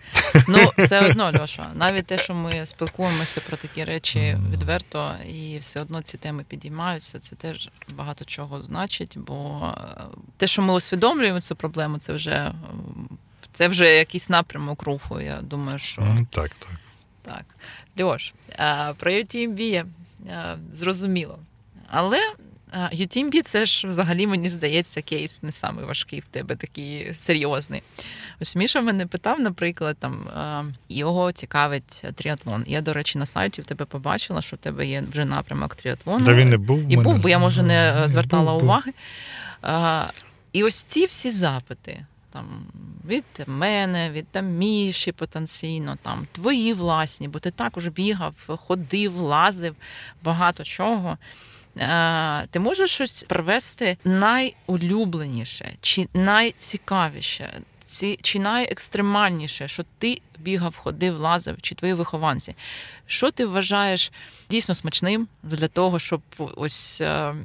Ну, 0.48 0.72
все 0.78 1.10
одно, 1.10 1.32
Льоша, 1.40 1.72
навіть 1.76 2.06
те, 2.06 2.18
що 2.18 2.34
ми 2.34 2.66
спілкуємося 2.66 3.42
про 3.48 3.58
такі 3.58 3.84
речі 3.84 4.38
відверто, 4.52 5.14
і 5.28 5.58
все 5.58 5.82
одно 5.82 6.02
ці 6.02 6.18
теми 6.18 6.44
підіймаються, 6.48 7.20
це 7.20 7.36
теж 7.36 7.70
багато 7.96 8.26
чого 8.26 8.64
значить, 8.64 9.18
бо 9.18 9.68
е, 9.78 10.02
те, 10.38 10.48
що 10.48 10.62
ми 10.62 10.74
усвідомлюємо 10.74 11.42
цю 11.42 11.56
проблему, 11.56 11.98
це 11.98 12.14
вже 12.14 12.52
це 13.52 13.68
вже 13.68 13.98
якийсь 13.98 14.30
напрямок 14.30 14.84
руху. 14.84 15.22
Я 15.22 15.42
думаю, 15.42 15.80
що 15.80 16.02
ну, 16.02 16.28
так, 16.32 16.52
так. 16.56 16.80
Так. 17.22 17.46
Льош, 18.02 18.34
про 18.98 19.12
UTMB 19.12 19.86
е, 20.28 20.58
зрозуміло. 20.72 21.40
Але 21.90 22.34
UTMB 22.74 23.42
це 23.42 23.66
ж 23.66 23.88
взагалі, 23.88 24.28
мені 24.28 24.50
здається, 24.50 25.02
кейс 25.02 25.44
не 25.44 25.52
самий 25.52 25.86
важкий 25.86 26.20
в 26.20 26.28
тебе, 26.28 26.56
такий 26.56 27.14
серйозний. 27.14 27.84
Ось 28.42 28.56
Міша 28.56 28.82
мене 28.82 29.06
питав, 29.06 29.40
наприклад, 29.40 29.98
там 30.00 30.28
його 30.90 31.32
цікавить 31.32 32.04
тріатлон. 32.16 32.64
Я, 32.68 32.82
до 32.82 32.94
речі, 32.94 33.20
на 33.20 33.26
сайті 33.26 33.62
в 33.62 33.66
тебе 33.66 33.86
побачила, 33.86 34.42
що 34.42 34.56
в 34.56 34.60
тебе 34.60 34.86
є 34.86 35.04
вже 35.12 35.26
напрямок 35.26 35.76
тріатлону. 35.76 36.26
Да 36.26 36.34
він 36.34 36.50
не 36.50 36.58
був. 36.58 36.92
І 36.92 36.98
був, 36.98 37.18
бо 37.18 37.30
я, 37.30 37.40
може, 37.40 37.64
не 37.64 38.04
звертала 38.06 38.54
був, 38.54 38.64
уваги. 38.64 38.92
І 40.54 40.64
ось 40.64 40.82
ці 40.82 41.06
всі 41.06 41.32
запити. 41.32 42.06
Там 42.30 42.66
від 43.08 43.24
мене, 43.48 44.10
від 44.12 44.28
там 44.28 44.46
Міші 44.46 45.12
потенційно, 45.12 45.98
там 46.02 46.28
твої 46.32 46.74
власні, 46.74 47.28
бо 47.28 47.40
ти 47.40 47.52
також 47.52 47.88
бігав, 47.88 48.34
ходив, 48.48 49.16
лазив, 49.16 49.76
багато 50.24 50.64
чого. 50.64 51.18
Е, 51.78 52.48
Ти 52.52 52.60
можеш 52.60 52.92
щось 52.92 53.24
привести 53.24 53.98
найулюбленіше 54.04 55.74
чи 55.82 56.08
найцікавіше, 56.14 57.60
ці- 57.86 58.20
чи 58.22 58.40
найекстремальніше, 58.40 59.68
що 59.68 59.84
ти 59.98 60.22
бігав, 60.40 60.76
ходив, 60.76 61.20
лазив, 61.20 61.62
чи 61.62 61.76
твої 61.76 61.94
вихованці? 61.94 62.56
Що 63.06 63.32
ти 63.32 63.46
вважаєш 63.46 64.12
дійсно 64.50 64.76
смачним 64.76 65.28
для 65.44 65.68
того, 65.68 66.00
щоб 66.00 66.22
ось 66.38 67.02
е, 67.02 67.36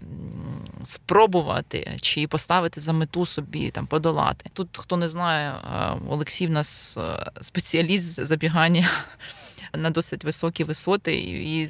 спробувати 0.85 1.97
чи 2.03 2.27
поставити 2.27 2.81
за 2.81 2.93
мету 2.93 3.27
собі 3.27 3.71
там 3.71 3.87
подолати? 3.87 4.51
Тут 4.53 4.69
хто 4.79 4.97
не 4.97 5.09
знає, 5.09 5.51
е, 5.51 5.97
Олексій 6.09 6.47
в 6.47 6.51
нас 6.51 6.97
е, 6.99 7.31
спеціаліст 7.41 8.05
з 8.21 8.27
забігання 8.27 8.91
на 9.75 9.91
досить 9.91 10.25
високі 10.25 10.65
висоти, 10.65 11.15
і, 11.21 11.69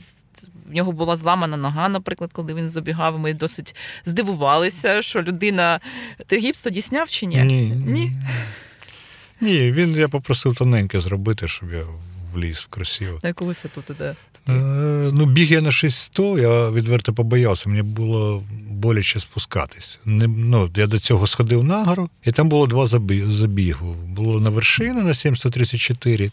в 0.70 0.74
нього 0.74 0.92
була 0.92 1.16
зламана 1.16 1.56
нога, 1.56 1.88
наприклад, 1.88 2.30
коли 2.32 2.54
він 2.54 2.68
забігав. 2.68 3.18
Ми 3.18 3.34
досить 3.34 3.74
здивувалися, 4.06 5.02
що 5.02 5.22
людина. 5.22 5.80
Ти 6.26 6.38
гіпс 6.38 6.62
тоді 6.62 6.82
сняв 6.82 7.08
чи 7.08 7.26
ні? 7.26 7.36
Ні. 7.36 7.62
Ні? 7.86 8.12
Ні, 9.40 9.72
він 9.72 9.94
я 9.96 10.08
попросив 10.08 10.56
тоненьке 10.56 11.00
зробити, 11.00 11.48
щоб 11.48 11.72
я 11.72 11.82
вліз 12.34 12.56
в 12.56 12.66
красиво. 12.66 13.18
На 13.22 13.28
яку 13.28 13.44
висоту 13.44 13.82
туди? 13.82 14.14
Е, 14.48 14.52
ну, 15.12 15.26
біг 15.26 15.52
я 15.52 15.60
на 15.60 15.72
600, 15.72 16.38
я 16.38 16.70
відверто 16.70 17.14
побоявся, 17.14 17.68
мені 17.68 17.82
було 17.82 18.42
боляче 18.70 19.20
спускатись. 19.20 20.00
Не, 20.04 20.26
ну, 20.28 20.70
я 20.76 20.86
до 20.86 20.98
цього 20.98 21.26
сходив 21.26 21.64
на 21.64 21.84
гору, 21.84 22.08
і 22.24 22.32
там 22.32 22.48
було 22.48 22.66
два 22.66 22.84
забі- 22.84 23.30
забігу. 23.30 23.94
Було 23.94 24.40
на 24.40 24.50
вершину 24.50 25.02
на 25.02 25.14
734 25.14 26.30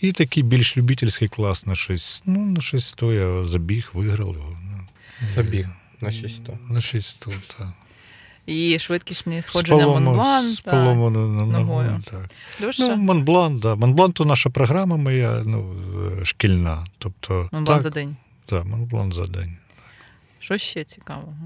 і 0.00 0.12
такий 0.12 0.42
більш 0.42 0.76
любительський 0.76 1.28
клас 1.28 1.66
на 1.66 1.76
6. 1.76 2.22
Ну, 2.26 2.46
на 2.46 2.60
600 2.60 3.14
я 3.14 3.44
забіг, 3.46 3.90
виграв 3.94 4.34
його. 4.34 4.58
Ну, 4.62 5.28
Забіг 5.28 5.68
на 6.00 6.10
600. 6.10 6.70
на 6.70 6.80
600, 6.80 7.34
так. 7.58 7.68
І 8.46 8.78
швидкісне 8.78 9.42
сходження 9.42 9.86
Монблан. 9.86 10.44
з 10.48 10.60
поломаною 10.60 11.28
ногою. 11.28 12.02
Так. 12.10 12.30
Ну, 12.78 12.96
Монблан, 12.96 13.58
да. 13.58 13.74
Монблан 13.74 14.12
то 14.12 14.24
наша 14.24 14.50
програма 14.50 14.96
моя, 14.96 15.42
ну, 15.44 15.74
е, 16.20 16.24
шкільна. 16.24 16.86
Тобто, 16.98 17.48
Монблан 17.52 17.76
так, 17.76 17.82
за 17.82 17.90
день. 17.90 18.16
Так, 18.46 18.64
Монблан 18.64 19.12
за 19.12 19.26
день. 19.26 19.56
Що 20.40 20.58
ще 20.58 20.84
цікавого? 20.84 21.36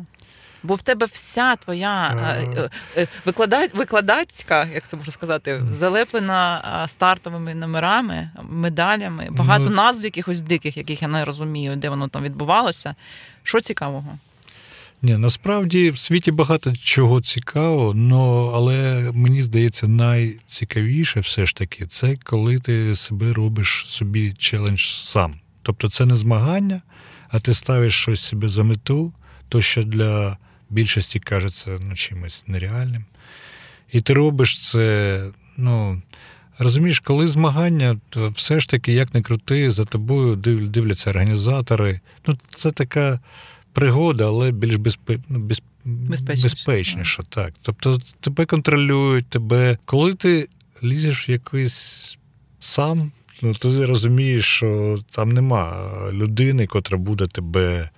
Бо 0.63 0.75
в 0.75 0.83
тебе 0.83 1.07
вся 1.13 1.57
твоя 1.57 2.15
Е. 2.39 2.45
е, 2.57 2.71
е, 2.97 3.07
виклада... 3.25 3.67
викладацька, 3.75 4.69
як 4.75 4.89
це 4.89 4.97
можу 4.97 5.11
сказати, 5.11 5.63
залеплена 5.79 6.87
стартовими 6.89 7.55
номерами, 7.55 8.31
медалями, 8.51 9.29
багато 9.31 9.65
Ну, 9.65 9.71
назв 9.71 10.05
якихось 10.05 10.41
диких, 10.41 10.77
яких 10.77 11.03
я 11.03 11.09
не 11.09 11.25
розумію, 11.25 11.77
де 11.77 11.89
воно 11.89 12.09
там 12.09 12.23
відбувалося. 12.23 12.95
Що 13.43 13.61
цікавого? 13.61 14.19
Ні, 15.03 15.17
насправді 15.17 15.91
в 15.91 15.99
світі 15.99 16.33
багато 16.33 16.73
чого 16.77 17.21
цікавого, 17.21 17.95
но, 17.95 18.53
але 18.55 19.11
мені 19.15 19.43
здається, 19.43 19.89
найцікавіше 19.89 21.21
все 21.21 21.47
ж 21.47 21.57
таки 21.57 21.87
це 21.87 22.17
коли 22.25 22.59
ти 22.59 22.97
себе 22.97 23.33
робиш 23.33 23.85
собі 23.87 24.35
челендж 24.39 24.81
сам. 24.81 25.35
Тобто 25.63 25.91
це 25.91 26.07
не 26.07 26.17
змагання, 26.17 26.83
а 27.29 27.41
ти 27.41 27.55
ставиш 27.55 27.95
щось 27.95 28.21
собі 28.21 28.49
за 28.49 28.63
мету, 28.63 29.13
то 29.49 29.63
що 29.63 29.83
для 29.83 30.37
більшості 30.71 31.21
кажеться 31.21 31.79
ну, 31.81 31.95
чимось 31.95 32.45
нереальним. 32.47 33.05
І 33.93 34.01
ти 34.01 34.15
робиш 34.15 34.71
це, 34.71 35.25
ну. 35.57 36.03
Розумієш, 36.59 37.01
коли 37.01 37.27
змагання, 37.27 38.01
то 38.09 38.31
все 38.31 38.61
ж 38.61 38.69
таки, 38.69 38.93
як 38.93 39.15
не 39.15 39.23
крути, 39.23 39.71
за 39.71 39.85
тобою 39.85 40.37
дивляться 40.67 41.11
організатори. 41.11 42.01
Ну, 42.27 42.39
це 42.55 42.71
така 42.71 43.21
пригода, 43.73 44.27
але 44.27 44.51
більш 44.51 44.77
безпе... 44.77 45.19
ну, 45.29 45.39
без... 45.39 45.63
Безпечніше, 45.85 46.43
безпечніша. 46.43 47.23
Так. 47.29 47.55
Тобто 47.63 47.99
тебе 48.21 48.47
контролюють, 48.47 49.27
тебе. 49.27 49.79
Коли 49.85 50.15
ти 50.15 50.49
лізеш 50.83 51.29
в 51.29 51.31
якийсь 51.31 52.19
сам, 52.61 53.13
ну 53.43 53.55
ти 53.55 53.87
розумієш, 53.87 54.45
що 54.45 54.99
там 55.11 55.33
нема 55.33 55.91
людини, 56.13 56.67
котра 56.67 56.99
буде 56.99 57.27
тебе 57.27 57.91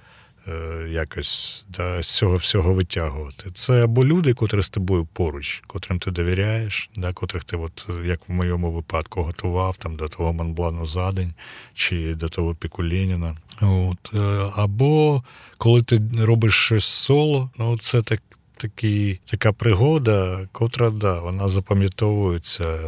якось 0.88 1.66
да, 1.68 2.02
з 2.02 2.10
цього 2.16 2.36
всього 2.36 2.74
витягувати. 2.74 3.50
Це 3.54 3.84
або 3.84 4.04
люди, 4.04 4.34
котрі 4.34 4.62
з 4.62 4.70
тобою 4.70 5.08
поруч, 5.12 5.62
котрим 5.66 5.98
ти 5.98 6.10
довіряєш, 6.10 6.90
да, 6.96 7.12
котрих 7.12 7.44
ти, 7.44 7.56
от, 7.56 7.86
як 8.04 8.28
в 8.28 8.32
моєму 8.32 8.72
випадку, 8.72 9.22
готував 9.22 9.76
там, 9.76 9.96
до 9.96 10.08
того 10.08 10.32
Монблану 10.32 10.86
за 10.86 11.12
день 11.12 11.34
чи 11.74 12.14
до 12.14 12.28
того 12.28 12.54
Пікулініна. 12.54 13.36
От, 13.60 14.14
е, 14.14 14.50
або 14.56 15.22
коли 15.58 15.82
ти 15.82 16.00
робиш 16.18 16.54
щось 16.54 16.84
соло, 16.84 17.50
ну 17.58 17.78
це 17.78 18.02
так. 18.02 18.22
Такі, 18.56 19.20
така 19.24 19.52
пригода, 19.52 20.48
котра 20.52 20.90
да, 20.90 21.20
вона 21.20 21.48
запам'ятовується. 21.48 22.78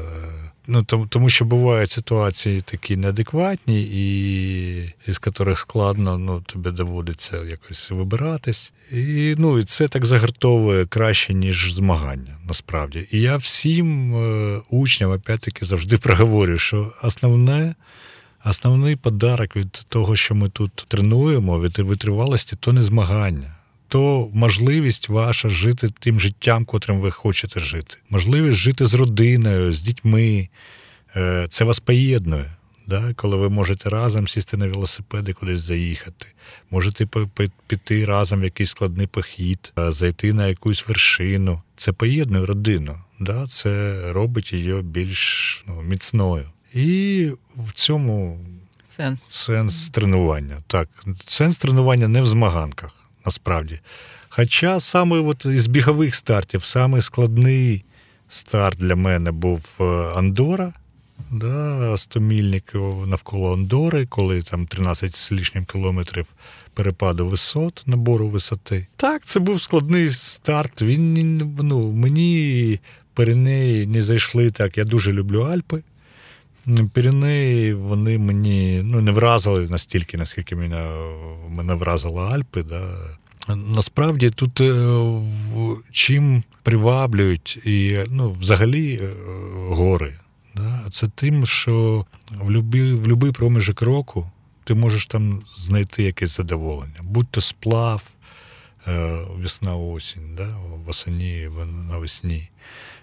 Ну, 0.67 0.85
тому, 0.85 1.29
що 1.29 1.45
бувають 1.45 1.91
ситуації 1.91 2.61
такі 2.61 2.97
неадекватні, 2.97 3.83
і 3.83 4.95
із 5.07 5.21
яких 5.27 5.59
складно 5.59 6.19
ну, 6.19 6.41
тобі 6.47 6.71
доводиться 6.71 7.37
якось 7.45 7.91
вибиратись. 7.91 8.73
І, 8.93 9.35
ну, 9.39 9.59
і 9.59 9.65
це 9.65 9.89
так 9.89 10.05
загартовує 10.05 10.87
краще, 10.87 11.35
ніж 11.35 11.73
змагання, 11.73 12.39
насправді. 12.49 13.09
І 13.11 13.21
я 13.21 13.37
всім 13.37 14.15
е, 14.15 14.61
учням, 14.71 15.11
опять-таки, 15.11 15.65
завжди 15.65 15.99
проговорю, 15.99 16.59
що 16.59 16.93
основне. 17.03 17.75
Основний 18.47 18.97
подарок 18.97 19.57
від 19.57 19.73
того, 19.89 20.17
що 20.17 20.35
ми 20.35 20.49
тут 20.49 20.85
тренуємо, 20.89 21.61
від 21.61 21.79
витривалості, 21.79 22.57
то 22.61 22.73
не 22.73 22.83
змагання, 22.83 23.54
то 23.95 24.31
можливість 24.33 25.09
ваша 25.09 25.49
жити 25.49 25.89
тим 25.99 26.21
життям, 26.21 26.65
котрим 26.65 27.01
ви 27.01 27.11
хочете 27.11 27.61
жити. 27.61 27.97
Можливість 28.11 28.59
жити 28.59 28.87
з 28.87 28.95
родиною, 28.95 29.73
з 29.73 29.81
дітьми. 29.81 30.49
Е, 31.17 31.47
Це 31.51 31.65
вас 31.65 31.81
поєднує. 31.81 32.57
Да? 32.87 33.13
Коли 33.17 33.37
ви 33.37 33.51
можете 33.51 33.89
разом 33.89 34.29
сісти 34.29 34.57
на 34.57 34.69
велосипеди, 34.69 35.33
кудись 35.33 35.61
заїхати, 35.61 36.27
можете 36.71 37.07
піти 37.67 38.05
разом 38.05 38.41
в 38.41 38.45
якийсь 38.45 38.71
складний 38.71 39.07
похід, 39.07 39.73
е, 39.79 39.93
зайти 39.93 40.33
на 40.33 40.47
якусь 40.47 40.89
вершину. 40.89 41.63
Це 41.77 41.93
поєднує 41.93 42.47
родину. 42.47 42.97
Да? 43.21 43.47
Це 43.47 44.01
робить 44.13 44.53
її 44.53 44.83
більш 44.83 45.65
ну, 45.69 45.83
міцною. 45.83 46.51
І 46.75 47.31
в 47.57 47.73
цьому 47.73 48.39
Сенс. 48.97 49.23
сенс 49.23 49.91
тренування. 49.91 50.63
Так, 50.67 50.89
сенс 51.27 51.59
тренування 51.59 52.09
не 52.09 52.23
в 52.23 52.27
змаганках, 52.27 53.04
насправді. 53.25 53.81
Хоча 54.29 54.81
саме 54.81 55.19
от 55.19 55.45
із 55.45 55.67
бігових 55.67 56.15
стартів, 56.15 56.65
самий 56.65 57.03
складний 57.03 57.85
старт 58.29 58.79
для 58.79 58.97
мене 58.97 59.33
був 59.33 59.71
е, 59.81 59.85
Андора. 60.17 60.73
Да, 61.31 61.97
100 61.97 62.21
мільників 62.21 63.07
навколо 63.07 63.53
Андори, 63.53 64.07
коли 64.07 64.43
там 64.43 64.67
13 64.67 65.17
з 65.17 65.33
лишнім 65.33 65.65
кілометрів 65.65 66.27
перепаду 66.75 67.27
висот, 67.27 67.83
набору 67.87 68.29
висоти. 68.29 68.87
Так, 68.97 69.25
це 69.25 69.41
був 69.41 69.61
складний 69.61 70.11
старт. 70.11 70.83
Він 70.83 71.37
ну, 71.63 71.93
мені 71.93 72.81
Пиренеї 73.15 73.87
не 73.87 74.03
зайшли 74.03 74.51
так. 74.51 74.79
Я 74.79 74.85
дуже 74.85 75.13
люблю 75.13 75.41
Альпи. 75.41 75.83
Піренеї, 76.93 77.75
вони 77.75 78.19
мені 78.19 78.81
ну, 78.85 79.01
не 79.01 79.11
вразили 79.11 79.69
настільки, 79.69 80.17
наскільки 80.17 80.57
мене, 80.57 80.91
мене 81.49 81.75
вразили 81.75 82.23
Альпи. 82.23 82.63
Да. 82.63 82.91
Насправді 83.57 84.31
тут 84.31 84.61
е, 84.61 84.75
чим 85.91 86.43
приваблюють 86.63 87.57
і 87.65 87.99
ну, 88.11 88.33
взагалі 88.33 89.01
е, 89.03 89.09
гори. 89.69 90.15
Да, 90.57 90.85
це 90.91 91.09
тим, 91.15 91.47
що 91.47 92.07
в 92.31 92.51
будь-який 92.51 92.93
в 92.95 93.07
любий 93.09 93.33
проміжок 93.33 93.83
року 93.83 94.31
ти 94.65 94.75
можеш 94.75 95.07
там 95.07 95.43
знайти 95.57 96.03
якесь 96.03 96.37
задоволення, 96.37 97.01
будь 97.03 97.29
то 97.31 97.41
сплав, 97.41 98.11
е, 98.89 99.19
весна 99.37 99.75
осінь, 99.75 100.35
да, 100.37 100.57
восені 100.87 101.49
в- 101.49 101.67
навесні, 101.91 102.49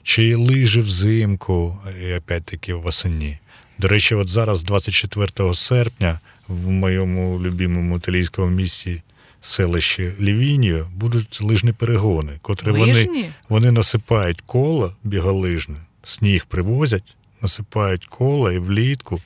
чи 0.04 0.36
лижі 0.36 0.80
взимку, 0.82 1.78
і 2.04 2.14
опять-таки 2.14 2.74
восені. 2.74 3.38
До 3.82 3.88
речі, 3.88 4.16
от 4.16 4.30
зараз, 4.30 4.64
24 4.64 5.54
серпня, 5.54 6.20
в 6.48 6.70
моєму 6.70 7.42
любимому 7.42 7.98
італійському 7.98 8.48
місті 8.48 9.02
селищі 9.42 10.12
Лівіньо 10.20 10.88
будуть 10.96 11.42
лижні 11.42 11.74
перегони, 11.74 12.32
котрі 12.42 12.72
вони, 12.72 12.94
Лижні? 12.94 13.32
вони 13.50 13.72
насипають 13.72 14.42
коло 14.42 14.96
біголижне, 15.04 15.76
сніг 16.04 16.46
привозять, 16.46 17.16
насипають 17.42 18.06
коло 18.06 18.52
і 18.52 18.60
влітку 18.60 19.22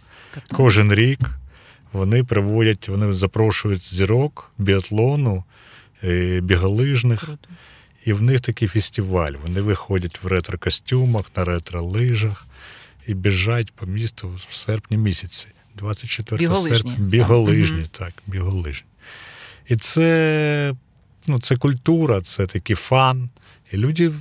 кожен 0.51 0.93
рік 0.93 1.19
вони 1.93 2.23
приводять, 2.23 2.89
вони 2.89 3.13
запрошують 3.13 3.93
зірок 3.93 4.51
біатлону, 4.57 5.43
е, 6.03 6.39
біголижних. 6.41 7.19
Круто. 7.25 7.47
І 8.05 8.13
в 8.13 8.21
них 8.21 8.41
такий 8.41 8.67
фестиваль. 8.67 9.33
Вони 9.43 9.61
виходять 9.61 10.23
в 10.23 10.27
ретро-костюмах, 10.27 11.25
на 11.35 11.45
ретро-лижах 11.45 12.45
і 13.07 13.13
біжать 13.13 13.71
по 13.71 13.85
місту 13.85 14.29
в 14.47 14.53
серпні 14.53 14.97
місяці. 14.97 15.47
24 15.75 16.39
Біголижні 16.39 16.77
серпня. 16.77 17.05
Біголижні, 17.05 17.77
Мгм. 17.77 17.87
так, 17.91 18.13
біголижні. 18.27 18.87
І 19.67 19.75
це 19.75 20.73
ну, 21.27 21.39
це 21.39 21.57
культура, 21.57 22.21
це 22.21 22.47
такий 22.47 22.75
фан. 22.75 23.29
І 23.71 23.77
люди 23.77 24.11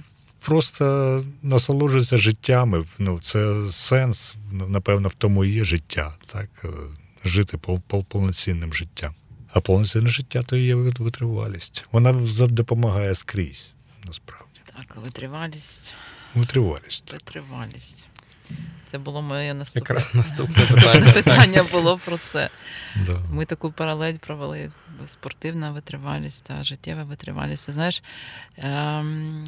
просто 0.41 1.25
насолоджуються 1.43 2.19
життями. 2.19 2.85
Ну, 2.99 3.21
Це 3.21 3.69
сенс, 3.71 4.35
напевно, 4.53 5.09
в 5.09 5.15
тому 5.15 5.45
і 5.45 5.51
є 5.51 5.65
життя. 5.65 6.15
так, 6.27 6.49
е, 6.65 6.69
Жити 7.25 7.59
повноцінним 8.09 8.75
життям. 8.75 9.15
А 9.53 9.61
повноцінне 9.61 10.09
життя 10.09 10.43
то 10.43 10.57
є 10.57 10.75
витривалість. 10.75 11.85
Вона 11.93 12.13
допомагає 12.49 13.15
скрізь, 13.15 13.71
насправді. 14.07 14.61
Так, 14.77 14.97
витривалість. 15.05 15.95
Витривалість. 16.35 17.13
Витривалість. 17.13 18.09
Це 18.87 18.99
було 18.99 19.23
моє 19.23 19.55
наступне 19.55 19.95
Якраз 19.95 20.15
наступне 20.15 21.13
питання 21.15 21.63
було 21.73 21.99
про 22.05 22.19
це. 22.19 22.51
Да. 23.07 23.21
Ми 23.31 23.45
таку 23.45 23.73
паралель 23.73 24.15
провели 24.15 24.71
спортивна 25.07 25.71
витривалість 25.71 26.45
та 26.45 26.65
життєва 26.65 27.05
витривалість. 27.05 27.71
Знаєш, 27.71 28.03
ем, 28.57 29.45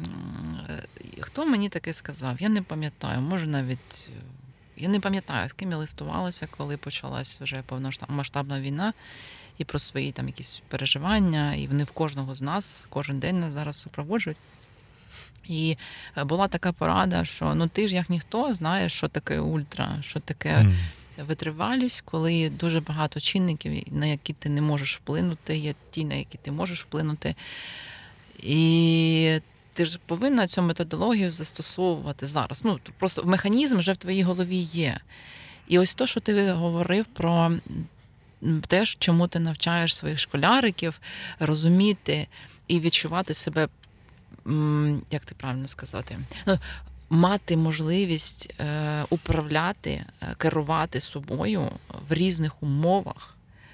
хто 1.19 1.45
мені 1.45 1.69
таке 1.69 1.93
сказав? 1.93 2.41
Я 2.41 2.49
не 2.49 2.61
пам'ятаю, 2.61 3.21
може 3.21 3.47
навіть. 3.47 4.09
Я 4.77 4.89
не 4.89 4.99
пам'ятаю, 4.99 5.49
з 5.49 5.53
ким 5.53 5.71
я 5.71 5.77
листувалася, 5.77 6.47
коли 6.57 6.77
почалась 6.77 7.41
вже 7.41 7.61
повномасштабна 7.65 8.61
війна, 8.61 8.93
і 9.57 9.63
про 9.63 9.79
свої 9.79 10.11
там 10.11 10.27
якісь 10.27 10.61
переживання, 10.67 11.55
і 11.55 11.67
вони 11.67 11.83
в 11.83 11.91
кожного 11.91 12.35
з 12.35 12.41
нас 12.41 12.87
кожен 12.89 13.19
день 13.19 13.39
нас 13.39 13.53
зараз 13.53 13.79
супроводжують. 13.79 14.37
І 15.47 15.77
е, 16.17 16.23
була 16.23 16.47
така 16.47 16.71
порада, 16.71 17.25
що 17.25 17.55
ну 17.55 17.67
ти 17.67 17.87
ж 17.87 17.95
як 17.95 18.09
ніхто 18.09 18.53
знаєш, 18.53 18.93
що 18.93 19.07
таке 19.07 19.39
ультра, 19.39 19.89
що 20.01 20.19
таке 20.19 20.53
mm. 20.55 20.73
витривалість, 21.25 22.01
коли 22.01 22.49
дуже 22.49 22.79
багато 22.79 23.19
чинників, 23.19 23.83
на 23.91 24.05
які 24.05 24.33
ти 24.33 24.49
не 24.49 24.61
можеш 24.61 24.95
вплинути, 24.95 25.57
є 25.57 25.73
ті, 25.91 26.05
на 26.05 26.15
які 26.15 26.37
ти 26.37 26.51
можеш 26.51 26.81
вплинути. 26.81 27.35
І 28.43 29.39
ти 29.73 29.85
ж 29.85 29.99
повинна 30.05 30.47
цю 30.47 30.61
методологію 30.61 31.31
застосовувати 31.31 32.25
зараз. 32.25 32.61
Ну, 32.65 32.79
Просто 32.99 33.23
механізм 33.23 33.77
вже 33.77 33.91
в 33.91 33.97
твоїй 33.97 34.23
голові 34.23 34.57
є. 34.57 34.99
І 35.67 35.79
ось 35.79 35.95
то, 35.95 36.07
що 36.07 36.19
ти 36.19 36.51
говорив 36.51 37.05
про 37.05 37.51
те, 38.67 38.85
чому 38.85 39.27
ти 39.27 39.39
навчаєш 39.39 39.95
своїх 39.95 40.19
школяриків 40.19 40.99
розуміти 41.39 42.27
і 42.67 42.79
відчувати 42.79 43.33
себе 43.33 43.67
як 45.11 45.25
ти 45.25 45.35
правильно 45.35 45.67
сказати, 45.67 46.19
ну, 46.45 46.59
мати 47.09 47.57
можливість 47.57 48.53
е, 48.59 49.05
управляти, 49.09 50.05
е, 50.21 50.35
керувати 50.37 51.01
собою 51.01 51.71
в 52.09 52.13
різних 52.13 52.63
умовах. 52.63 53.33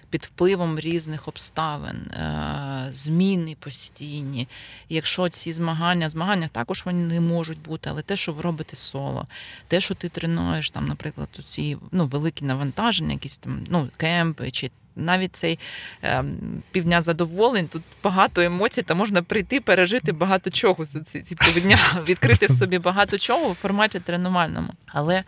Під 0.09 0.23
впливом 0.23 0.79
різних 0.79 1.27
обставин, 1.27 1.95
е, 1.95 2.87
зміни 2.89 3.55
постійні. 3.59 4.47
якщо 4.89 5.29
ці 5.29 5.53
змагання, 5.53 6.09
змагання 6.09 6.47
також 6.47 6.85
вони 6.85 7.07
не 7.07 7.21
можуть 7.21 7.61
бути, 7.61 7.89
але 7.89 8.01
те, 8.01 8.15
що 8.15 8.33
ви 8.33 8.41
робите 8.41 8.75
соло, 8.75 9.27
те, 9.67 9.81
що 9.81 9.95
ти 9.95 10.09
тренуєш, 10.09 10.69
там, 10.69 10.87
наприклад, 10.87 11.29
ці 11.45 11.77
ну, 11.91 12.05
великі 12.05 12.45
навантаження, 12.45 13.13
якісь 13.13 13.37
там 13.37 13.65
ну, 13.69 13.87
кемпи 13.97 14.51
чи 14.51 14.71
навіть 14.95 15.35
цей 15.35 15.59
е, 16.03 16.23
півдня 16.71 17.01
задоволень, 17.01 17.67
тут 17.67 17.83
багато 18.03 18.41
емоцій, 18.41 18.81
та 18.81 18.95
можна 18.95 19.23
прийти, 19.23 19.61
пережити 19.61 20.11
багато 20.11 20.49
чого 20.49 20.85
за 20.85 20.99
ці, 20.99 21.21
ці 21.21 21.35
півдня, 21.35 21.77
відкрити 22.07 22.45
в 22.45 22.51
собі 22.51 22.79
багато 22.79 23.17
чого 23.17 23.51
в 23.51 23.55
форматі 23.55 23.99
тренувальному. 23.99 24.69
Але 24.87 25.23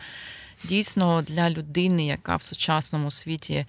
дійсно 0.64 1.22
для 1.22 1.50
людини, 1.50 2.06
яка 2.06 2.36
в 2.36 2.44
сучасному 2.44 3.12
світі 3.12 3.66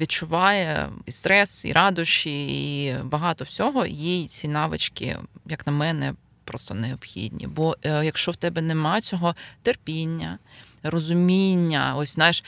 відчуває 0.00 0.88
і 1.06 1.12
стрес, 1.12 1.64
і 1.64 1.72
радощі, 1.72 2.46
і 2.84 2.96
багато 3.02 3.44
всього, 3.44 3.86
їй 3.86 4.28
ці 4.28 4.48
навички, 4.48 5.16
як 5.46 5.66
на 5.66 5.72
мене, 5.72 6.14
просто 6.44 6.74
необхідні. 6.74 7.46
Бо 7.46 7.76
е, 7.82 8.04
якщо 8.04 8.32
в 8.32 8.36
тебе 8.36 8.62
нема 8.62 9.00
цього 9.00 9.34
терпіння, 9.62 10.38
розуміння. 10.82 11.94
Ось 11.96 12.14
знаєш, 12.14 12.44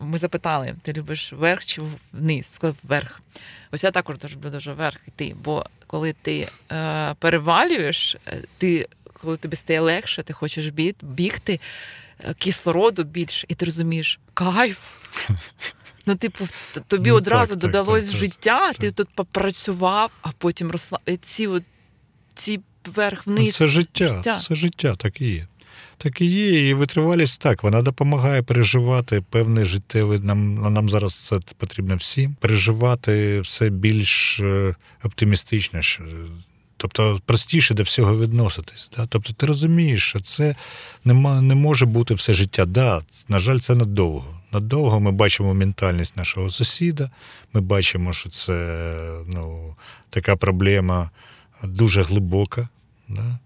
ми 0.00 0.18
запитали: 0.18 0.74
ти 0.82 0.92
любиш 0.92 1.32
вверх 1.32 1.64
чи 1.64 1.82
вниз? 2.12 2.48
Сказав 2.50 2.76
вверх. 2.82 3.20
Ось 3.72 3.84
я 3.84 3.90
також 3.90 4.18
дуже 4.18 4.34
люблю 4.34 4.50
дуже 4.50 4.72
вверх 4.72 5.08
йти. 5.08 5.36
Бо 5.44 5.66
коли 5.86 6.12
ти 6.22 6.48
е, 6.72 7.14
перевалюєш, 7.14 8.16
е, 8.26 8.42
ти 8.58 8.88
коли 9.20 9.36
тобі 9.36 9.56
стає 9.56 9.80
легше, 9.80 10.22
ти 10.22 10.32
хочеш 10.32 10.66
бігти, 11.02 11.60
е, 12.18 12.34
кислороду 12.34 13.04
більше, 13.04 13.46
і 13.48 13.54
ти 13.54 13.64
розумієш, 13.64 14.20
кайф. 14.34 14.78
Ну, 16.06 16.14
типу, 16.14 16.48
тобі 16.88 17.10
ну, 17.10 17.16
одразу 17.16 17.52
так, 17.54 17.58
додалось 17.58 18.10
так, 18.10 18.16
життя, 18.16 18.68
так, 18.68 18.76
ти 18.76 18.90
тут 18.90 19.08
попрацював, 19.14 20.10
а 20.22 20.28
потім 20.38 20.70
росла 20.70 20.98
ці 21.20 21.46
от, 21.46 21.62
ці 22.34 22.60
вверх 22.84 23.26
вниз. 23.26 23.44
Ну, 23.46 23.52
це 23.52 23.66
життя, 23.66 24.08
життя, 24.08 24.36
це 24.36 24.54
життя, 24.54 24.94
так 24.94 25.20
і 25.20 25.30
є. 25.30 25.46
Так 25.98 26.20
і 26.20 26.26
є, 26.26 26.68
і 26.68 26.74
витривалість 26.74 27.40
так, 27.40 27.62
вона 27.62 27.82
допомагає 27.82 28.42
переживати 28.42 29.22
певний 29.30 29.66
життєвий. 29.66 30.18
Нам 30.18 30.72
нам 30.72 30.88
зараз 30.88 31.14
це 31.14 31.38
потрібно 31.56 31.96
всім. 31.96 32.36
Переживати 32.40 33.40
все 33.40 33.68
більш 33.68 34.40
е, 34.40 34.74
оптимістичніше. 35.04 36.04
Тобто 36.76 37.20
простіше 37.26 37.74
до 37.74 37.82
всього 37.82 38.18
відноситись. 38.18 38.90
Да? 38.96 39.06
Тобто 39.06 39.32
ти 39.32 39.46
розумієш, 39.46 40.02
що 40.08 40.20
це 40.20 40.54
не 41.04 41.40
не 41.40 41.54
може 41.54 41.86
бути 41.86 42.14
все 42.14 42.32
життя. 42.32 42.64
Да, 42.64 43.02
На 43.28 43.38
жаль, 43.38 43.58
це 43.58 43.74
надовго. 43.74 44.40
Надовго 44.52 45.00
ми 45.00 45.12
бачимо 45.12 45.54
ментальність 45.54 46.16
нашого 46.16 46.50
сусіда, 46.50 47.10
ми 47.52 47.60
бачимо, 47.60 48.12
що 48.12 48.28
це 48.28 48.86
ну, 49.26 49.76
така 50.10 50.36
проблема 50.36 51.10
дуже 51.62 52.02
глибока. 52.02 52.68
Да? 53.08 53.38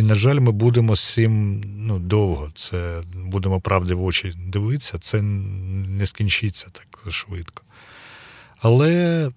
І, 0.00 0.02
на 0.02 0.14
жаль, 0.14 0.40
ми 0.40 0.52
будемо 0.52 0.96
з 0.96 1.12
цим 1.12 1.62
ну, 1.76 1.98
довго. 1.98 2.50
Це 2.54 3.02
будемо 3.14 3.60
правди 3.60 3.94
в 3.94 4.04
очі 4.04 4.34
дивитися, 4.46 4.98
це 4.98 5.22
не 5.22 6.06
скінчиться 6.06 6.66
так 6.72 7.12
швидко. 7.12 7.62
Але 8.60 9.30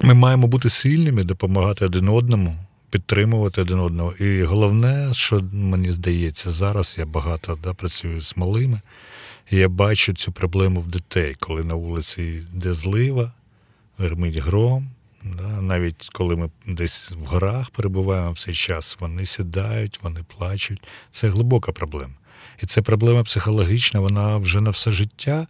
ми 0.00 0.14
маємо 0.14 0.46
бути 0.46 0.68
сильними, 0.68 1.24
допомагати 1.24 1.84
один 1.84 2.08
одному, 2.08 2.56
підтримувати 2.90 3.60
один 3.60 3.78
одного. 3.78 4.12
І 4.12 4.42
головне, 4.42 5.08
що 5.12 5.44
мені 5.52 5.90
здається, 5.90 6.50
зараз 6.50 6.96
я 6.98 7.06
багато 7.06 7.58
да, 7.64 7.74
працюю 7.74 8.20
з 8.20 8.36
малими, 8.36 8.80
і 9.50 9.56
я 9.56 9.68
бачу 9.68 10.14
цю 10.14 10.32
проблему 10.32 10.80
в 10.80 10.88
дітей, 10.88 11.36
коли 11.40 11.64
на 11.64 11.74
вулиці 11.74 12.22
йде 12.22 12.72
злива, 12.72 13.32
гримить 13.98 14.36
гром. 14.36 14.90
Да? 15.24 15.60
Навіть 15.60 16.08
коли 16.12 16.36
ми 16.36 16.50
десь 16.66 17.10
в 17.10 17.24
горах 17.24 17.70
перебуваємо 17.70 18.32
в 18.32 18.38
цей 18.38 18.54
час, 18.54 18.96
вони 19.00 19.26
сідають, 19.26 19.98
вони 20.02 20.20
плачуть. 20.36 20.82
Це 21.10 21.28
глибока 21.28 21.72
проблема. 21.72 22.14
І 22.62 22.66
це 22.66 22.82
проблема 22.82 23.22
психологічна, 23.22 24.00
вона 24.00 24.36
вже 24.36 24.60
на 24.60 24.70
все 24.70 24.92
життя, 24.92 25.46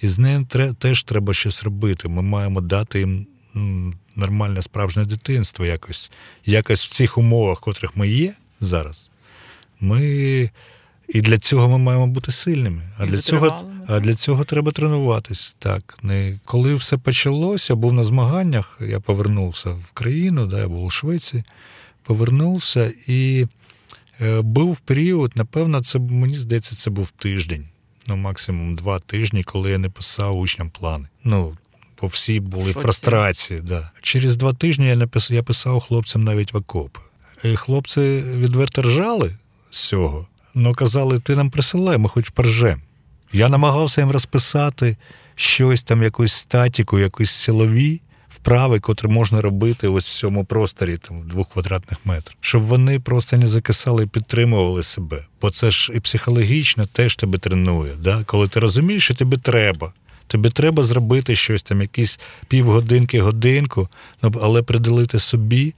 і 0.00 0.08
з 0.08 0.18
нею 0.18 0.46
теж 0.78 1.02
треба 1.02 1.34
щось 1.34 1.62
робити. 1.62 2.08
Ми 2.08 2.22
маємо 2.22 2.60
дати 2.60 2.98
їм 2.98 3.26
нормальне 4.16 4.62
справжнє 4.62 5.04
дитинство 5.04 5.64
якось. 5.64 6.10
Якось 6.46 6.86
в 6.86 6.90
цих 6.90 7.18
умовах, 7.18 7.58
в 7.58 7.60
котрих 7.60 7.96
ми 7.96 8.08
є 8.08 8.34
зараз, 8.60 9.10
ми 9.80 10.50
і 11.08 11.20
для 11.20 11.38
цього 11.38 11.68
ми 11.68 11.78
маємо 11.78 12.06
бути 12.06 12.32
сильними. 12.32 12.82
А 12.98 13.04
і 13.04 13.08
для 13.08 13.18
цього 13.18 13.72
а 13.86 14.00
для 14.00 14.14
цього 14.14 14.44
треба 14.44 14.72
тренуватись. 14.72 15.56
Так, 15.58 15.98
не 16.02 16.38
коли 16.44 16.74
все 16.74 16.98
почалося, 16.98 17.74
був 17.74 17.92
на 17.92 18.04
змаганнях. 18.04 18.78
Я 18.88 19.00
повернувся 19.00 19.70
в 19.70 19.90
країну, 19.94 20.46
да, 20.46 20.58
я 20.60 20.68
був 20.68 20.84
у 20.84 20.90
Швеції, 20.90 21.44
повернувся 22.02 22.92
і 23.06 23.46
е, 24.20 24.40
був 24.40 24.78
період, 24.78 25.32
напевно, 25.34 25.82
це 25.82 25.98
мені 25.98 26.34
здається, 26.34 26.76
це 26.76 26.90
був 26.90 27.10
тиждень, 27.10 27.68
ну 28.06 28.16
максимум 28.16 28.76
два 28.76 28.98
тижні, 28.98 29.42
коли 29.42 29.70
я 29.70 29.78
не 29.78 29.88
писав 29.88 30.38
учням 30.38 30.70
плани. 30.70 31.08
Ну, 31.24 31.56
бо 32.02 32.06
всі 32.06 32.40
були 32.40 32.72
Шо 32.72 32.80
в 32.80 32.82
прострації. 32.82 33.60
Да. 33.60 33.90
Через 34.02 34.36
два 34.36 34.52
тижні 34.52 34.86
я 34.86 34.96
написав, 34.96 35.36
я 35.36 35.42
писав 35.42 35.80
хлопцям 35.80 36.24
навіть 36.24 36.52
в 36.52 36.56
окопи. 36.56 37.00
І 37.44 37.56
хлопці 37.56 38.00
відверто 38.20 38.82
ржали 38.82 39.36
з 39.70 39.88
цього. 39.88 40.26
Ну, 40.58 40.74
казали, 40.74 41.18
ти 41.18 41.36
нам 41.36 41.50
присилай, 41.50 41.98
ми 41.98 42.08
хоч 42.08 42.28
поржем. 42.28 42.80
Я 43.32 43.48
намагався 43.48 44.00
їм 44.00 44.10
розписати 44.10 44.96
щось 45.34 45.82
там, 45.82 46.02
якусь 46.02 46.32
статіку, 46.32 46.98
якусь 46.98 47.30
силові 47.30 48.00
вправи, 48.28 48.80
котрі 48.80 49.08
можна 49.08 49.40
робити 49.40 49.88
ось 49.88 50.08
в 50.08 50.18
цьому 50.18 50.44
просторі, 50.44 50.96
там, 50.96 51.20
в 51.20 51.24
двох 51.24 51.48
квадратних 51.48 51.98
метрах, 52.04 52.36
щоб 52.40 52.62
вони 52.62 53.00
просто 53.00 53.36
не 53.36 53.48
закисали 53.48 54.04
і 54.04 54.06
підтримували 54.06 54.82
себе. 54.82 55.26
Бо 55.42 55.50
це 55.50 55.70
ж 55.70 55.92
і 55.94 56.00
психологічно 56.00 56.86
теж 56.86 57.16
тебе 57.16 57.38
тренує. 57.38 57.92
Да? 57.94 58.24
Коли 58.26 58.48
ти 58.48 58.60
розумієш, 58.60 59.04
що 59.04 59.14
тобі 59.14 59.36
треба. 59.36 59.92
Тобі 60.26 60.50
треба 60.50 60.82
зробити 60.82 61.36
щось 61.36 61.62
там, 61.62 61.80
якісь 61.80 62.20
півгодинки, 62.48 63.20
годинку, 63.20 63.88
але 64.42 64.62
приділити 64.62 65.18
собі 65.18 65.74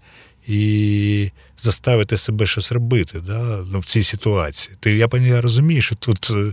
і 0.49 1.31
заставити 1.59 2.17
себе 2.17 2.47
щось 2.47 2.73
робити 2.73 3.21
да, 3.27 3.65
ну, 3.73 3.79
в 3.79 3.85
цій 3.85 4.03
ситуації. 4.03 4.77
Ти, 4.81 4.97
Я 4.97 5.09
я 5.13 5.41
розумію, 5.41 5.83
що 5.83 5.95
тут 5.95 6.31
е, 6.31 6.53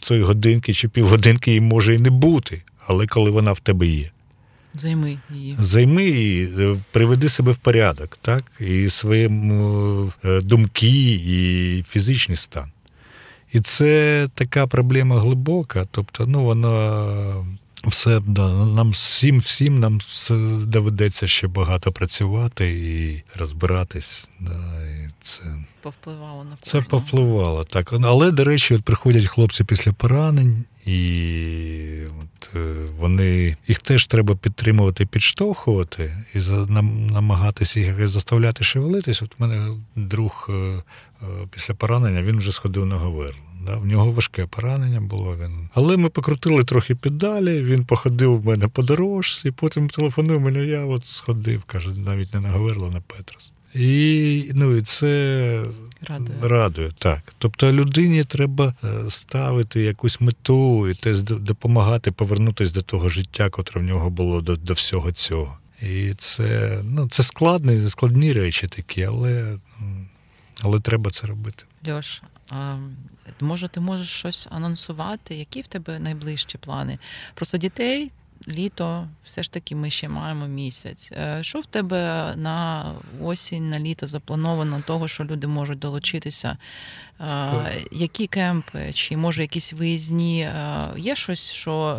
тої 0.00 0.22
годинки 0.22 0.74
чи 0.74 0.88
півгодинки 0.88 1.50
її 1.50 1.60
може 1.60 1.94
і 1.94 1.98
не 1.98 2.10
бути, 2.10 2.62
але 2.86 3.06
коли 3.06 3.30
вона 3.30 3.52
в 3.52 3.60
тебе 3.60 3.86
є. 3.86 4.10
Займи 4.74 5.18
її. 5.30 5.56
Займи 5.58 6.04
її, 6.04 6.48
е, 6.58 6.76
приведи 6.92 7.28
себе 7.28 7.52
в 7.52 7.56
порядок, 7.56 8.18
так? 8.22 8.44
І 8.60 8.90
свої 8.90 9.26
е, 10.24 10.40
думки, 10.40 11.20
і 11.24 11.84
фізичний 11.90 12.36
стан. 12.36 12.70
І 13.52 13.60
це 13.60 14.28
така 14.34 14.66
проблема 14.66 15.20
глибока. 15.20 15.86
Тобто, 15.90 16.26
ну, 16.26 16.44
вона 16.44 17.04
все 17.86 18.20
да, 18.26 18.48
нам 18.64 18.90
всім, 18.90 19.38
всім 19.38 19.80
нам 19.80 19.98
все 19.98 20.34
доведеться 20.66 21.28
ще 21.28 21.46
багато 21.48 21.92
працювати 21.92 22.70
і 22.70 23.22
розбиратись. 23.38 24.30
Да, 24.40 24.82
і 24.82 25.08
це, 25.20 25.42
Повпливало 25.82 26.44
на 26.44 26.56
це 26.62 26.80
повпливало. 26.80 27.64
Так. 27.64 27.94
Але, 28.02 28.30
до 28.30 28.44
речі, 28.44 28.74
от 28.74 28.82
приходять 28.82 29.26
хлопці 29.26 29.64
після 29.64 29.92
поранень, 29.92 30.64
і 30.86 32.02
от, 32.22 32.50
е, 32.56 32.74
вони 32.98 33.56
їх 33.68 33.78
теж 33.78 34.06
треба 34.06 34.36
підтримувати, 34.36 35.06
підштовхувати 35.06 36.16
і 36.34 36.38
намагатися 37.12 37.80
їх 37.80 38.08
заставляти 38.08 38.64
шевелитись. 38.64 39.22
От 39.22 39.38
в 39.38 39.42
мене 39.42 39.76
друг 39.96 40.50
е, 40.50 40.52
е, 40.52 40.82
після 41.50 41.74
поранення 41.74 42.22
він 42.22 42.38
вже 42.38 42.52
сходив 42.52 42.86
на 42.86 42.96
говерло. 42.96 43.40
Да? 43.66 43.76
В 43.76 43.86
нього 43.86 44.12
важке 44.12 44.46
поранення 44.46 45.00
було. 45.00 45.36
Він. 45.36 45.68
Але 45.74 45.96
ми 45.96 46.08
покрутили 46.08 46.64
трохи 46.64 46.94
педалі, 46.94 47.62
він 47.62 47.84
походив 47.84 48.38
в 48.38 48.46
мене 48.46 48.68
по 48.68 48.82
дорожці, 48.82 49.50
потім 49.50 49.88
телефонує 49.88 50.38
мене, 50.38 50.64
я 50.64 50.84
от 50.84 51.06
сходив, 51.06 51.64
каже, 51.64 51.90
навіть 51.90 52.34
не 52.34 52.40
на 52.40 52.48
говерло, 52.48 52.90
на 52.90 53.00
Петрос. 53.00 53.52
І, 53.74 54.50
ну, 54.54 54.76
і 54.76 54.82
це 54.82 55.62
Радує. 56.08 56.38
радує. 56.42 56.90
Так. 56.98 57.34
Тобто 57.38 57.72
людині 57.72 58.24
треба 58.24 58.74
е, 58.84 59.10
ставити 59.10 59.82
якусь 59.82 60.20
мету 60.20 60.88
і 60.88 60.94
теж 60.94 61.22
допомагати 61.22 62.12
повернутися 62.12 62.74
до 62.74 62.82
того 62.82 63.08
життя, 63.08 63.50
котре 63.50 63.80
в 63.80 63.84
нього 63.84 64.10
було 64.10 64.40
до, 64.40 64.56
до 64.56 64.72
всього 64.72 65.12
цього. 65.12 65.58
І 65.82 66.14
це, 66.14 66.78
ну, 66.84 67.08
це 67.08 67.22
складні, 67.22 67.88
складні 67.88 68.32
речі 68.32 68.68
такі, 68.68 69.02
але, 69.02 69.58
але 70.62 70.80
треба 70.80 71.10
це 71.10 71.26
робити. 71.26 71.64
Льош, 71.88 72.22
може, 73.40 73.68
ти 73.68 73.80
можеш 73.80 74.08
щось 74.08 74.48
анонсувати? 74.50 75.34
Які 75.34 75.60
в 75.62 75.66
тебе 75.66 75.98
найближчі 75.98 76.58
плани? 76.58 76.98
Просто 77.34 77.58
дітей. 77.58 78.10
Літо, 78.48 79.08
все 79.24 79.42
ж 79.42 79.52
таки, 79.52 79.74
ми 79.74 79.90
ще 79.90 80.08
маємо 80.08 80.46
місяць. 80.46 81.10
Е, 81.12 81.38
Що 81.42 81.60
в 81.60 81.66
тебе 81.66 82.32
на 82.36 82.84
осінь, 83.22 83.70
на 83.70 83.78
літо 83.78 84.06
заплановано 84.06 84.82
того, 84.86 85.08
що 85.08 85.24
люди 85.24 85.46
можуть 85.46 85.78
долучитися? 85.78 86.56
Е, 87.20 87.46
Які 87.92 88.26
кемпи, 88.26 88.92
чи 88.94 89.16
може 89.16 89.42
якісь 89.42 89.72
виїзні? 89.72 90.40
Е, 90.40 90.88
Є 90.96 91.16
щось, 91.16 91.50
що 91.52 91.98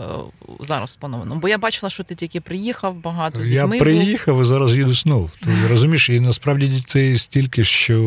зараз 0.60 0.90
сплановано? 0.92 1.36
Бо 1.36 1.50
я 1.50 1.58
бачила, 1.58 1.90
що 1.90 2.04
ти 2.04 2.16
тільки 2.16 2.42
приїхав 2.42 2.96
багато 3.02 3.44
з 3.44 3.52
Я 3.52 3.62
дітьми. 3.62 3.78
був. 3.78 3.80
приїхав 3.86 4.42
і 4.42 4.46
зараз 4.46 4.76
їду 4.76 4.94
знов. 4.94 5.32
Ти 5.44 5.68
розумієш, 5.70 6.10
і 6.10 6.20
насправді 6.20 6.68
дітей 6.68 7.18
стільки, 7.18 7.64
що 7.64 8.00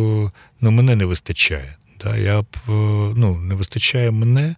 ну, 0.61 0.71
мене 0.71 0.97
не 0.97 1.05
вистачає. 1.05 1.77
Да? 2.05 2.17
Я 2.17 2.39
е, 2.41 2.45
ну, 3.17 3.37
не 3.37 3.55
вистачає 3.55 4.11
мене. 4.11 4.55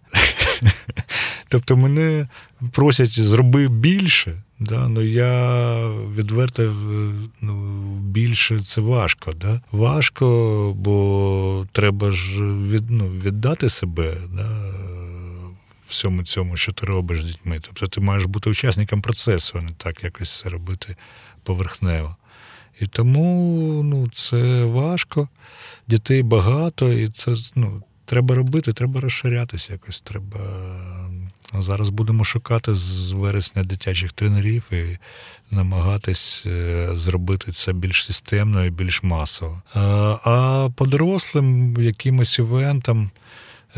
тобто 1.49 1.77
мене 1.77 2.27
просять 2.71 3.19
зроби 3.19 3.67
більше. 3.67 4.43
Да? 4.59 4.87
Ну 4.87 5.01
я 5.01 5.75
відверто 5.89 6.63
е, 6.63 6.73
ну, 7.41 7.55
більше 7.95 8.61
це 8.61 8.81
важко. 8.81 9.33
Да? 9.33 9.61
Важко, 9.71 10.25
бо 10.77 11.67
треба 11.71 12.11
ж 12.11 12.43
від, 12.43 12.91
ну, 12.91 13.07
віддати 13.07 13.69
себе. 13.69 14.13
Да? 14.33 14.47
всьому 15.91 16.23
цьому, 16.23 16.57
що 16.57 16.71
ти 16.71 16.85
робиш 16.85 17.23
з 17.23 17.25
дітьми. 17.25 17.59
Тобто 17.61 17.87
ти 17.87 18.01
маєш 18.01 18.25
бути 18.25 18.49
учасником 18.49 19.01
процесу, 19.01 19.57
а 19.61 19.61
не 19.61 19.71
так 19.71 20.03
якось 20.03 20.41
це 20.41 20.49
робити 20.49 20.95
поверхнево. 21.43 22.15
І 22.79 22.87
тому 22.87 23.83
ну, 23.83 24.07
це 24.13 24.63
важко, 24.63 25.27
дітей 25.91 26.23
багато, 26.23 26.93
і 26.93 27.09
це 27.09 27.35
ну, 27.55 27.83
треба 28.05 28.35
робити, 28.35 28.73
треба 28.73 29.01
розширятися 29.01 29.73
якось. 29.73 30.01
Треба. 30.01 30.39
Зараз 31.59 31.89
будемо 31.89 32.23
шукати 32.23 32.73
з 32.73 33.11
вересня 33.11 33.63
дитячих 33.63 34.11
тренерів 34.11 34.63
і 34.71 34.97
намагатись 35.55 36.43
е, 36.45 36.89
зробити 36.95 37.51
це 37.51 37.73
більш 37.73 38.05
системно 38.05 38.65
і 38.65 38.69
більш 38.69 39.03
масово. 39.03 39.61
А, 39.73 39.81
а 40.23 40.69
по 40.75 40.85
дорослим 40.85 41.77
якимось 41.79 42.39
івентам. 42.39 43.11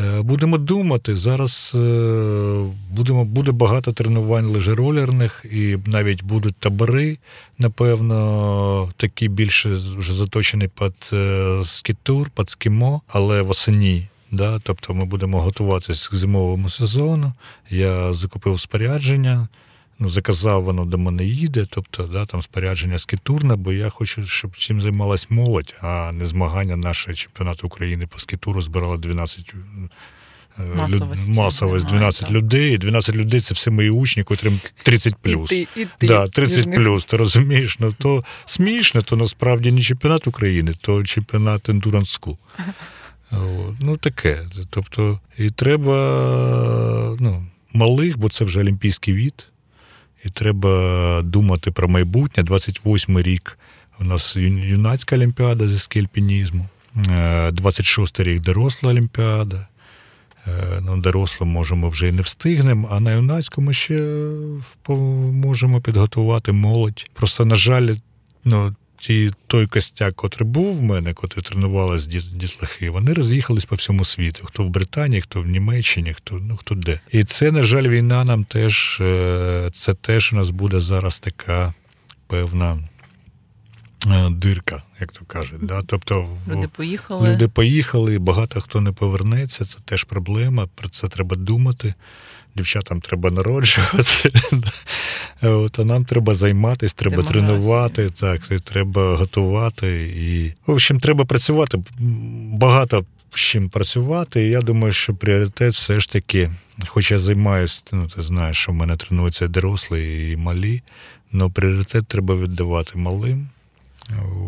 Е, 0.00 0.22
Будемо 0.22 0.58
думати. 0.58 1.16
Зараз 1.16 1.72
е, 1.74 2.64
будемо, 2.90 3.24
буде 3.24 3.52
багато 3.52 3.92
тренувань 3.92 4.46
лежеролерних, 4.46 5.44
і 5.50 5.76
навіть 5.86 6.22
будуть 6.22 6.56
табори, 6.56 7.18
напевно, 7.58 8.92
такі 8.96 9.28
більше 9.28 9.74
вже 9.74 10.12
заточені 10.12 10.68
під 10.68 11.10
е, 11.12 11.60
скітур, 11.64 12.30
під 12.30 12.50
скімо, 12.50 13.00
але 13.08 13.42
восені. 13.42 14.08
Да? 14.30 14.58
Тобто 14.62 14.94
ми 14.94 15.04
будемо 15.04 15.40
готуватись 15.40 16.08
к 16.08 16.16
зимовому 16.16 16.68
сезону. 16.68 17.32
Я 17.70 18.12
закупив 18.12 18.60
спорядження. 18.60 19.48
Ну, 19.98 20.08
заказав, 20.08 20.62
воно 20.62 20.84
до 20.84 20.98
мене 20.98 21.24
їде, 21.24 21.66
тобто 21.70 22.02
да, 22.02 22.26
там 22.26 22.42
спорядження 22.42 22.98
скітурне, 22.98 23.56
бо 23.56 23.72
я 23.72 23.88
хочу, 23.88 24.26
щоб 24.26 24.56
цим 24.56 24.80
займалась 24.80 25.30
молодь, 25.30 25.74
а 25.80 26.12
не 26.12 26.26
змагання 26.26 26.76
наше 26.76 27.14
чемпіонату 27.14 27.66
України 27.66 28.06
по 28.06 28.18
скітуру 28.18 28.62
збирало 28.62 28.96
12 28.96 29.54
е, 30.58 30.62
Масовості 30.76 31.32
масовість, 31.32 31.84
немає, 31.84 31.98
12 31.98 32.20
так. 32.20 32.30
людей. 32.30 32.74
І 32.74 32.78
12 32.78 33.16
людей 33.16 33.40
це 33.40 33.54
все 33.54 33.70
мої 33.70 33.90
учні, 33.90 34.22
котрим 34.22 34.60
30 34.82 35.16
плюс. 35.16 35.52
І 35.52 35.66
ти, 35.74 35.80
і 35.80 35.86
ти. 35.98 36.06
Да, 36.06 36.28
30 36.28 36.74
плюс, 36.74 37.04
ти 37.04 37.16
розумієш? 37.16 37.76
Ну 37.80 37.94
то 37.98 38.24
смішно, 38.46 39.02
то 39.02 39.16
насправді 39.16 39.72
не 39.72 39.80
чемпіонат 39.80 40.26
України, 40.26 40.74
то 40.80 41.04
чемпіонат 41.04 41.68
Endurance 41.68 42.20
School. 42.20 42.36
Ну, 43.80 43.96
таке. 43.96 44.42
Тобто, 44.70 45.20
і 45.38 45.50
треба 45.50 47.16
ну, 47.20 47.46
малих, 47.72 48.18
бо 48.18 48.28
це 48.28 48.44
вже 48.44 48.60
олімпійський 48.60 49.14
від. 49.14 49.44
І 50.24 50.28
треба 50.30 51.22
думати 51.22 51.70
про 51.70 51.88
майбутнє. 51.88 52.42
28-й 52.42 53.22
рік 53.22 53.58
у 54.00 54.04
нас 54.04 54.36
юнацька 54.36 55.16
олімпіада 55.16 55.68
зі 55.68 55.78
скельпінізму, 55.78 56.68
26-й 57.50 58.22
рік 58.22 58.40
доросла 58.40 58.90
олімпіада. 58.90 59.66
Е, 60.46 60.80
Ну, 60.86 60.96
дорослим 60.96 61.48
можемо 61.48 61.88
вже 61.88 62.08
і 62.08 62.12
не 62.12 62.22
встигнемо, 62.22 62.88
а 62.90 63.00
на 63.00 63.12
юнацькому 63.12 63.72
ще 63.72 64.26
можемо 65.32 65.80
підготувати 65.80 66.52
молодь. 66.52 67.10
Просто, 67.12 67.44
на 67.44 67.54
жаль, 67.54 67.96
ну, 68.44 68.74
ті, 69.06 69.32
той 69.46 69.66
костяк, 69.66 70.14
котрий 70.14 70.48
був 70.48 70.76
в 70.76 70.82
мене, 70.82 71.14
котрий 71.14 71.42
тренувалися 71.42 72.08
діт, 72.08 72.24
дітлахи, 72.36 72.90
вони 72.90 73.12
роз'їхались 73.12 73.64
по 73.64 73.76
всьому 73.76 74.04
світу. 74.04 74.40
Хто 74.44 74.64
в 74.64 74.68
Британії, 74.68 75.20
хто 75.20 75.42
в 75.42 75.46
Німеччині, 75.46 76.14
хто, 76.14 76.34
ну, 76.34 76.56
хто 76.56 76.74
де. 76.74 77.00
І 77.12 77.24
це, 77.24 77.52
на 77.52 77.62
жаль, 77.62 77.88
війна 77.88 78.24
нам 78.24 78.44
теж, 78.44 78.98
е, 79.00 79.68
це 79.72 79.94
теж 79.94 80.32
у 80.32 80.36
нас 80.36 80.50
буде 80.50 80.80
зараз 80.80 81.20
така 81.20 81.74
певна 82.26 82.78
дирка, 84.30 84.82
як 85.00 85.12
то 85.12 85.24
кажуть. 85.24 85.66
Да? 85.66 85.82
Тобто, 85.86 86.28
Люди 86.48 86.68
поїхали. 86.76 87.32
Люди 87.32 87.48
поїхали, 87.48 88.18
багато 88.18 88.60
хто 88.60 88.80
не 88.80 88.92
повернеться. 88.92 89.64
Це 89.64 89.78
теж 89.84 90.04
проблема. 90.04 90.68
Про 90.74 90.88
це 90.88 91.08
треба 91.08 91.36
думати. 91.36 91.94
Дівчатам 92.56 93.00
треба 93.00 93.30
народжувати. 93.30 94.32
От, 95.42 95.78
а 95.78 95.84
нам 95.84 96.04
треба 96.04 96.34
займатися, 96.34 96.94
треба 96.98 97.16
Демографія. 97.16 97.48
тренувати, 97.48 98.10
так, 98.10 98.40
і 98.50 98.58
треба 98.58 99.16
готувати. 99.16 100.12
І, 100.16 100.54
в 100.66 100.70
общем, 100.70 101.00
треба 101.00 101.24
працювати. 101.24 101.82
Багато 102.52 103.04
з 103.30 103.40
чим 103.40 103.68
працювати. 103.68 104.46
І 104.46 104.50
я 104.50 104.60
думаю, 104.60 104.92
що 104.92 105.14
пріоритет 105.14 105.74
все 105.74 106.00
ж 106.00 106.10
таки, 106.10 106.50
хоч 106.86 107.10
я 107.10 107.18
займаюся, 107.18 107.82
ну 107.92 108.08
ти 108.08 108.22
знаєш, 108.22 108.56
що 108.56 108.72
в 108.72 108.74
мене 108.74 108.96
тренуються 108.96 109.48
дорослі 109.48 110.30
і 110.32 110.36
малі, 110.36 110.82
але 111.32 111.48
пріоритет 111.48 112.06
треба 112.06 112.36
віддавати 112.36 112.98
малим. 112.98 113.48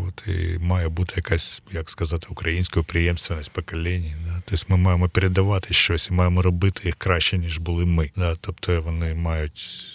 От, 0.06 0.22
і 0.26 0.58
має 0.60 0.88
бути 0.88 1.12
якась, 1.16 1.62
як 1.72 1.90
сказати, 1.90 2.26
українська 2.30 2.82
приємственність 2.82 3.50
поколінь. 3.50 4.12
Да? 4.26 4.42
Тобто 4.44 4.64
ми 4.68 4.76
маємо 4.76 5.08
передавати 5.08 5.74
щось 5.74 6.10
і 6.10 6.12
маємо 6.12 6.42
робити 6.42 6.80
їх 6.84 6.94
краще, 6.96 7.38
ніж 7.38 7.58
були 7.58 7.86
ми. 7.86 8.10
Да? 8.16 8.36
Тобто 8.40 8.82
вони 8.82 9.14
мають 9.14 9.86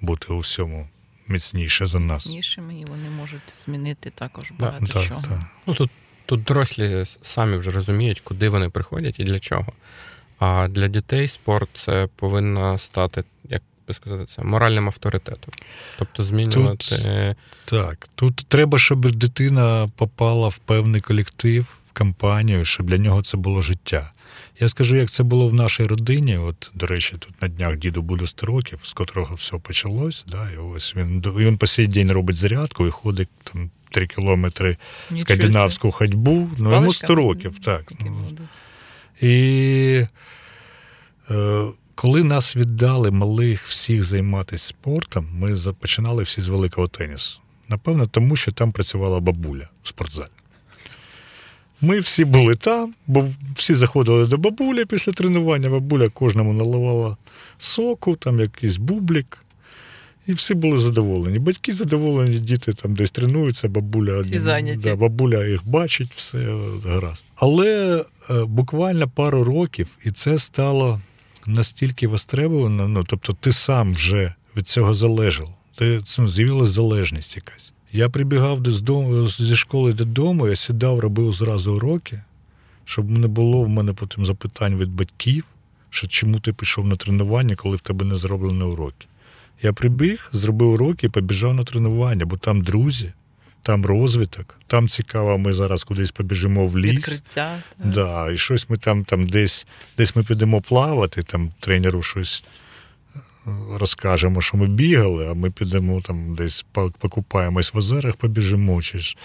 бути 0.00 0.32
у 0.32 0.38
всьому 0.38 0.88
міцніше 1.28 1.86
за 1.86 1.98
нас. 2.00 2.26
Міцнішими, 2.26 2.80
і 2.80 2.84
вони 2.84 3.10
можуть 3.10 3.54
змінити 3.56 4.10
також 4.10 4.52
багато 4.58 4.86
Так, 4.86 5.04
чого. 5.06 5.22
так. 5.22 5.40
Ну 5.66 5.74
тут, 5.74 5.90
тут 6.26 6.42
дорослі 6.44 7.04
самі 7.22 7.56
вже 7.56 7.70
розуміють, 7.70 8.20
куди 8.20 8.48
вони 8.48 8.68
приходять 8.68 9.20
і 9.20 9.24
для 9.24 9.38
чого. 9.38 9.72
А 10.38 10.68
для 10.68 10.88
дітей 10.88 11.28
спорт 11.28 11.68
це 11.72 12.08
повинно 12.16 12.78
стати, 12.78 13.24
як 13.48 13.62
би 13.88 13.94
сказати, 13.94 14.26
це 14.26 14.42
моральним 14.42 14.86
авторитетом. 14.86 15.54
Тобто 15.98 16.22
змінювати. 16.22 17.36
Так, 17.64 18.08
тут 18.14 18.36
треба, 18.48 18.78
щоб 18.78 19.12
дитина 19.12 19.88
попала 19.96 20.48
в 20.48 20.56
певний 20.56 21.00
колектив, 21.00 21.66
в 21.88 21.92
компанію, 21.92 22.64
щоб 22.64 22.86
для 22.86 22.98
нього 22.98 23.22
це 23.22 23.36
було 23.36 23.62
життя. 23.62 24.12
Я 24.60 24.68
скажу, 24.68 24.96
як 24.96 25.10
це 25.10 25.22
було 25.22 25.48
в 25.48 25.54
нашій 25.54 25.86
родині. 25.86 26.38
От, 26.38 26.70
до 26.74 26.86
речі, 26.86 27.16
тут 27.18 27.42
на 27.42 27.48
днях 27.48 27.76
діду 27.76 28.02
буде 28.02 28.26
100 28.26 28.46
років, 28.46 28.80
з 28.82 28.92
котрого 28.92 29.34
все 29.34 29.58
почалось. 29.58 30.24
Да, 30.28 30.50
і 30.50 30.56
ось 30.56 30.96
він 30.96 31.20
він 31.36 31.58
по 31.58 31.66
сей 31.66 31.86
день 31.86 32.12
робить 32.12 32.36
зарядку 32.36 32.86
і 32.86 32.90
ходить 32.90 33.28
там 33.44 33.70
3 33.90 34.06
кілометри 34.06 34.76
скандинавську 35.16 35.90
ходьбу. 35.90 36.50
Ну, 36.58 36.72
йому 36.72 36.92
100 36.92 37.14
років, 37.14 37.58
так. 37.64 37.92
Ну, 38.00 38.26
і 39.20 40.04
е, 41.30 41.66
коли 41.96 42.24
нас 42.24 42.56
віддали 42.56 43.10
малих 43.10 43.66
всіх 43.66 44.04
займатися 44.04 44.66
спортом, 44.66 45.28
ми 45.32 45.56
починали 45.80 46.22
всі 46.22 46.40
з 46.40 46.48
великого 46.48 46.88
тенісу. 46.88 47.40
Напевно, 47.68 48.06
тому 48.06 48.36
що 48.36 48.52
там 48.52 48.72
працювала 48.72 49.20
бабуля 49.20 49.68
в 49.82 49.88
спортзалі. 49.88 50.28
Ми 51.80 52.00
всі 52.00 52.24
були 52.24 52.56
там, 52.56 52.94
бо 53.06 53.28
всі 53.54 53.74
заходили 53.74 54.26
до 54.26 54.38
бабулі 54.38 54.84
після 54.84 55.12
тренування. 55.12 55.70
Бабуля 55.70 56.08
кожному 56.08 56.52
наливала 56.52 57.16
соку, 57.58 58.16
там 58.16 58.40
якийсь 58.40 58.76
бублік. 58.76 59.38
І 60.26 60.32
всі 60.32 60.54
були 60.54 60.78
задоволені. 60.78 61.38
Батьки 61.38 61.72
задоволені, 61.72 62.38
діти 62.38 62.72
там 62.72 62.94
десь 62.94 63.10
тренуються, 63.10 63.68
бабуля. 63.68 64.22
Да, 64.82 64.96
бабуля 64.96 65.46
їх 65.46 65.68
бачить, 65.68 66.12
все 66.14 66.38
гаразд. 66.84 67.24
Але 67.36 68.04
е, 68.30 68.44
буквально 68.44 69.08
пару 69.08 69.44
років, 69.44 69.88
і 70.04 70.10
це 70.10 70.38
стало 70.38 71.00
настільки 71.46 72.06
востребовано, 72.06 72.88
ну 72.88 73.04
тобто 73.04 73.32
ти 73.32 73.52
сам 73.52 73.92
вже 73.92 74.34
від 74.56 74.68
цього 74.68 74.94
залежав. 74.94 75.54
Ти 75.74 76.00
ну, 76.18 76.28
з'явилася 76.28 76.72
залежність 76.72 77.36
якась. 77.36 77.72
Я 77.92 78.08
прибігав 78.08 78.60
з 78.66 78.80
дому, 78.80 79.28
зі 79.28 79.56
школи 79.56 79.92
додому, 79.92 80.48
я 80.48 80.56
сідав, 80.56 81.00
робив 81.00 81.32
зразу 81.32 81.74
уроки, 81.74 82.22
щоб 82.84 83.10
не 83.10 83.26
було 83.26 83.62
в 83.62 83.68
мене 83.68 83.92
потім 83.92 84.24
запитань 84.24 84.76
від 84.76 84.90
батьків, 84.90 85.44
що 85.90 86.06
чому 86.06 86.40
ти 86.40 86.52
пішов 86.52 86.86
на 86.86 86.96
тренування, 86.96 87.54
коли 87.54 87.76
в 87.76 87.80
тебе 87.80 88.04
не 88.04 88.16
зроблені 88.16 88.62
уроки. 88.62 89.06
Я 89.62 89.72
прибіг, 89.72 90.28
зробив 90.32 90.68
уроки 90.68 91.06
і 91.06 91.10
побіжав 91.10 91.54
на 91.54 91.64
тренування, 91.64 92.26
бо 92.26 92.36
там 92.36 92.62
друзі, 92.62 93.12
там 93.66 93.86
розвиток, 93.86 94.58
там 94.66 94.88
цікаво, 94.88 95.38
ми 95.38 95.54
зараз 95.54 95.84
кудись 95.84 96.10
побіжимо 96.10 96.66
в 96.66 96.78
ліс. 96.78 96.92
Відкриття. 96.92 97.58
Да, 97.84 98.30
І 98.30 98.38
щось 98.38 98.70
ми 98.70 98.78
там 98.78 99.04
там 99.04 99.26
десь 99.26 99.66
десь 99.98 100.16
ми 100.16 100.22
підемо 100.22 100.60
плавати, 100.60 101.22
там 101.22 101.52
тренеру 101.60 102.02
щось 102.02 102.44
розкажемо, 103.74 104.42
що 104.42 104.56
ми 104.56 104.66
бігали, 104.66 105.28
а 105.30 105.34
ми 105.34 105.50
підемо 105.50 106.00
там 106.00 106.34
десь 106.34 106.64
покупаємось 106.72 107.74
в 107.74 107.78
озерах, 107.78 108.16
побіжимо. 108.16 108.82
Чи 108.82 108.98
ж. 108.98 109.16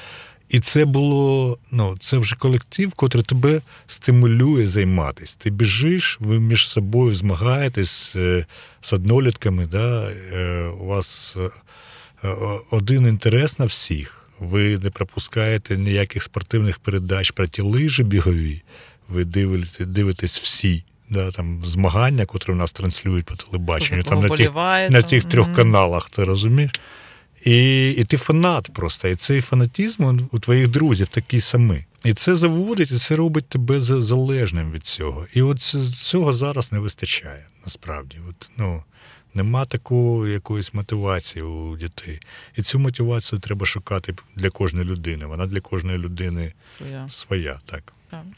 І 0.50 0.60
це 0.60 0.86
було, 0.86 1.58
ну, 1.72 1.98
це 2.00 2.18
вже 2.18 2.36
колектив, 2.36 2.94
котрий 2.94 3.24
тебе 3.24 3.62
стимулює 3.88 4.66
займатися. 4.66 5.38
Ти 5.40 5.50
біжиш, 5.50 6.18
ви 6.22 6.40
між 6.40 6.68
собою 6.70 7.16
змагаєтесь 7.16 8.16
е, 8.16 8.46
з 8.82 8.94
однолітками, 8.94 9.66
да? 9.66 10.12
Е, 10.12 10.68
у 10.68 10.86
вас 10.86 11.38
е, 12.24 12.30
один 12.72 13.08
інтерес 13.08 13.60
на 13.60 13.66
всіх. 13.66 14.21
Ви 14.42 14.78
не 14.78 14.90
пропускаєте 14.90 15.78
ніяких 15.78 16.24
спортивних 16.24 16.80
передач 16.80 17.32
про 17.32 17.48
ті 17.48 17.62
лижі 17.62 18.04
бігові, 18.04 18.62
ви 19.10 19.26
дивитесь, 19.26 19.88
дивитесь 19.88 20.40
всі 20.40 20.84
да, 21.10 21.32
там, 21.32 21.62
змагання, 21.64 22.26
котрі 22.26 22.52
в 22.52 22.56
нас 22.56 22.74
транслюють 22.74 23.26
по 23.26 23.36
телебаченню, 23.36 24.04
там 24.04 24.22
на 24.22 24.30
тих, 24.30 24.52
на 24.92 25.02
тих 25.02 25.26
трьох 25.26 25.48
mm-hmm. 25.48 25.56
каналах, 25.56 26.10
ти 26.10 26.24
розумієш? 26.24 26.72
І 27.46 27.90
і 27.92 28.04
ти 28.04 28.18
фанат 28.18 28.74
просто. 28.74 29.08
І 29.08 29.16
цей 29.16 29.42
фанатізм 29.42 30.20
у 30.32 30.40
твоїх 30.40 30.68
друзів 30.68 31.08
такий 31.08 31.42
самий. 31.42 31.86
І 32.04 32.14
це 32.14 32.36
заводить, 32.36 32.92
і 32.92 32.98
це 32.98 33.16
робить 33.16 33.50
тебе 33.50 33.80
залежним 33.80 34.72
від 34.72 34.86
цього. 34.86 35.26
І 35.34 35.42
от 35.42 35.60
цього 36.02 36.34
зараз 36.34 36.72
не 36.72 36.80
вистачає, 36.80 37.46
насправді. 37.64 38.18
От, 38.30 38.52
ну, 38.58 38.84
Нема 39.34 39.66
такої 39.66 40.34
якоїсь 40.34 40.74
мотивації 40.74 41.44
у 41.44 41.78
дітей. 41.78 42.20
І 42.56 42.62
цю 42.62 42.80
мотивацію 42.80 43.40
треба 43.40 43.66
шукати 43.66 44.16
для 44.36 44.50
кожної 44.50 44.86
людини. 44.88 45.26
Вона 45.26 45.48
для 45.48 45.60
кожної 45.60 45.98
людини 45.98 46.54
своя. 46.78 47.10
своя 47.10 47.60
так. 47.66 47.94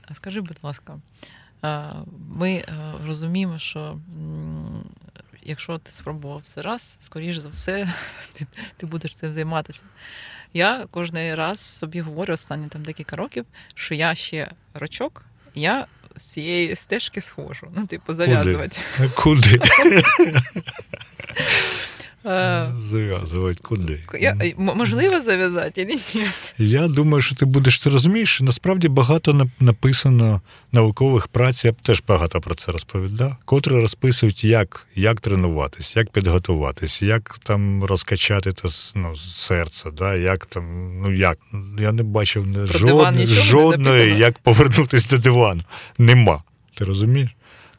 А 0.07 0.13
скажи, 0.13 0.41
будь 0.41 0.59
ласка, 0.61 0.99
ми 2.29 2.51
е, 2.53 2.93
розуміємо, 3.05 3.59
що 3.59 3.99
якщо 5.43 5.77
ти 5.77 5.91
спробував 5.91 6.41
це 6.45 6.61
раз, 6.61 6.95
скоріш 6.99 7.37
за 7.37 7.49
все, 7.49 7.93
ти, 8.33 8.47
ти 8.77 8.85
будеш 8.85 9.15
цим 9.15 9.33
займатися. 9.33 9.81
Я 10.53 10.85
кожен 10.91 11.35
раз 11.35 11.59
собі 11.59 12.01
говорю 12.01 12.33
останні 12.33 12.67
там 12.67 12.83
декілька 12.83 13.15
років, 13.15 13.45
що 13.75 13.95
я 13.95 14.15
ще 14.15 14.51
рочок, 14.73 15.25
я 15.55 15.87
з 16.15 16.23
цієї 16.23 16.75
стежки 16.75 17.21
схожу. 17.21 17.67
Ну, 17.75 17.85
типу, 17.85 18.13
зав'язувати. 18.13 18.77
Куди? 19.15 19.59
Е, 19.85 20.03
зав'язувати 22.89 23.59
куди? 23.61 23.99
Я, 24.19 24.37
Можливо 24.57 25.21
зав'язати 25.21 25.85
чи 25.85 26.19
ні? 26.19 26.27
Я 26.57 26.87
думаю, 26.87 27.21
що 27.21 27.35
ти 27.35 27.45
будеш 27.45 27.79
ти 27.79 27.89
розумієш, 27.89 28.41
насправді 28.41 28.87
багато 28.87 29.49
написано 29.59 30.41
наукових 30.71 31.27
праць, 31.27 31.65
я 31.65 31.71
б 31.71 31.75
теж 31.81 32.03
багато 32.07 32.41
про 32.41 32.55
це 32.55 32.71
розповідав, 32.71 33.35
котрі 33.45 33.71
розписують, 33.71 34.43
як 34.43 34.87
як 34.95 35.21
тренуватись, 35.21 35.95
як 35.95 36.09
підготуватись, 36.09 37.01
як 37.01 37.39
там 37.43 37.83
розкачати 37.83 38.51
те, 38.53 38.69
ну, 38.95 39.17
серце, 39.17 39.91
да, 39.91 40.15
як 40.15 40.45
там, 40.45 40.97
ну 41.01 41.13
як. 41.13 41.37
Я 41.79 41.91
не 41.91 42.03
бачив 42.03 42.47
не 42.47 42.67
жод... 42.67 43.13
жодної, 43.31 44.13
не 44.13 44.19
як 44.19 44.39
повернутися 44.39 45.09
до 45.09 45.17
дивану. 45.17 45.63
Нема. 45.97 46.43
Ти 46.75 46.85
розумієш? 46.85 47.29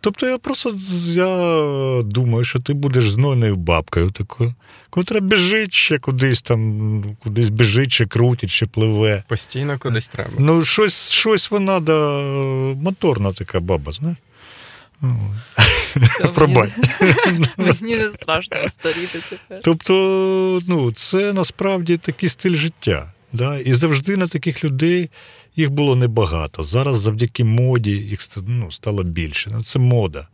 Тобто 0.04 0.26
я 0.26 0.38
просто 0.38 0.74
я 1.06 2.02
думаю, 2.02 2.44
що 2.44 2.58
ти 2.58 2.72
будеш 2.72 3.10
знойною 3.10 3.56
бабкою 3.56 4.10
такою, 4.10 4.54
котра 4.90 5.20
біжить 5.20 5.74
ще 5.74 5.98
кудись 5.98 6.42
там, 6.42 7.16
кудись 7.22 7.48
біжить, 7.48 7.92
чи 7.92 8.06
крутить, 8.06 8.50
чи 8.50 8.66
пливе. 8.66 9.24
Постійно 9.28 9.78
кудись 9.78 10.08
треба. 10.08 10.30
Ну, 10.38 10.64
щось 10.64 11.10
щось 11.10 11.50
вона 11.50 11.80
да, 11.80 12.20
моторна 12.82 13.32
така 13.32 13.60
баба, 13.60 13.92
знаєш. 13.92 14.18
Пробай. 16.34 16.72
Мені 17.56 17.96
не 17.96 18.08
страшно 18.08 18.56
старіти 18.70 19.18
тепер. 19.30 19.60
Тобто, 19.62 20.62
ну, 20.68 20.92
це 20.92 21.32
насправді 21.32 21.96
такий 21.96 22.28
стиль 22.28 22.54
життя. 22.54 23.12
Да? 23.32 23.58
І 23.58 23.74
завжди 23.74 24.16
на 24.16 24.26
таких 24.26 24.64
людей 24.64 25.10
їх 25.56 25.70
було 25.70 25.96
небагато. 25.96 26.64
Зараз 26.64 27.00
завдяки 27.00 27.44
моді 27.44 27.90
їх 27.90 28.20
ну, 28.46 28.70
стало 28.70 29.02
більше. 29.02 29.50
Ну, 29.52 29.62
Це 29.62 29.78
мода. 29.78 30.28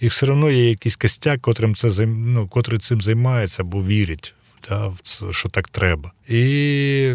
І 0.00 0.08
все 0.08 0.26
одно 0.26 0.50
є 0.50 0.68
якийсь 0.68 0.96
костяк, 0.96 1.40
котрим 1.40 1.74
це 1.74 2.06
ну, 2.06 2.48
котрий 2.48 2.78
цим 2.78 3.02
займається 3.02 3.62
або 3.62 3.82
вірить, 3.82 4.34
да, 4.68 4.88
в 4.88 4.98
це, 5.02 5.26
що 5.30 5.48
так 5.48 5.68
треба. 5.68 6.12
І 6.28 7.14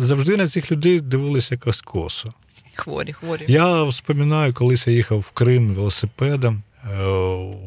завжди 0.00 0.36
на 0.36 0.48
цих 0.48 0.72
людей 0.72 1.00
дивилися 1.00 1.54
якось 1.54 1.80
косо. 1.80 2.32
Хворі, 2.74 3.12
хворі. 3.12 3.44
Я 3.48 3.84
вспоминаю, 3.84 4.54
колись 4.54 4.86
я 4.86 4.92
їхав 4.92 5.18
в 5.18 5.30
Крим 5.30 5.68
велосипедом. 5.68 6.62
Е, 6.84 7.06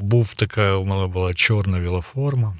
був 0.02 0.34
така, 0.34 0.76
у 0.76 0.86
мене 0.86 1.08
була 1.08 1.34
чорна 1.34 1.80
вілоформа. 1.80 2.58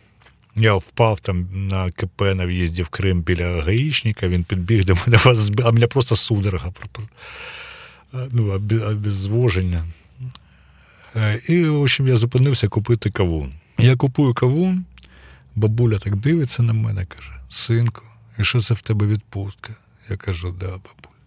Я 0.56 0.74
впав 0.74 1.20
там 1.20 1.48
на 1.68 1.92
КП 1.92 2.22
на 2.22 2.46
в'їзді 2.46 2.84
в 2.84 2.88
Крим 2.88 3.22
біля 3.22 3.62
гаїчника, 3.62 4.28
він 4.28 4.44
підбіг 4.44 4.86
до 4.86 4.96
мене, 4.96 5.20
а 5.66 5.72
мене 5.72 5.88
просто 5.88 6.16
судорога, 6.16 6.72
ну, 8.32 8.62
обезвоження. 8.90 9.84
Е, 11.16 11.42
і, 11.48 11.66
в 11.66 11.82
общем, 11.82 12.08
я 12.08 12.18
зупинився 12.18 12.68
купити 12.68 13.10
кавун. 13.10 13.54
Я 13.78 13.96
купую 13.96 14.34
кавун, 14.34 14.86
бабуля 15.56 15.98
так 15.98 16.16
дивиться 16.16 16.64
на 16.64 16.74
мене, 16.74 17.06
каже: 17.06 17.32
Синку, 17.50 18.02
і 18.40 18.44
що 18.44 18.62
це 18.62 18.74
в 18.74 18.82
тебе 18.82 19.08
відпустка? 19.08 19.76
Я 20.10 20.18
кажу, 20.18 20.56
да, 20.60 20.66
бабуля. 20.66 21.22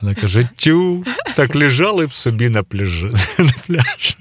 Вона 0.00 0.14
каже: 0.14 0.48
Тю, 0.56 1.04
так 1.36 1.54
лежали 1.54 2.06
б 2.06 2.12
собі 2.12 2.48
на 2.48 2.62
пляжі. 2.62 3.10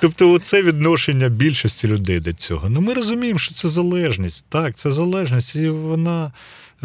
Тобто, 0.00 0.38
це 0.38 0.62
відношення 0.62 1.28
більшості 1.28 1.88
людей 1.88 2.20
до 2.20 2.32
цього. 2.32 2.68
Ну 2.68 2.80
ми 2.80 2.94
розуміємо, 2.94 3.38
що 3.38 3.54
це 3.54 3.68
залежність. 3.68 4.46
Так, 4.48 4.76
це 4.76 4.92
залежність, 4.92 5.56
і 5.56 5.68
вона 5.68 6.32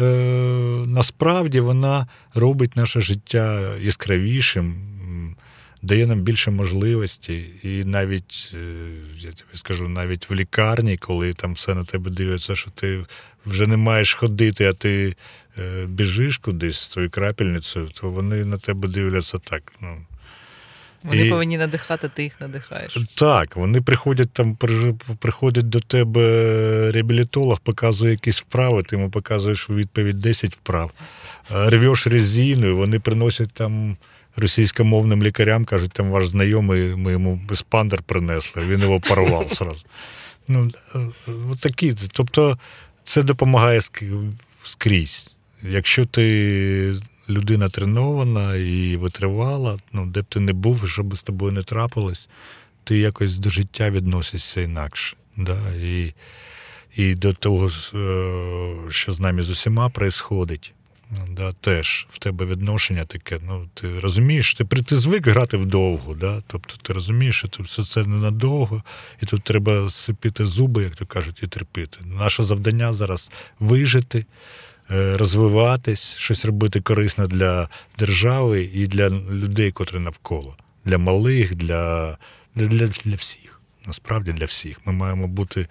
е, 0.00 0.04
насправді 0.86 1.60
вона 1.60 2.06
робить 2.34 2.76
наше 2.76 3.00
життя 3.00 3.76
яскравішим, 3.80 4.74
дає 5.82 6.06
нам 6.06 6.20
більше 6.20 6.50
можливостей. 6.50 7.50
І 7.62 7.84
навіть, 7.84 8.52
е, 8.54 8.58
я 9.16 9.30
тобі 9.30 9.54
скажу, 9.54 9.88
навіть 9.88 10.30
в 10.30 10.34
лікарні, 10.34 10.96
коли 10.96 11.32
там 11.32 11.52
все 11.52 11.74
на 11.74 11.84
тебе 11.84 12.10
дивиться, 12.10 12.56
що 12.56 12.70
ти 12.70 13.04
вже 13.46 13.66
не 13.66 13.76
маєш 13.76 14.14
ходити, 14.14 14.64
а 14.64 14.72
ти 14.72 15.16
е, 15.58 15.86
біжиш 15.86 16.38
кудись 16.38 16.80
з 16.80 16.88
твоєю 16.88 17.10
крапельницею, 17.10 17.88
то 18.00 18.10
вони 18.10 18.44
на 18.44 18.58
тебе 18.58 18.88
дивляться 18.88 19.38
так. 19.38 19.72
ну, 19.80 19.96
Вони 21.02 21.26
І- 21.26 21.30
повинні 21.30 21.58
надихати, 21.58 22.10
ти 22.14 22.22
їх 22.22 22.40
надихаєш. 22.40 22.98
Так, 23.14 23.56
вони 23.56 23.80
приходять 23.82 24.30
там, 24.32 24.56
при- 24.56 24.94
приходить 25.18 25.68
до 25.68 25.80
тебе 25.80 26.20
реабілітолог, 26.92 27.60
показує 27.60 28.10
якісь 28.10 28.40
вправи, 28.40 28.82
ти 28.82 28.96
йому 28.96 29.10
показуєш 29.10 29.70
у 29.70 29.74
відповідь 29.74 30.18
10 30.20 30.54
вправ. 30.54 30.92
Е, 31.54 31.70
Рвеш 31.70 32.06
резину, 32.06 32.76
вони 32.76 33.00
приносять 33.00 33.52
там 33.52 33.96
російськомовним 34.36 35.22
лікарям, 35.22 35.64
кажуть, 35.64 35.92
там 35.92 36.10
ваш 36.10 36.28
знайомий, 36.28 36.82
ми 36.96 37.12
йому 37.12 37.40
еспандер 37.50 38.02
принесли, 38.02 38.62
він 38.68 38.80
його 38.80 39.00
порвав 39.00 39.48
зразу. 39.54 39.82
Ну, 40.48 40.70
е, 40.94 40.98
е, 40.98 41.32
от 41.52 41.60
такі. 41.60 41.94
Тобто 42.12 42.58
це 43.04 43.22
допомагає 43.22 43.80
скрізь. 44.64 45.32
Якщо 45.62 46.06
ти 46.06 46.94
людина 47.28 47.68
тренована 47.68 48.56
і 48.56 48.96
витривала, 48.96 49.76
ну, 49.92 50.06
де 50.06 50.22
б 50.22 50.24
ти 50.24 50.40
не 50.40 50.52
був, 50.52 50.88
що 50.88 51.02
б 51.02 51.16
з 51.16 51.22
тобою 51.22 51.52
не 51.52 51.62
трапилось, 51.62 52.28
ти 52.84 52.98
якось 52.98 53.38
до 53.38 53.50
життя 53.50 53.90
відносишся 53.90 54.60
інакше. 54.60 55.16
Да? 55.36 55.58
І, 55.74 56.14
і 56.96 57.14
до 57.14 57.32
того, 57.32 57.70
е, 57.94 58.90
що 58.90 59.12
з 59.12 59.20
нами 59.20 59.42
з 59.42 59.50
усіма 59.50 59.86
відбувається. 59.86 60.72
Да, 61.28 61.52
теж 61.52 62.06
в 62.10 62.18
тебе 62.18 62.44
відношення 62.44 63.04
таке. 63.04 63.38
Ну, 63.46 63.68
ти 63.74 64.00
розумієш, 64.00 64.54
ти, 64.54 64.64
ти 64.64 64.96
звик 64.96 65.26
грати 65.26 65.56
вдовго, 65.56 66.14
да? 66.14 66.42
тобто 66.46 66.74
ти 66.82 66.92
розумієш, 66.92 67.38
що 67.38 67.48
тут 67.48 67.66
все 67.66 67.82
це 67.82 68.04
ненадовго, 68.04 68.82
і 69.22 69.26
тут 69.26 69.42
треба 69.42 69.90
сипити 69.90 70.46
зуби, 70.46 70.82
як 70.82 70.96
то 70.96 71.06
кажуть, 71.06 71.40
і 71.42 71.46
терпіти. 71.46 71.98
Наше 72.04 72.42
завдання 72.42 72.92
зараз 72.92 73.30
вижити, 73.58 74.26
розвиватись, 74.90 76.16
щось 76.16 76.44
робити 76.44 76.80
корисне 76.80 77.26
для 77.26 77.68
держави 77.98 78.70
і 78.74 78.86
для 78.86 79.08
людей, 79.10 79.72
котрі 79.72 79.98
навколо, 79.98 80.56
для 80.84 80.98
малих, 80.98 81.54
для, 81.54 82.16
для, 82.54 82.66
для, 82.66 82.86
для 82.86 83.16
всіх. 83.16 83.60
Насправді 83.86 84.32
для 84.32 84.44
всіх. 84.44 84.80
Ми 84.84 84.92
маємо 84.92 85.28
бути 85.28 85.66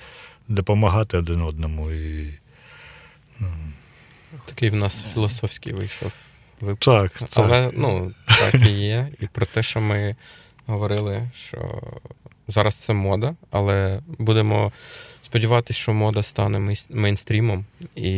допомагати 0.47 1.17
один 1.17 1.41
одному 1.41 1.91
і. 1.91 2.39
Такий 4.45 4.69
в 4.69 4.75
нас 4.75 5.05
філософський 5.13 5.73
вийшов 5.73 6.11
випуск. 6.61 6.91
Так, 6.91 7.11
так. 7.11 7.29
Але 7.33 7.71
ну, 7.73 8.11
так 8.27 8.55
і 8.55 8.71
є. 8.71 9.11
І 9.19 9.27
про 9.27 9.45
те, 9.45 9.63
що 9.63 9.81
ми 9.81 10.15
говорили, 10.65 11.31
що 11.35 11.81
зараз 12.47 12.75
це 12.75 12.93
мода, 12.93 13.35
але 13.51 14.01
будемо 14.07 14.71
сподіватися, 15.27 15.79
що 15.79 15.93
мода 15.93 16.23
стане 16.23 16.75
мейнстрімом, 16.89 17.65
і 17.95 18.11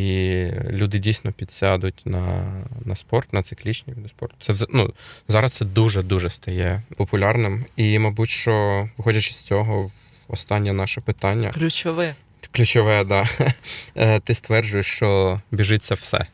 люди 0.70 1.00
дійсно 1.00 1.32
підсядуть 1.32 2.02
на, 2.06 2.52
на 2.86 2.96
спорт, 2.96 3.34
на 3.34 3.44
циклічні 3.44 3.94
види 3.94 4.10
спорту. 4.10 4.36
Це 4.40 4.66
ну, 4.70 4.94
зараз 5.28 5.54
це 5.54 5.66
дуже-дуже 5.66 6.30
стає 6.30 6.82
популярним. 6.98 7.66
І, 7.76 8.00
мабуть, 8.00 8.30
що, 8.30 8.90
виходячи 8.98 9.34
з 9.34 9.42
цього, 9.42 9.92
останнє 10.28 10.74
наше 10.74 11.02
питання. 11.02 11.52
Ключове. 11.52 12.16
Ключове, 12.52 13.04
да. 13.04 13.26
Е, 13.96 14.20
Ти 14.20 14.34
стверджуєш, 14.34 14.86
що 14.86 15.42
біжиться 15.52 15.96
все. 15.96 16.26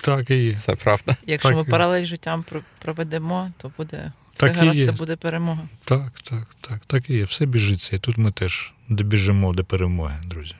Так 0.00 0.30
і 0.30 0.36
є. 0.44 0.54
Це 0.54 0.74
правда. 0.74 1.16
Якщо 1.26 1.48
Так, 1.48 1.58
ми 1.58 1.64
паралель 1.64 2.04
життям 2.04 2.42
про- 2.42 2.60
проведемо, 2.78 3.50
то 3.56 3.72
буде 3.78 4.12
все 4.34 4.46
Так 4.46 4.56
і 4.56 4.58
гаразд, 4.58 4.78
є. 4.78 4.86
це 4.86 4.92
буде 4.92 5.16
перемога. 5.16 5.62
Так, 5.84 6.12
так, 6.22 6.56
так, 6.60 6.80
так 6.86 7.10
і 7.10 7.14
є. 7.16 7.24
Все 7.24 7.46
біжиться. 7.46 7.96
І 7.96 7.98
тут 7.98 8.18
ми 8.18 8.30
теж 8.30 8.72
добіжимо 8.88 9.52
до 9.52 9.64
перемоги, 9.64 10.14
друзі. 10.24 10.54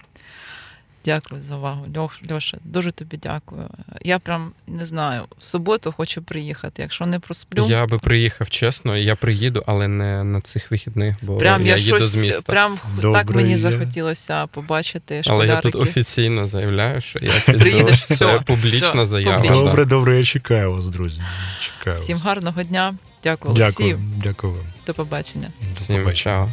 Дякую 1.04 1.40
за 1.40 1.56
увагу. 1.56 1.86
Льош, 1.96 2.12
Льоша, 2.32 2.58
дуже 2.64 2.90
тобі 2.92 3.16
дякую. 3.22 3.68
Я 4.02 4.18
прям 4.18 4.52
не 4.66 4.84
знаю, 4.86 5.22
в 5.38 5.44
суботу 5.44 5.92
хочу 5.92 6.22
приїхати. 6.22 6.82
Якщо 6.82 7.06
не 7.06 7.18
просплю, 7.18 7.66
Я 7.68 7.86
би 7.86 7.98
приїхав 7.98 8.50
чесно, 8.50 8.96
і 8.96 9.04
я 9.04 9.16
приїду, 9.16 9.62
але 9.66 9.88
не 9.88 10.24
на 10.24 10.40
цих 10.40 10.70
вихідних, 10.70 11.16
бо 11.22 11.36
прям 11.36 11.66
я, 11.66 11.76
я, 11.76 11.76
їду 11.76 11.96
щось 11.96 12.08
з 12.08 12.16
міста. 12.16 12.40
прям 12.42 12.78
Добре, 13.00 13.24
так 13.24 13.30
мені 13.36 13.50
я- 13.50 13.58
захотілося 13.58 14.46
побачити 14.46 15.22
Але 15.26 15.46
я 15.46 15.60
тут 15.60 15.74
офіційно 15.74 16.46
заявляю, 16.46 17.00
що 17.00 17.18
я 17.22 17.32
піду. 17.46 17.58
Приїдеш, 17.58 18.04
Це 18.06 18.14
все, 18.14 18.40
публічна 18.46 19.02
все, 19.02 19.06
заява. 19.06 19.36
публічно. 19.36 19.64
Добре, 19.64 19.84
добре, 19.84 20.16
я 20.16 20.22
чекаю 20.24 20.72
вас, 20.72 20.88
друзі. 20.88 21.22
Чекаю 21.60 22.00
Всім 22.00 22.16
вас. 22.16 22.24
гарного 22.26 22.62
дня. 22.62 22.94
Дякую, 23.24 23.54
Дякую, 23.54 23.88
Олексію. 23.88 24.20
дякую 24.24 24.52
вам. 24.52 24.64
До 24.86 24.94
побачення. 24.94 25.50
До 25.60 25.74
Всім 25.80 25.96
побачення. 25.96 26.14
чао. 26.14 26.48